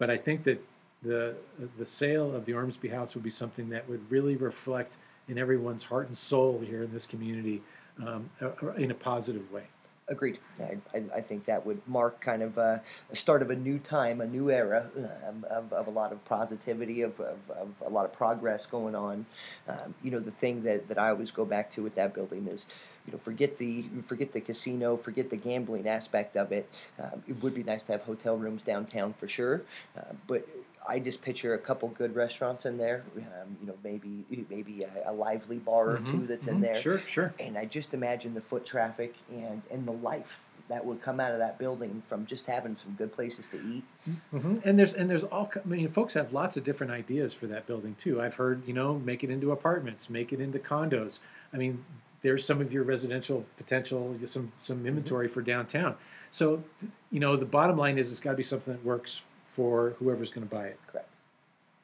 But 0.00 0.10
I 0.10 0.16
think 0.16 0.44
that 0.44 0.64
the 1.02 1.36
the 1.78 1.86
sale 1.86 2.34
of 2.34 2.46
the 2.46 2.54
Ormsby 2.54 2.88
House 2.88 3.14
would 3.14 3.22
be 3.22 3.30
something 3.30 3.68
that 3.68 3.88
would 3.88 4.10
really 4.10 4.34
reflect 4.34 4.94
in 5.28 5.38
everyone's 5.38 5.84
heart 5.84 6.08
and 6.08 6.16
soul 6.16 6.60
here 6.66 6.82
in 6.82 6.92
this 6.92 7.06
community 7.06 7.62
um, 8.04 8.30
uh, 8.40 8.72
in 8.72 8.90
a 8.90 8.94
positive 8.94 9.52
way. 9.52 9.64
Agreed. 10.10 10.40
I, 10.58 10.76
I, 10.92 11.02
I 11.14 11.20
think 11.20 11.44
that 11.44 11.64
would 11.64 11.80
mark 11.86 12.20
kind 12.20 12.42
of 12.42 12.58
a, 12.58 12.82
a 13.10 13.16
start 13.16 13.42
of 13.42 13.50
a 13.50 13.54
new 13.54 13.78
time, 13.78 14.20
a 14.20 14.26
new 14.26 14.50
era 14.50 14.90
um, 15.28 15.46
of, 15.48 15.72
of 15.72 15.86
a 15.86 15.90
lot 15.90 16.10
of 16.10 16.22
positivity, 16.24 17.02
of, 17.02 17.20
of, 17.20 17.38
of 17.48 17.68
a 17.86 17.88
lot 17.88 18.04
of 18.04 18.12
progress 18.12 18.66
going 18.66 18.96
on. 18.96 19.24
Um, 19.68 19.94
you 20.02 20.10
know, 20.10 20.18
the 20.18 20.32
thing 20.32 20.64
that, 20.64 20.88
that 20.88 20.98
I 20.98 21.10
always 21.10 21.30
go 21.30 21.44
back 21.44 21.70
to 21.72 21.82
with 21.84 21.94
that 21.94 22.12
building 22.12 22.48
is, 22.48 22.66
you 23.06 23.12
know, 23.12 23.18
forget 23.18 23.56
the 23.58 23.84
forget 24.04 24.32
the 24.32 24.40
casino, 24.40 24.96
forget 24.96 25.30
the 25.30 25.36
gambling 25.36 25.86
aspect 25.86 26.36
of 26.36 26.50
it. 26.50 26.68
Um, 27.00 27.22
it 27.28 27.40
would 27.40 27.54
be 27.54 27.62
nice 27.62 27.84
to 27.84 27.92
have 27.92 28.02
hotel 28.02 28.36
rooms 28.36 28.64
downtown 28.64 29.14
for 29.14 29.28
sure, 29.28 29.62
uh, 29.96 30.12
but 30.26 30.44
I 30.88 30.98
just 30.98 31.22
picture 31.22 31.54
a 31.54 31.58
couple 31.58 31.88
good 31.88 32.14
restaurants 32.14 32.66
in 32.66 32.76
there. 32.78 33.04
Um, 33.16 33.56
you 33.60 33.66
know, 33.66 33.74
maybe 33.84 34.24
maybe 34.48 34.82
a, 34.82 35.10
a 35.10 35.12
lively 35.12 35.58
bar 35.58 35.90
or 35.90 35.98
two 35.98 36.18
Mhm, 36.18 36.28
that's 36.28 36.46
in 36.46 36.56
mhm, 36.56 36.62
there 36.62 36.74
Sure, 36.76 36.98
sure. 37.06 37.34
and 37.38 37.56
I 37.58 37.64
just 37.66 37.94
imagine 37.94 38.34
the 38.34 38.40
foot 38.40 38.64
traffic 38.64 39.14
and 39.30 39.62
and 39.70 39.86
the 39.86 39.92
life 39.92 40.42
that 40.68 40.84
would 40.84 41.02
come 41.02 41.18
out 41.18 41.32
of 41.32 41.38
that 41.38 41.58
building 41.58 42.00
from 42.06 42.24
just 42.26 42.46
having 42.46 42.76
some 42.76 42.92
good 42.92 43.10
places 43.12 43.48
to 43.48 43.58
eat. 43.68 43.84
hmm 44.30 44.58
And 44.64 44.78
there's 44.78 44.94
and 44.94 45.10
there's 45.10 45.24
all. 45.24 45.50
I 45.54 45.66
mean, 45.68 45.88
folks 45.88 46.14
have 46.14 46.32
lots 46.32 46.56
of 46.56 46.64
different 46.64 46.92
ideas 46.92 47.34
for 47.34 47.46
that 47.48 47.66
building 47.66 47.96
too. 47.98 48.20
I've 48.22 48.34
heard, 48.34 48.66
you 48.66 48.72
know, 48.72 48.98
make 48.98 49.24
it 49.24 49.30
into 49.30 49.52
apartments, 49.52 50.08
make 50.08 50.32
it 50.32 50.40
into 50.40 50.58
condos. 50.58 51.18
I 51.52 51.56
mean, 51.56 51.84
there's 52.22 52.44
some 52.44 52.60
of 52.60 52.72
your 52.72 52.84
residential 52.84 53.44
potential, 53.56 54.16
some 54.26 54.52
some 54.58 54.86
inventory 54.86 55.28
for 55.28 55.42
downtown. 55.42 55.96
So, 56.30 56.62
you 57.10 57.18
know, 57.18 57.36
the 57.36 57.44
bottom 57.46 57.76
line 57.76 57.98
is 57.98 58.10
it's 58.10 58.20
got 58.20 58.30
to 58.30 58.36
be 58.36 58.42
something 58.44 58.74
that 58.74 58.84
works 58.84 59.22
for 59.50 59.96
whoever's 59.98 60.30
going 60.30 60.46
to 60.48 60.54
buy 60.54 60.66
it. 60.66 60.78
Correct. 60.86 61.14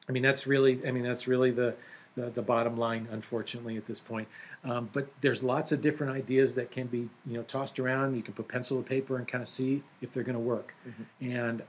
I 0.09 0.11
mean, 0.11 0.23
that's 0.23 0.47
really, 0.47 0.85
I 0.87 0.91
mean, 0.91 1.03
that's 1.03 1.27
really 1.27 1.51
the 1.51 1.75
the, 2.17 2.31
the 2.31 2.41
bottom 2.41 2.75
line, 2.77 3.07
unfortunately, 3.11 3.77
at 3.77 3.85
this 3.85 3.99
point. 3.99 4.27
Um, 4.63 4.89
but 4.91 5.07
there's 5.21 5.43
lots 5.43 5.71
of 5.71 5.81
different 5.81 6.13
ideas 6.13 6.55
that 6.55 6.71
can 6.71 6.87
be, 6.87 7.09
you 7.27 7.37
know, 7.37 7.43
tossed 7.43 7.79
around. 7.79 8.15
You 8.15 8.23
can 8.23 8.33
put 8.33 8.47
pencil 8.47 8.81
to 8.81 8.83
paper 8.83 9.17
and 9.17 9.27
kind 9.27 9.43
of 9.43 9.47
see 9.47 9.83
if 10.01 10.13
they're 10.13 10.23
going 10.23 10.33
to 10.33 10.39
work. 10.39 10.73
And 11.21 11.61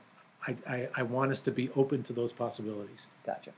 I, 0.46 0.56
I, 0.66 0.88
I 0.96 1.02
want 1.02 1.32
us 1.32 1.42
to 1.42 1.50
be 1.50 1.68
open 1.76 2.02
to 2.04 2.14
those 2.14 2.32
possibilities. 2.32 3.08
Gotcha. 3.26 3.52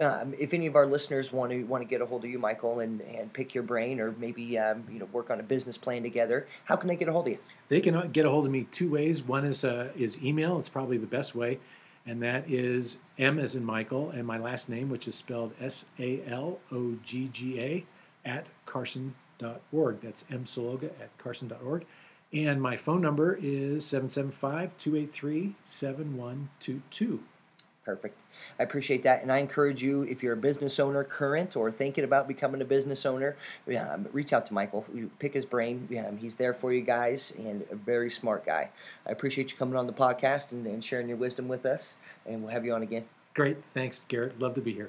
Um, 0.00 0.34
if 0.38 0.54
any 0.54 0.66
of 0.66 0.74
our 0.74 0.86
listeners 0.86 1.32
want 1.32 1.52
to 1.52 1.62
want 1.64 1.82
to 1.82 1.88
get 1.88 2.00
a 2.00 2.06
hold 2.06 2.24
of 2.24 2.30
you, 2.30 2.38
Michael, 2.38 2.80
and, 2.80 3.00
and 3.02 3.32
pick 3.32 3.54
your 3.54 3.62
brain, 3.62 4.00
or 4.00 4.12
maybe 4.18 4.58
um, 4.58 4.84
you 4.90 4.98
know 4.98 5.04
work 5.06 5.30
on 5.30 5.38
a 5.40 5.42
business 5.42 5.76
plan 5.76 6.02
together, 6.02 6.46
how 6.64 6.76
can 6.76 6.88
they 6.88 6.96
get 6.96 7.08
a 7.08 7.12
hold 7.12 7.26
of 7.26 7.32
you? 7.34 7.38
They 7.68 7.80
can 7.80 7.94
uh, 7.94 8.08
get 8.12 8.26
a 8.26 8.30
hold 8.30 8.46
of 8.46 8.52
me 8.52 8.66
two 8.72 8.90
ways. 8.90 9.22
One 9.22 9.44
is 9.44 9.64
uh, 9.64 9.92
is 9.96 10.22
email. 10.22 10.58
It's 10.58 10.68
probably 10.68 10.98
the 10.98 11.06
best 11.06 11.34
way, 11.34 11.58
and 12.06 12.22
that 12.22 12.50
is 12.50 12.98
M 13.18 13.38
as 13.38 13.54
in 13.54 13.64
Michael 13.64 14.10
and 14.10 14.26
my 14.26 14.38
last 14.38 14.68
name, 14.68 14.88
which 14.88 15.06
is 15.06 15.14
spelled 15.14 15.52
S 15.60 15.86
A 15.98 16.22
L 16.26 16.58
O 16.72 16.96
G 17.04 17.28
G 17.32 17.60
A 17.60 17.84
at 18.24 18.50
carson.org. 18.66 20.00
That's 20.00 20.24
M 20.30 20.44
Salogga 20.44 20.90
at 21.00 21.16
carson.org. 21.18 21.84
And 22.32 22.62
my 22.62 22.76
phone 22.76 23.02
number 23.02 23.38
is 23.40 23.84
775 23.84 24.76
283 24.78 25.54
7122. 25.66 27.20
Perfect. 27.84 28.22
I 28.60 28.62
appreciate 28.62 29.02
that, 29.02 29.22
and 29.22 29.32
I 29.32 29.38
encourage 29.38 29.82
you 29.82 30.02
if 30.04 30.22
you're 30.22 30.34
a 30.34 30.36
business 30.36 30.78
owner, 30.78 31.02
current 31.02 31.56
or 31.56 31.72
thinking 31.72 32.04
about 32.04 32.28
becoming 32.28 32.60
a 32.62 32.64
business 32.64 33.04
owner, 33.04 33.36
um, 33.76 34.06
reach 34.12 34.32
out 34.32 34.46
to 34.46 34.54
Michael. 34.54 34.86
You 34.94 35.10
pick 35.18 35.34
his 35.34 35.44
brain. 35.44 35.88
Um, 36.06 36.16
he's 36.16 36.36
there 36.36 36.54
for 36.54 36.72
you 36.72 36.82
guys, 36.82 37.32
and 37.38 37.64
a 37.72 37.74
very 37.74 38.10
smart 38.10 38.46
guy. 38.46 38.70
I 39.04 39.10
appreciate 39.10 39.50
you 39.50 39.56
coming 39.56 39.74
on 39.74 39.88
the 39.88 39.92
podcast 39.92 40.52
and, 40.52 40.64
and 40.66 40.84
sharing 40.84 41.08
your 41.08 41.16
wisdom 41.16 41.48
with 41.48 41.66
us, 41.66 41.94
and 42.24 42.42
we'll 42.42 42.52
have 42.52 42.64
you 42.64 42.72
on 42.72 42.82
again. 42.82 43.04
Great. 43.34 43.56
Thanks, 43.74 44.02
Garrett. 44.06 44.38
Love 44.38 44.54
to 44.54 44.60
be 44.60 44.72
here. 44.72 44.88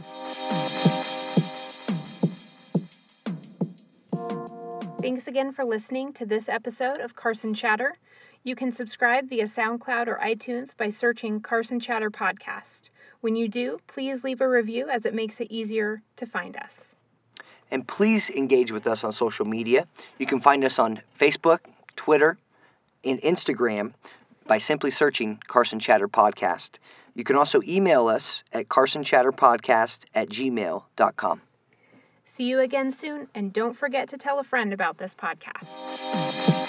Thanks 5.02 5.28
again 5.28 5.52
for 5.52 5.66
listening 5.66 6.14
to 6.14 6.26
this 6.26 6.48
episode 6.48 7.00
of 7.00 7.16
Carson 7.16 7.54
Chatter. 7.54 7.98
You 8.46 8.56
can 8.56 8.74
subscribe 8.74 9.30
via 9.30 9.46
SoundCloud 9.46 10.08
or 10.08 10.20
iTunes 10.22 10.76
by 10.76 10.90
searching 10.90 11.40
Carson 11.40 11.80
Chatter 11.80 12.12
Podcast. 12.12 12.90
When 13.22 13.38
you 13.38 13.48
do, 13.48 13.80
please 13.88 14.26
leave 14.26 14.42
a 14.42 14.50
review 14.50 14.90
as 14.90 15.06
it 15.06 15.14
makes 15.14 15.40
it 15.40 15.48
easier 15.50 16.02
to 16.18 16.26
find 16.26 16.58
us. 16.58 16.94
And 17.72 17.88
please 17.88 18.30
engage 18.30 18.70
with 18.70 18.86
us 18.86 19.02
on 19.06 19.14
social 19.14 19.46
media. 19.46 19.88
You 20.20 20.26
can 20.26 20.42
find 20.42 20.66
us 20.66 20.78
on 20.78 21.00
Facebook, 21.18 21.60
Twitter, 21.96 22.38
and 23.06 23.22
Instagram 23.22 23.94
by 24.46 24.58
simply 24.58 24.92
searching 24.92 25.40
Carson 25.48 25.80
Chatter 25.80 26.10
Podcast. 26.10 26.80
You 27.16 27.24
can 27.24 27.38
also 27.38 27.62
email 27.66 28.08
us 28.10 28.44
at 28.52 28.68
carsonchatterpodcast 28.68 30.04
at 30.14 30.28
gmail.com. 30.28 31.42
See 32.26 32.50
you 32.50 32.60
again 32.60 32.92
soon, 32.92 33.30
and 33.34 33.54
don't 33.54 33.78
forget 33.78 34.10
to 34.10 34.18
tell 34.18 34.40
a 34.40 34.44
friend 34.44 34.74
about 34.74 34.98
this 34.98 35.16
podcast. 35.16 36.63